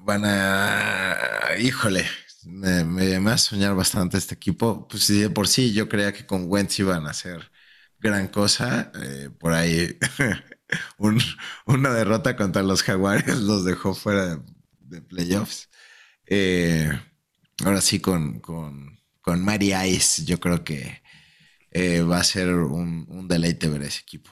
[0.03, 1.17] van a.
[1.59, 2.07] Híjole,
[2.45, 4.87] me, me, a soñar bastante este equipo.
[4.89, 7.51] Pues de por sí yo creía que con Wentz iban a hacer
[7.99, 8.93] gran cosa.
[9.03, 9.99] Eh, por ahí
[11.67, 14.56] una derrota contra los Jaguares los dejó fuera de
[14.89, 15.69] de playoffs.
[16.27, 16.91] Eh,
[17.65, 21.03] ahora sí, con, con, con Mary Ice, yo creo que
[21.71, 24.31] eh, va a ser un, deleite ver ese equipo.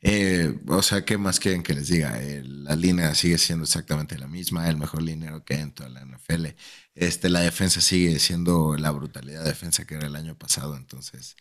[0.00, 2.20] Eh, o sea, ¿qué más quieren que les diga?
[2.42, 6.02] la línea sigue siendo exactamente la misma, el mejor línea que hay en toda la
[6.04, 6.48] NFL.
[6.94, 11.36] Este, la defensa sigue siendo la brutalidad de defensa que era el año pasado, entonces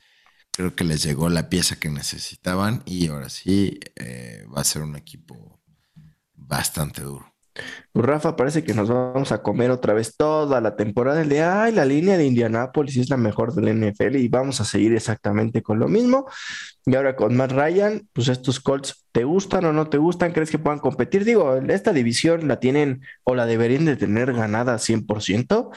[0.54, 4.84] creo que les llegó la pieza que necesitaban y ahora sí eh, va a ser
[4.84, 5.60] un equipo
[6.34, 7.33] bastante duro.
[7.92, 11.44] Pues Rafa, parece que nos vamos a comer otra vez toda la temporada el de,
[11.44, 15.62] ay, la línea de Indianápolis es la mejor del NFL y vamos a seguir exactamente
[15.62, 16.26] con lo mismo.
[16.86, 20.32] Y ahora con Matt Ryan, pues estos Colts, ¿te gustan o no te gustan?
[20.32, 21.26] ¿Crees que puedan competir?
[21.26, 25.70] Digo, esta división la tienen o la deberían de tener ganada 100%,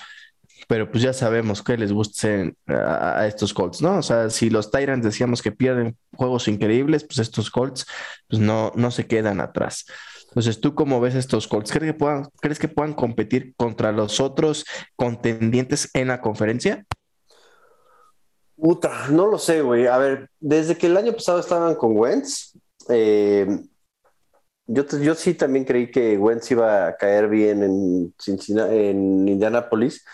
[0.68, 3.98] pero pues ya sabemos que les gusten a, estos Colts, ¿no?
[3.98, 7.86] O sea, si los Tyrants decíamos que pierden juegos increíbles, pues estos Colts
[8.28, 9.84] pues no, no se quedan atrás.
[10.36, 11.72] Entonces, ¿tú cómo ves estos Colts?
[11.72, 16.84] ¿Crees que puedan, ¿crees que puedan competir contra los otros contendientes en la conferencia?
[18.54, 19.86] Puta, no lo sé, güey.
[19.86, 22.52] A ver, desde que el año pasado estaban con Wentz,
[22.90, 23.46] eh,
[24.66, 28.14] yo, yo sí también creí que Wentz iba a caer bien en,
[28.58, 30.04] en Indianapolis,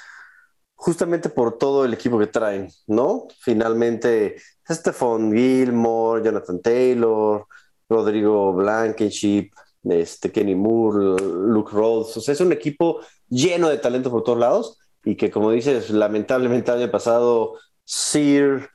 [0.76, 3.26] justamente por todo el equipo que traen, ¿no?
[3.40, 4.36] Finalmente,
[4.70, 7.44] Stephon Gilmore, Jonathan Taylor,
[7.88, 9.50] Rodrigo Blankenship,
[9.84, 12.16] este, Kenny Moore, Luke Rhodes.
[12.16, 15.90] O sea, es un equipo lleno de talento por todos lados y que, como dices,
[15.90, 17.54] lamentablemente el año pasado
[17.84, 18.68] Sir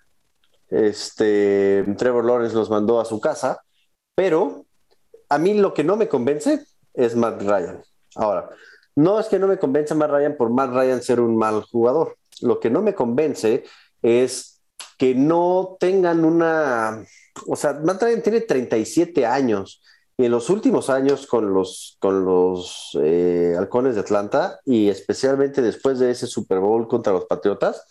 [0.69, 3.61] este, Trevor Lawrence los mandó a su casa,
[4.15, 4.65] pero
[5.29, 7.81] a mí lo que no me convence es Matt Ryan.
[8.15, 8.49] Ahora,
[8.95, 12.17] no es que no me convence Matt Ryan por Matt Ryan ser un mal jugador.
[12.41, 13.63] Lo que no me convence
[14.01, 14.61] es
[14.97, 17.03] que no tengan una...
[17.47, 19.81] O sea, Matt Ryan tiene 37 años
[20.17, 25.99] en los últimos años con los, con los eh, halcones de Atlanta y especialmente después
[25.99, 27.85] de ese Super Bowl contra los Patriotas,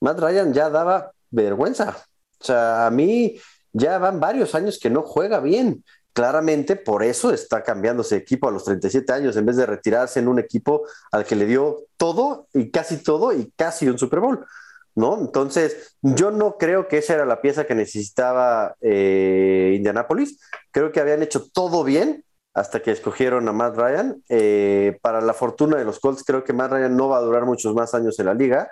[0.00, 1.96] Matt Ryan ya daba vergüenza.
[2.40, 3.36] O sea, a mí
[3.72, 5.84] ya van varios años que no juega bien.
[6.12, 10.18] Claramente por eso está cambiando ese equipo a los 37 años en vez de retirarse
[10.18, 10.82] en un equipo
[11.12, 14.44] al que le dio todo y casi todo y casi un Super Bowl.
[14.94, 15.18] ¿No?
[15.20, 20.40] Entonces, yo no creo que esa era la pieza que necesitaba eh, Indianapolis.
[20.70, 24.22] Creo que habían hecho todo bien hasta que escogieron a Matt Ryan.
[24.28, 27.44] Eh, para la fortuna de los Colts, creo que Matt Ryan no va a durar
[27.46, 28.70] muchos más años en la liga.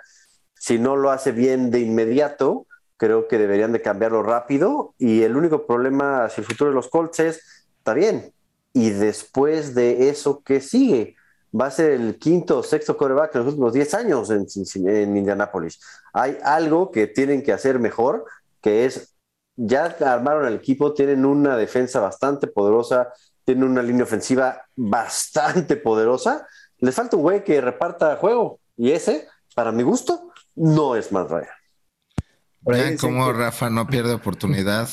[0.55, 2.67] Si no lo hace bien de inmediato,
[2.97, 4.93] creo que deberían de cambiarlo rápido.
[4.97, 8.33] Y el único problema hacia el futuro de los Colts es, está bien.
[8.73, 11.15] Y después de eso, ¿qué sigue?
[11.53, 14.45] Va a ser el quinto o sexto coreback en los últimos 10 años en,
[14.87, 15.79] en Indianápolis.
[16.13, 18.25] Hay algo que tienen que hacer mejor,
[18.61, 19.15] que es,
[19.55, 23.11] ya armaron el equipo, tienen una defensa bastante poderosa,
[23.43, 26.47] tienen una línea ofensiva bastante poderosa.
[26.77, 31.29] Les falta un güey que reparta juego y ese, para mi gusto, no es más
[31.29, 31.47] Ryan.
[32.61, 34.89] Vean cómo Rafa no pierde oportunidad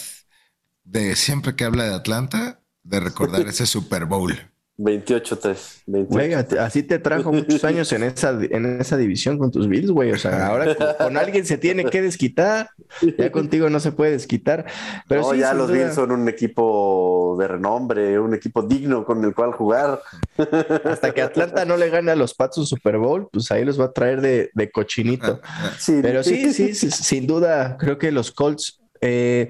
[0.84, 4.34] de siempre que habla de Atlanta, de recordar ese Super Bowl.
[4.78, 6.58] 28-3.
[6.58, 10.12] así te trajo muchos años en esa, en esa división con tus Bills, güey.
[10.12, 12.68] O sea, ahora con, alguien se tiene que desquitar.
[13.18, 14.66] Ya contigo no se puede desquitar.
[15.08, 19.34] Pero no, ya los Bills son un equipo de renombre, un equipo digno con el
[19.34, 20.02] cual jugar.
[20.84, 23.80] Hasta que Atlanta no le gane a los Pats un Super Bowl, pues ahí los
[23.80, 25.40] va a traer de, de cochinito.
[26.02, 28.80] Pero sí, sí, sí, sin duda, creo que los Colts.
[29.00, 29.48] Eh,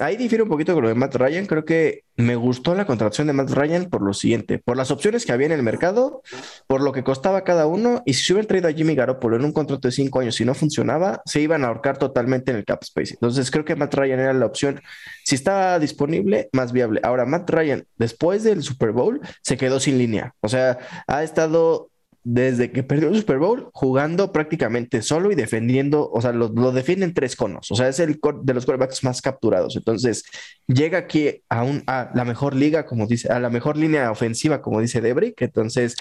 [0.00, 1.46] ahí difiere un poquito con lo de Matt Ryan.
[1.46, 5.24] Creo que me gustó la contratación de Matt Ryan por lo siguiente: por las opciones
[5.24, 6.22] que había en el mercado,
[6.66, 8.02] por lo que costaba cada uno.
[8.04, 10.54] Y si hubieran traído a Jimmy Garoppolo en un contrato de cinco años y no
[10.54, 13.14] funcionaba, se iban a ahorcar totalmente en el cap space.
[13.14, 14.80] Entonces creo que Matt Ryan era la opción,
[15.24, 17.00] si estaba disponible, más viable.
[17.02, 20.34] Ahora, Matt Ryan, después del Super Bowl, se quedó sin línea.
[20.40, 21.90] O sea, ha estado
[22.30, 27.14] desde que perdió el Super Bowl, jugando prácticamente solo y defendiendo, o sea, lo, defienden
[27.14, 29.76] tres conos, o sea, es el de los quarterbacks más capturados.
[29.76, 30.24] Entonces,
[30.66, 34.60] llega aquí a, un, a la mejor liga, como dice, a la mejor línea ofensiva,
[34.60, 35.40] como dice Debrick.
[35.40, 35.96] Entonces,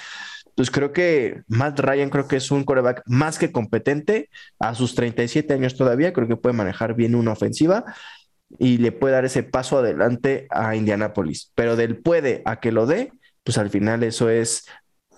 [0.54, 4.30] pues creo que Matt Ryan creo que es un quarterback más que competente
[4.60, 7.86] a sus 37 años todavía, creo que puede manejar bien una ofensiva
[8.60, 12.86] y le puede dar ese paso adelante a Indianapolis, pero del puede a que lo
[12.86, 13.14] dé,
[13.45, 14.66] pues al final eso es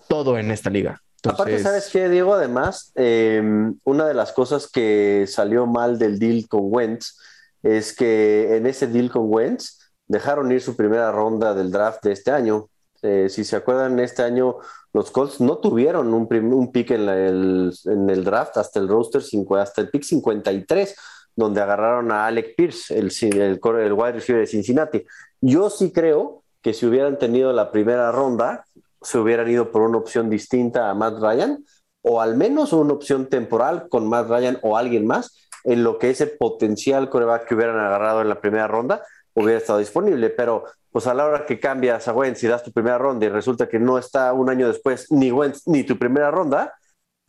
[0.09, 1.01] todo en esta liga.
[1.23, 2.33] Aparte, ¿sabes qué, Diego?
[2.33, 7.17] Además, em, una de las cosas que salió mal del deal con Wentz
[7.61, 12.13] es que en ese deal con Wentz dejaron ir su primera ronda del draft de
[12.13, 12.69] este año.
[13.01, 14.57] Eh, si se acuerdan, este año
[14.93, 19.21] los Colts no tuvieron un, un pick en, el, en, el, draft hasta el roster,
[19.57, 20.95] hasta el pick 53,
[21.35, 25.05] donde agarraron a Alec Pierce, el, el, el wide receiver de Cincinnati.
[25.41, 28.65] Yo sí creo que si hubieran tenido la primera ronda,
[29.01, 31.63] se hubieran ido por una opción distinta a Matt Ryan,
[32.01, 36.09] o al menos una opción temporal con Matt Ryan o alguien más, en lo que
[36.09, 39.03] ese potencial coreback que hubieran agarrado en la primera ronda
[39.33, 42.71] hubiera estado disponible, pero pues a la hora que cambias a Wentz y das tu
[42.71, 46.31] primera ronda y resulta que no está un año después ni Wentz ni tu primera
[46.31, 46.73] ronda,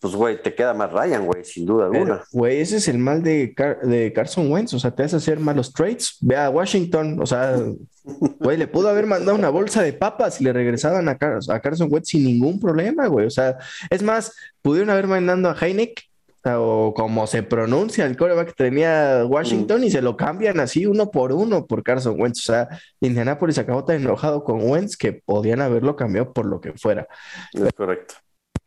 [0.00, 2.24] pues güey, te queda más Ryan, güey, sin duda alguna.
[2.32, 5.74] Güey, ese es el mal de, de Carson Wentz, o sea, te hace hacer malos
[5.74, 6.16] trades.
[6.22, 7.56] Ve a Washington, o sea,
[8.40, 11.18] güey, le pudo haber mandado una bolsa de papas y le regresaban a,
[11.48, 13.26] a Carson Wentz sin ningún problema, güey.
[13.26, 13.58] O sea,
[13.90, 14.32] es más,
[14.62, 16.02] pudieron haber mandado a Heineck
[16.46, 21.10] o como se pronuncia el coreback que tenía Washington y se lo cambian así uno
[21.10, 22.40] por uno por Carson Wentz.
[22.40, 22.68] O sea,
[23.00, 27.06] Indianapolis acabó tan enojado con Wentz que podían haberlo cambiado por lo que fuera.
[27.52, 28.14] Es correcto.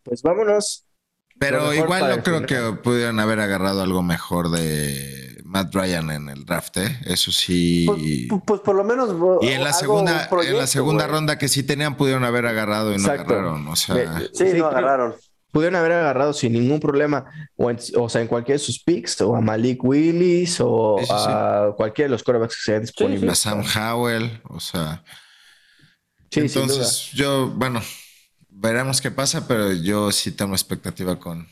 [0.04, 0.86] Pues vámonos.
[1.44, 6.46] Pero igual no creo que pudieran haber agarrado algo mejor de Matt Ryan en el
[6.46, 7.00] draft, ¿eh?
[7.06, 7.86] Eso sí.
[8.30, 9.10] Pues, pues, por lo menos.
[9.42, 12.98] Y en la segunda, en la segunda ronda que sí tenían, pudieron haber agarrado y
[12.98, 13.68] no agarraron.
[13.68, 14.22] O sea.
[14.34, 15.16] Sí, no agarraron
[15.54, 17.26] pudieron haber agarrado sin ningún problema,
[17.56, 22.14] o, sea, en cualquiera de sus picks, o a Malik Willis, o a cualquiera de
[22.14, 23.32] los quarterbacks que sean disponibles.
[23.32, 25.04] a Sam Howell, o sea.
[26.32, 27.82] Entonces, yo, bueno,
[28.64, 31.46] veremos qué pasa, pero yo sí tengo expectativa con,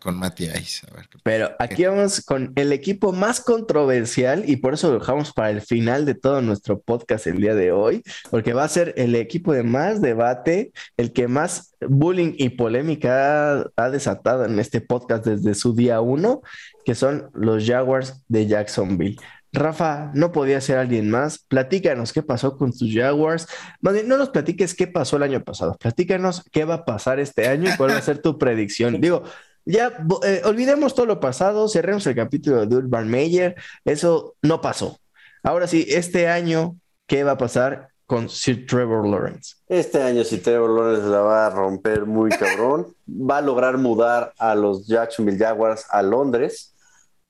[0.00, 0.82] con, Matías.
[1.22, 5.60] Pero aquí vamos con el equipo más controversial y por eso lo dejamos para el
[5.60, 9.52] final de todo nuestro podcast el día de hoy, porque va a ser el equipo
[9.52, 15.54] de más debate, el que más bullying y polémica ha, desatado en este podcast desde
[15.54, 16.42] su día uno,
[16.84, 19.16] que son los Jaguars de Jacksonville.
[19.54, 21.38] Rafa, no podía ser alguien más.
[21.38, 23.46] Platícanos qué pasó con tus Jaguars.
[23.80, 25.76] no nos platiques qué pasó el año pasado.
[25.78, 29.00] Platícanos qué va a pasar este año y cuál va a ser tu predicción.
[29.00, 29.22] Digo,
[29.64, 29.92] ya
[30.24, 33.54] eh, olvidemos todo lo pasado, cerremos el capítulo de Urban Meyer,
[33.84, 34.98] eso no pasó.
[35.42, 36.76] Ahora sí, este año,
[37.06, 39.54] ¿qué va a pasar con Sir Trevor Lawrence?
[39.68, 44.34] Este año Sir Trevor Lawrence la va a romper muy cabrón, va a lograr mudar
[44.38, 46.73] a los Jacksonville Jaguars a Londres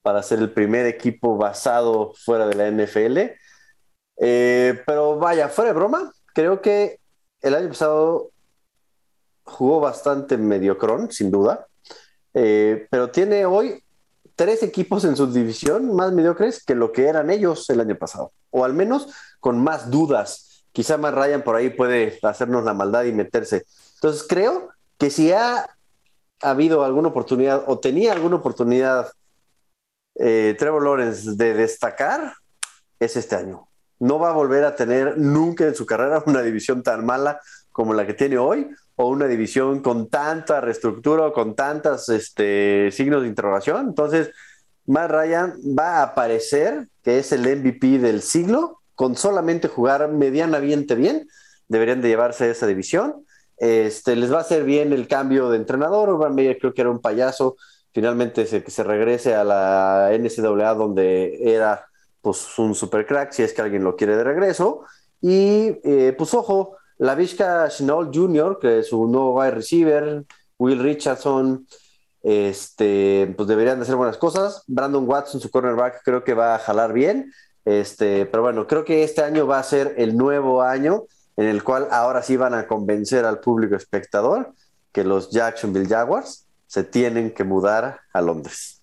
[0.05, 3.33] para ser el primer equipo basado fuera de la NFL.
[4.19, 7.01] Eh, pero vaya, fuera de broma, creo que
[7.41, 8.31] el año pasado
[9.45, 11.67] jugó bastante mediocrón, sin duda.
[12.35, 13.83] Eh, pero tiene hoy
[14.37, 18.33] tres equipos en su división más mediocres que lo que eran ellos el año pasado,
[18.51, 19.09] o al menos
[19.41, 20.67] con más dudas.
[20.73, 23.65] Quizá más Ryan por ahí puede hacernos la maldad y meterse.
[23.95, 24.69] Entonces creo
[24.99, 25.67] que si ha
[26.43, 29.09] habido alguna oportunidad o tenía alguna oportunidad
[30.15, 32.35] eh, Trevor Lawrence de destacar,
[32.99, 33.69] es este año.
[33.99, 37.93] No va a volver a tener nunca en su carrera una división tan mala como
[37.93, 43.29] la que tiene hoy, o una división con tanta reestructura, con tantos este, signos de
[43.29, 43.89] interrogación.
[43.89, 44.31] Entonces,
[44.87, 50.95] Matt Ryan va a aparecer que es el MVP del siglo, con solamente jugar medianamente
[50.95, 51.29] bien,
[51.69, 53.27] deberían de llevarse esa división.
[53.57, 56.09] Este, les va a hacer bien el cambio de entrenador.
[56.09, 57.57] Urban Meyer creo que era un payaso.
[57.95, 61.87] Finalmente se, que se regrese a la NCAA donde era
[62.21, 64.83] pues un super crack, si es que alguien lo quiere de regreso.
[65.21, 70.25] Y eh, pues ojo, la Vizca Chinol Jr., que es su nuevo wide receiver,
[70.59, 71.69] Will Richardson,
[72.23, 74.65] este, pues deberían de hacer buenas cosas.
[74.67, 77.33] Brandon Watson, su cornerback, creo que va a jalar bien.
[77.65, 81.05] Este, pero bueno, creo que este año va a ser el nuevo año
[81.37, 84.53] en el cual ahora sí van a convencer al público espectador
[84.93, 86.44] que los Jacksonville Jaguars
[86.75, 88.83] se tienen que mudar a Londres.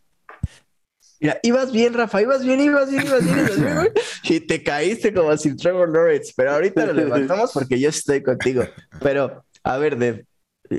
[1.20, 3.94] Mira, ibas bien, Rafa, ibas bien, ibas bien, ibas bien, ibas bien,
[4.24, 8.64] y te caíste como sin Trevor Lawrence, pero ahorita lo levantamos porque yo estoy contigo.
[9.02, 10.26] Pero, a ver, de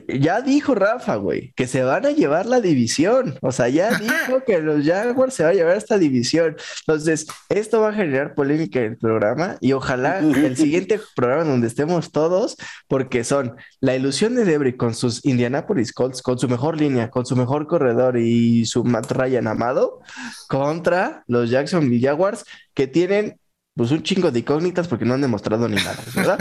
[0.09, 3.39] ya dijo Rafa, güey, que se van a llevar la división.
[3.43, 6.57] O sea, ya dijo que los Jaguars se van a llevar esta división.
[6.87, 11.67] Entonces, esto va a generar polémica en el programa y ojalá el siguiente programa donde
[11.67, 12.57] estemos todos,
[12.89, 17.27] porque son la ilusión de Debris con sus Indianapolis Colts, con su mejor línea, con
[17.27, 20.01] su mejor corredor y su Matt Ryan amado,
[20.49, 22.45] contra los Jacksonville Jaguars,
[22.75, 23.39] que tienen
[23.75, 26.39] pues un chingo de incógnitas porque no han demostrado ni nada, ¿verdad?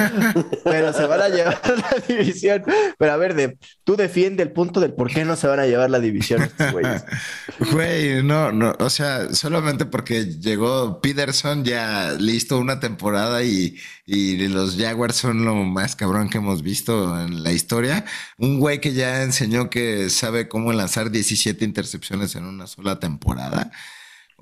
[0.66, 2.64] Pero se van a llevar la división.
[2.98, 5.66] Pero a ver, de, tú defiende el punto del por qué no se van a
[5.66, 7.06] llevar la división estos güeyes.
[7.72, 14.48] Güey, no, no, o sea, solamente porque llegó Peterson ya listo una temporada y, y
[14.48, 18.04] los Jaguars son lo más cabrón que hemos visto en la historia.
[18.38, 23.72] Un güey que ya enseñó que sabe cómo lanzar 17 intercepciones en una sola temporada.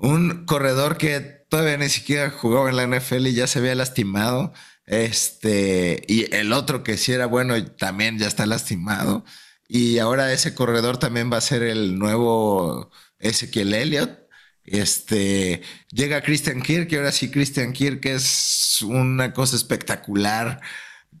[0.00, 4.54] Un corredor que todavía ni siquiera jugaba en la NFL y ya se había lastimado.
[4.86, 9.24] Este, y el otro que sí era bueno también ya está lastimado.
[9.68, 14.18] Y ahora ese corredor también va a ser el nuevo Ezequiel Elliott.
[14.64, 20.60] Este, llega Christian Kirk, y ahora sí Christian Kirk es una cosa espectacular,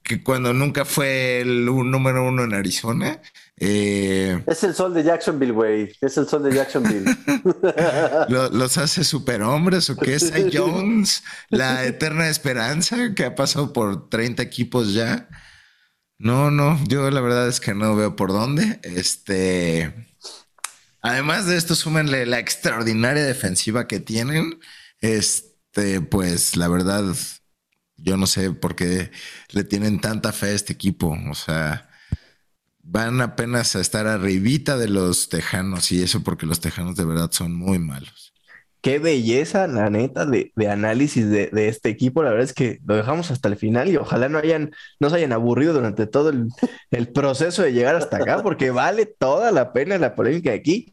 [0.02, 3.20] que cuando nunca fue el número uno en Arizona,
[3.62, 5.92] Eh, es el sol de Jacksonville, güey.
[6.00, 7.04] Es el sol de Jacksonville.
[8.28, 11.22] ¿Los hace superhombres o qué es Jones?
[11.50, 15.28] La eterna esperanza que ha pasado por 30 equipos ya.
[16.18, 18.80] No, no, yo la verdad es que no veo por dónde.
[18.82, 20.08] Este.
[21.02, 24.58] Además de esto, súmenle la extraordinaria defensiva que tienen.
[25.00, 27.04] Este, pues la verdad,
[27.96, 29.10] yo no sé por qué
[29.50, 31.14] le tienen tanta fe a este equipo.
[31.30, 31.89] O sea,
[32.90, 37.30] van apenas a estar arribita de los tejanos y eso porque los tejanos de verdad
[37.30, 38.32] son muy malos.
[38.82, 42.22] Qué belleza, la neta, de, análisis de, este equipo.
[42.22, 45.16] La verdad es que lo dejamos hasta el final y ojalá no hayan, no se
[45.16, 46.48] hayan aburrido durante todo el,
[46.90, 50.92] el proceso de llegar hasta acá, porque vale toda la pena la polémica de aquí.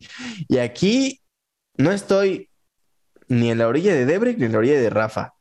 [0.50, 1.22] Y aquí
[1.78, 2.50] no estoy
[3.30, 5.34] ni en la orilla de Debrick ni en la orilla de Rafa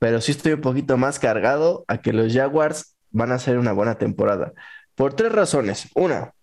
[0.00, 3.72] pero sí estoy un poquito más cargado a que los Jaguars van a hacer una
[3.72, 4.54] buena temporada.
[5.00, 5.88] Por tres razones.
[5.94, 6.34] Una,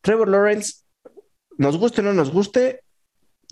[0.00, 0.84] Trevor Lawrence,
[1.58, 2.80] nos guste o no nos guste,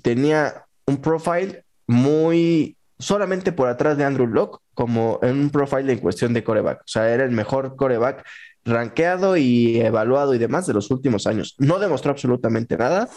[0.03, 5.99] tenía un profile muy solamente por atrás de Andrew Locke, como en un profile en
[5.99, 6.81] cuestión de coreback.
[6.81, 8.27] O sea, era el mejor coreback
[8.69, 11.55] rankeado y evaluado y demás de los últimos años.
[11.59, 13.09] No demostró absolutamente nada,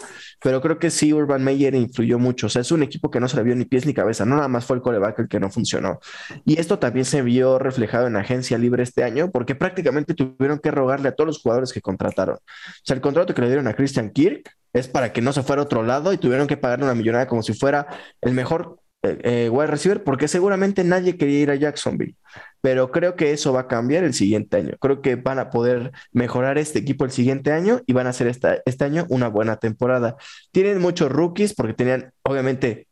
[0.42, 2.46] pero creo que sí Urban Meyer influyó mucho.
[2.46, 4.36] O sea, es un equipo que no se le vio ni pies ni cabeza, no
[4.36, 6.00] nada más fue el coreback el que no funcionó.
[6.44, 10.70] Y esto también se vio reflejado en agencia libre este año, porque prácticamente tuvieron que
[10.70, 12.36] rogarle a todos los jugadores que contrataron.
[12.36, 15.42] O sea, el contrato que le dieron a Christian Kirk es para que no se
[15.42, 17.86] fuera a otro lado y tuvieron que pagarle una millonada como si fuera
[18.20, 22.16] el mejor eh, eh, wide receiver, porque seguramente nadie quería ir a Jacksonville
[22.62, 24.76] pero creo que eso va a cambiar el siguiente año.
[24.80, 28.28] Creo que van a poder mejorar este equipo el siguiente año y van a hacer
[28.28, 30.16] esta, este año una buena temporada.
[30.52, 32.86] Tienen muchos rookies porque tenían, obviamente,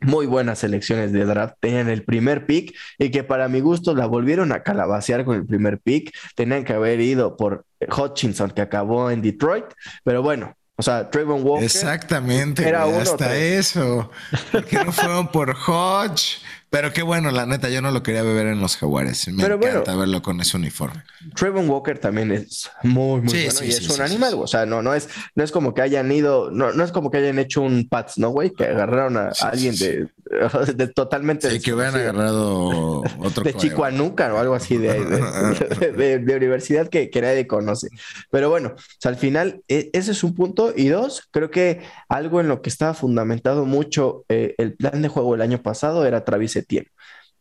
[0.00, 1.56] muy buenas selecciones de draft.
[1.60, 5.46] Tenían el primer pick y que para mi gusto la volvieron a calabacear con el
[5.46, 6.14] primer pick.
[6.36, 9.66] Tenían que haber ido por Hutchinson, que acabó en Detroit,
[10.04, 10.54] pero bueno.
[10.76, 11.64] O sea, Trayvon Walker.
[11.64, 12.66] Exactamente.
[12.66, 14.10] Era uno hasta eso.
[14.50, 16.40] ¿Por qué no fueron por Hodge?
[16.70, 19.26] Pero qué bueno, la neta, yo no lo quería beber en los jaguares.
[19.28, 21.02] Me encanta verlo con ese uniforme.
[21.34, 24.34] Trayvon Walker también es muy, muy bueno y es un animal.
[24.34, 27.10] O sea, no, no es, no es como que hayan ido, no, no es como
[27.10, 28.50] que hayan hecho un Pats, ¿no, güey?
[28.50, 30.06] Que agarraron a alguien de,
[30.76, 31.50] de, totalmente.
[31.50, 33.42] Sí, que hubieran agarrado otro.
[33.42, 34.94] de Chicoanuca o algo así de,
[36.24, 37.88] de, universidad que, que, nadie conoce.
[38.30, 40.72] Pero bueno, o sea, al final, e, ese es un punto.
[40.76, 45.08] Y dos, creo que algo en lo que estaba fundamentado mucho eh, el plan de
[45.08, 46.88] juego el año pasado era Travis Etienne,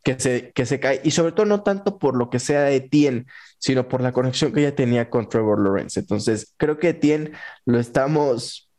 [0.04, 2.78] que se, que se cae, y sobre todo no tanto por lo que sea de
[2.78, 3.26] Etienne,
[3.60, 6.00] sino por la conexión que ella tenía con Trevor Lawrence.
[6.00, 7.32] Entonces, creo que Etienne
[7.66, 8.70] lo estamos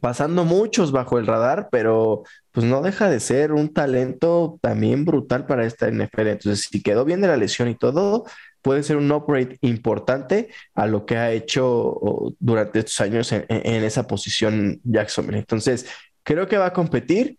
[0.00, 5.46] pasando muchos bajo el radar, pero pues no deja de ser un talento también brutal
[5.46, 6.28] para esta NFL.
[6.28, 8.24] Entonces, si quedó bien de la lesión y todo,
[8.62, 13.84] puede ser un upgrade importante a lo que ha hecho durante estos años en, en
[13.84, 15.38] esa posición Jacksonville.
[15.38, 15.86] Entonces,
[16.22, 17.38] creo que va a competir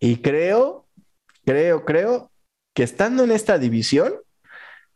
[0.00, 0.87] y creo
[1.48, 2.30] creo, creo
[2.74, 4.12] que estando en esta división,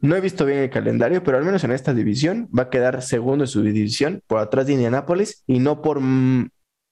[0.00, 3.00] no he visto bien el calendario, pero al menos en esta división va a quedar
[3.00, 5.98] segundo en su división por atrás de Indianapolis y no por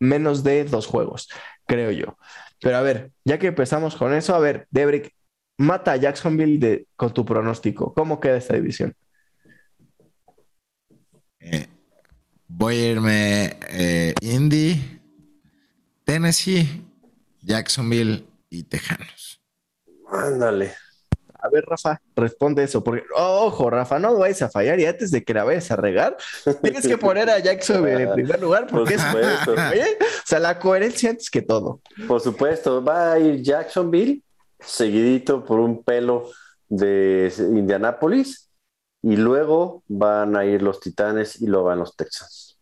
[0.00, 1.28] menos de dos juegos,
[1.66, 2.16] creo yo.
[2.58, 5.12] Pero a ver, ya que empezamos con eso, a ver, Debrick,
[5.58, 7.92] mata a Jacksonville con tu pronóstico.
[7.92, 8.94] ¿Cómo queda esta división?
[11.38, 11.66] Eh,
[12.48, 15.02] voy a irme eh, Indy,
[16.04, 16.82] Tennessee,
[17.42, 19.39] Jacksonville y Tejanos.
[20.10, 20.72] Ándale.
[21.42, 25.24] A ver, Rafa, responde eso, porque, ojo, Rafa, no vayas a fallar y antes de
[25.24, 26.16] que la vayas a regar,
[26.62, 29.02] tienes que poner a Jackson en primer lugar, porque es,
[29.48, 31.80] o sea, la coherencia antes que todo.
[32.06, 34.22] Por supuesto, va a ir Jacksonville,
[34.58, 36.30] seguidito por un pelo
[36.68, 38.50] de Indianápolis,
[39.02, 42.58] y luego van a ir los Titanes y luego van los Texans.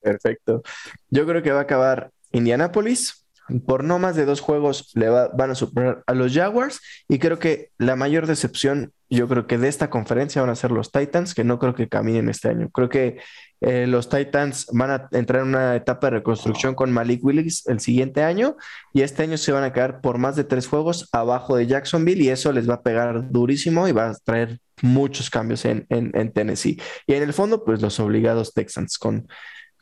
[0.00, 0.62] Perfecto.
[1.08, 3.21] Yo creo que va a acabar Indianápolis,
[3.60, 7.38] por no más de dos juegos le van a superar a los Jaguars y creo
[7.38, 11.34] que la mayor decepción, yo creo que de esta conferencia van a ser los Titans,
[11.34, 12.70] que no creo que caminen este año.
[12.70, 13.18] Creo que
[13.60, 17.80] eh, los Titans van a entrar en una etapa de reconstrucción con Malik Willis el
[17.80, 18.56] siguiente año
[18.92, 22.22] y este año se van a quedar por más de tres juegos abajo de Jacksonville
[22.22, 26.32] y eso les va a pegar durísimo y va a traer muchos cambios en, en
[26.32, 26.80] Tennessee.
[27.06, 29.28] Y en el fondo, pues los obligados Texans con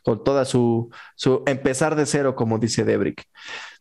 [0.03, 3.25] con toda su, su empezar de cero, como dice Debrick.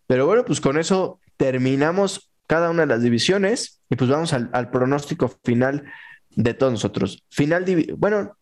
[0.06, 4.70] Pero bueno, pues con eso terminamos cada una de las divisiones y pues vamos al,
[4.70, 5.84] pronóstico final
[6.30, 7.24] de todos nosotros.
[7.28, 7.64] Final,
[7.96, 8.36] bueno,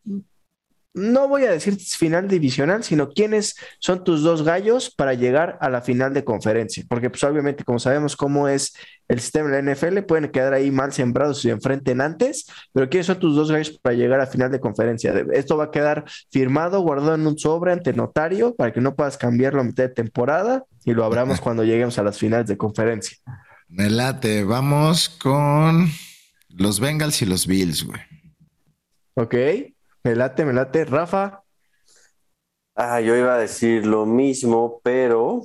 [0.95, 5.71] no voy a decir final divisional, sino quiénes son tus dos gallos para llegar a
[5.71, 6.85] la final de conferencia.
[6.89, 8.75] Porque pues obviamente como sabemos cómo es
[9.07, 13.07] el sistema de la NFL, pueden quedar ahí mal sembrados si enfrenten antes, pero quiénes
[13.07, 15.15] son tus dos gallos para llegar a final de conferencia.
[15.33, 19.17] Esto va a quedar firmado, guardado en un sobre ante notario para que no puedas
[19.17, 23.19] cambiarlo a mitad de temporada y lo abramos cuando lleguemos a las finales de conferencia.
[23.69, 25.89] Me late, vamos con
[26.49, 28.01] los Bengals y los Bills, güey.
[29.15, 29.35] Ok.
[30.05, 30.85] Me late, me late.
[30.85, 31.43] Rafa.
[32.75, 35.43] Ah, yo iba a decir lo mismo, pero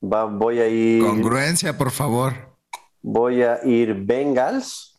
[0.00, 1.02] voy a ir.
[1.02, 2.34] Congruencia, por favor.
[3.00, 4.98] Voy a ir Bengals,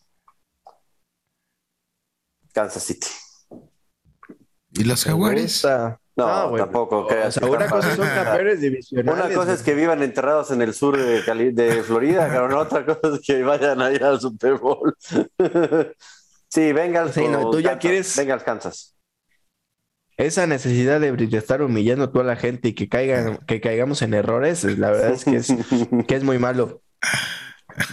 [2.53, 3.07] Kansas City.
[4.71, 5.65] ¿Y los Jaguares?
[6.17, 7.07] No, tampoco.
[7.41, 9.25] una cosa son campeones divisionales.
[9.25, 13.15] Una cosa es que vivan enterrados en el sur de, de Florida, pero otra cosa
[13.15, 14.95] es que vayan a ir al Super Bowl.
[16.55, 18.15] Sí, venga sí, no, tú ya quieres.
[18.15, 18.95] Venga, Kansas.
[20.15, 24.13] Esa necesidad de estar humillando a toda la gente y que caigan, que caigamos en
[24.13, 25.47] errores, la verdad es que es,
[26.07, 26.81] que es muy malo.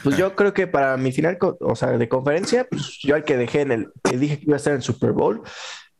[0.04, 3.36] Pues yo creo que para mi final, o sea, de conferencia, pues yo al que
[3.36, 5.42] dejé en el, que dije que iba a estar en el Super Bowl,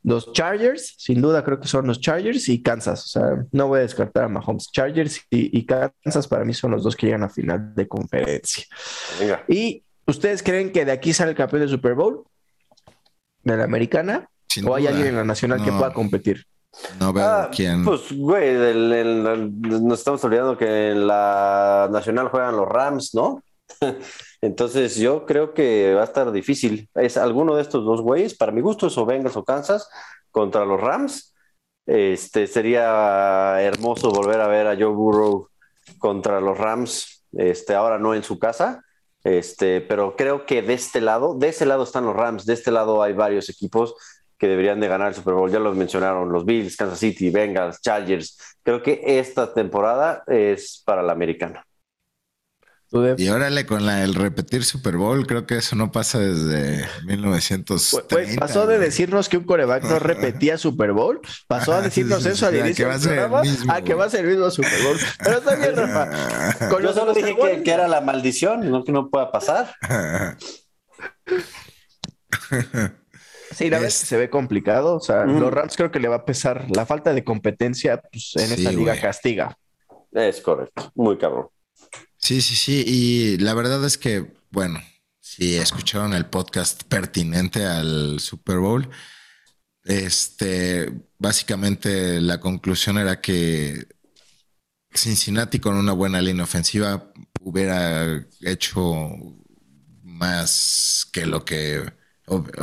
[0.04, 3.04] los Chargers, sin duda creo que son los Chargers y Kansas.
[3.06, 4.70] O sea, no voy a descartar a Mahomes.
[4.70, 8.64] Chargers y, y Kansas para mí son los dos que llegan a final de conferencia.
[9.18, 9.42] Venga.
[9.48, 12.24] ¿Y ustedes creen que de aquí sale el campeón del Super Bowl?
[13.44, 14.28] De la americana?
[14.66, 16.46] ¿O hay alguien en la nacional que pueda competir?
[16.98, 17.84] No veo ah, quién.
[17.84, 18.56] Pues, güey,
[19.54, 23.42] nos estamos olvidando que en la nacional juegan los Rams, ¿no?
[24.40, 26.88] Entonces yo creo que va a estar difícil.
[26.94, 29.88] Es alguno de estos dos güeyes, para mi gusto, es o Bengals o Kansas
[30.30, 31.34] contra los Rams.
[31.86, 35.48] Este sería hermoso volver a ver a Joe Burrow
[35.98, 38.82] contra los Rams, este, ahora no en su casa,
[39.24, 42.70] este, pero creo que de este lado, de ese lado están los Rams, de este
[42.70, 43.94] lado hay varios equipos
[44.42, 45.50] que deberían de ganar el Super Bowl.
[45.50, 48.36] Ya los mencionaron, los Bills, Kansas City, Bengals, Chargers.
[48.64, 51.64] Creo que esta temporada es para la americana.
[53.16, 58.08] Y órale con la, el repetir Super Bowl, creo que eso no pasa desde 1930.
[58.08, 62.46] Pues pasó de decirnos que un coreback no repetía Super Bowl, pasó a decirnos eso
[62.46, 64.98] al inicio del programa, a que va a ser el mismo Super Bowl.
[65.24, 66.80] Pero está bien, Rafa.
[66.82, 69.74] Yo solo dije que, era la maldición, no que no pueda pasar.
[73.54, 74.96] Sí, la vez se ve complicado.
[74.96, 78.32] O sea, los Rams creo que le va a pesar la falta de competencia pues,
[78.36, 79.58] en esta liga castiga.
[80.10, 81.48] Es correcto, muy cabrón.
[82.22, 82.84] Sí, sí, sí.
[82.86, 84.80] Y la verdad es que, bueno,
[85.20, 88.88] si escucharon el podcast pertinente al Super Bowl,
[89.84, 93.88] este, básicamente la conclusión era que
[94.94, 99.10] Cincinnati con una buena línea ofensiva hubiera hecho
[100.02, 101.92] más que lo que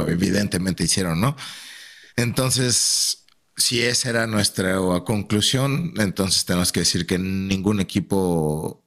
[0.07, 1.35] evidentemente hicieron, ¿no?
[2.15, 3.25] Entonces,
[3.57, 8.78] si esa era nuestra conclusión, entonces tenemos que decir que ningún equipo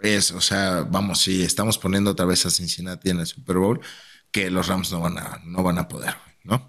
[0.00, 3.80] es, o sea, vamos, si estamos poniendo otra vez a Cincinnati en el Super Bowl,
[4.30, 6.14] que los Rams no van a, no van a poder,
[6.44, 6.66] ¿no?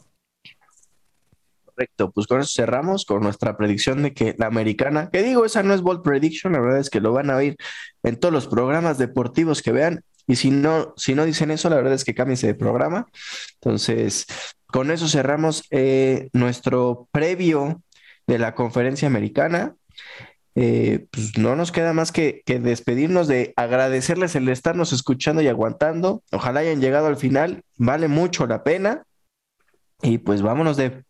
[1.66, 5.64] Correcto, pues con eso cerramos con nuestra predicción de que la americana, que digo, esa
[5.64, 7.56] no es bold prediction, la verdad es que lo van a oír
[8.04, 11.78] en todos los programas deportivos que vean, y si no, si no dicen eso, la
[11.78, 13.08] verdad es que cámbiense de programa.
[13.56, 14.28] Entonces,
[14.68, 17.82] con eso cerramos eh, nuestro previo
[18.28, 19.76] de la conferencia americana.
[20.56, 26.24] Eh, pues no nos queda más que, despedirnos de agradecerles el estarnos escuchando y aguantando.
[26.32, 29.04] Ojalá hayan llegado al final, vale mucho la pena.
[30.02, 31.04] Y pues vámonos de.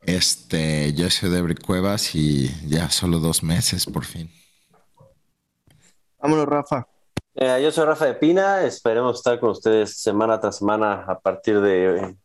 [0.00, 4.30] Este, yo soy Debri Cuevas y ya solo dos meses por fin.
[6.18, 6.86] Vámonos, Rafa.
[7.34, 11.60] Eh, yo soy Rafa de Pina, esperemos estar con ustedes semana tras semana a partir
[11.60, 12.16] de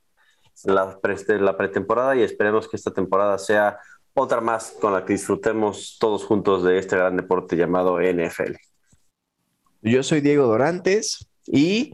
[0.65, 0.99] la,
[1.39, 3.79] la pretemporada y esperemos que esta temporada sea
[4.13, 8.55] otra más con la que disfrutemos todos juntos de este gran deporte llamado NFL.
[9.81, 11.93] Yo soy Diego Dorantes y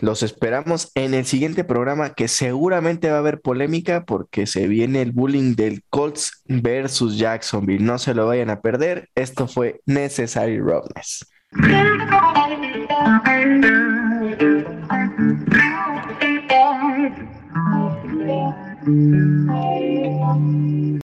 [0.00, 5.02] los esperamos en el siguiente programa que seguramente va a haber polémica porque se viene
[5.02, 7.84] el bullying del Colts versus Jacksonville.
[7.84, 9.08] No se lo vayan a perder.
[9.14, 11.26] Esto fue Necessary Roughness.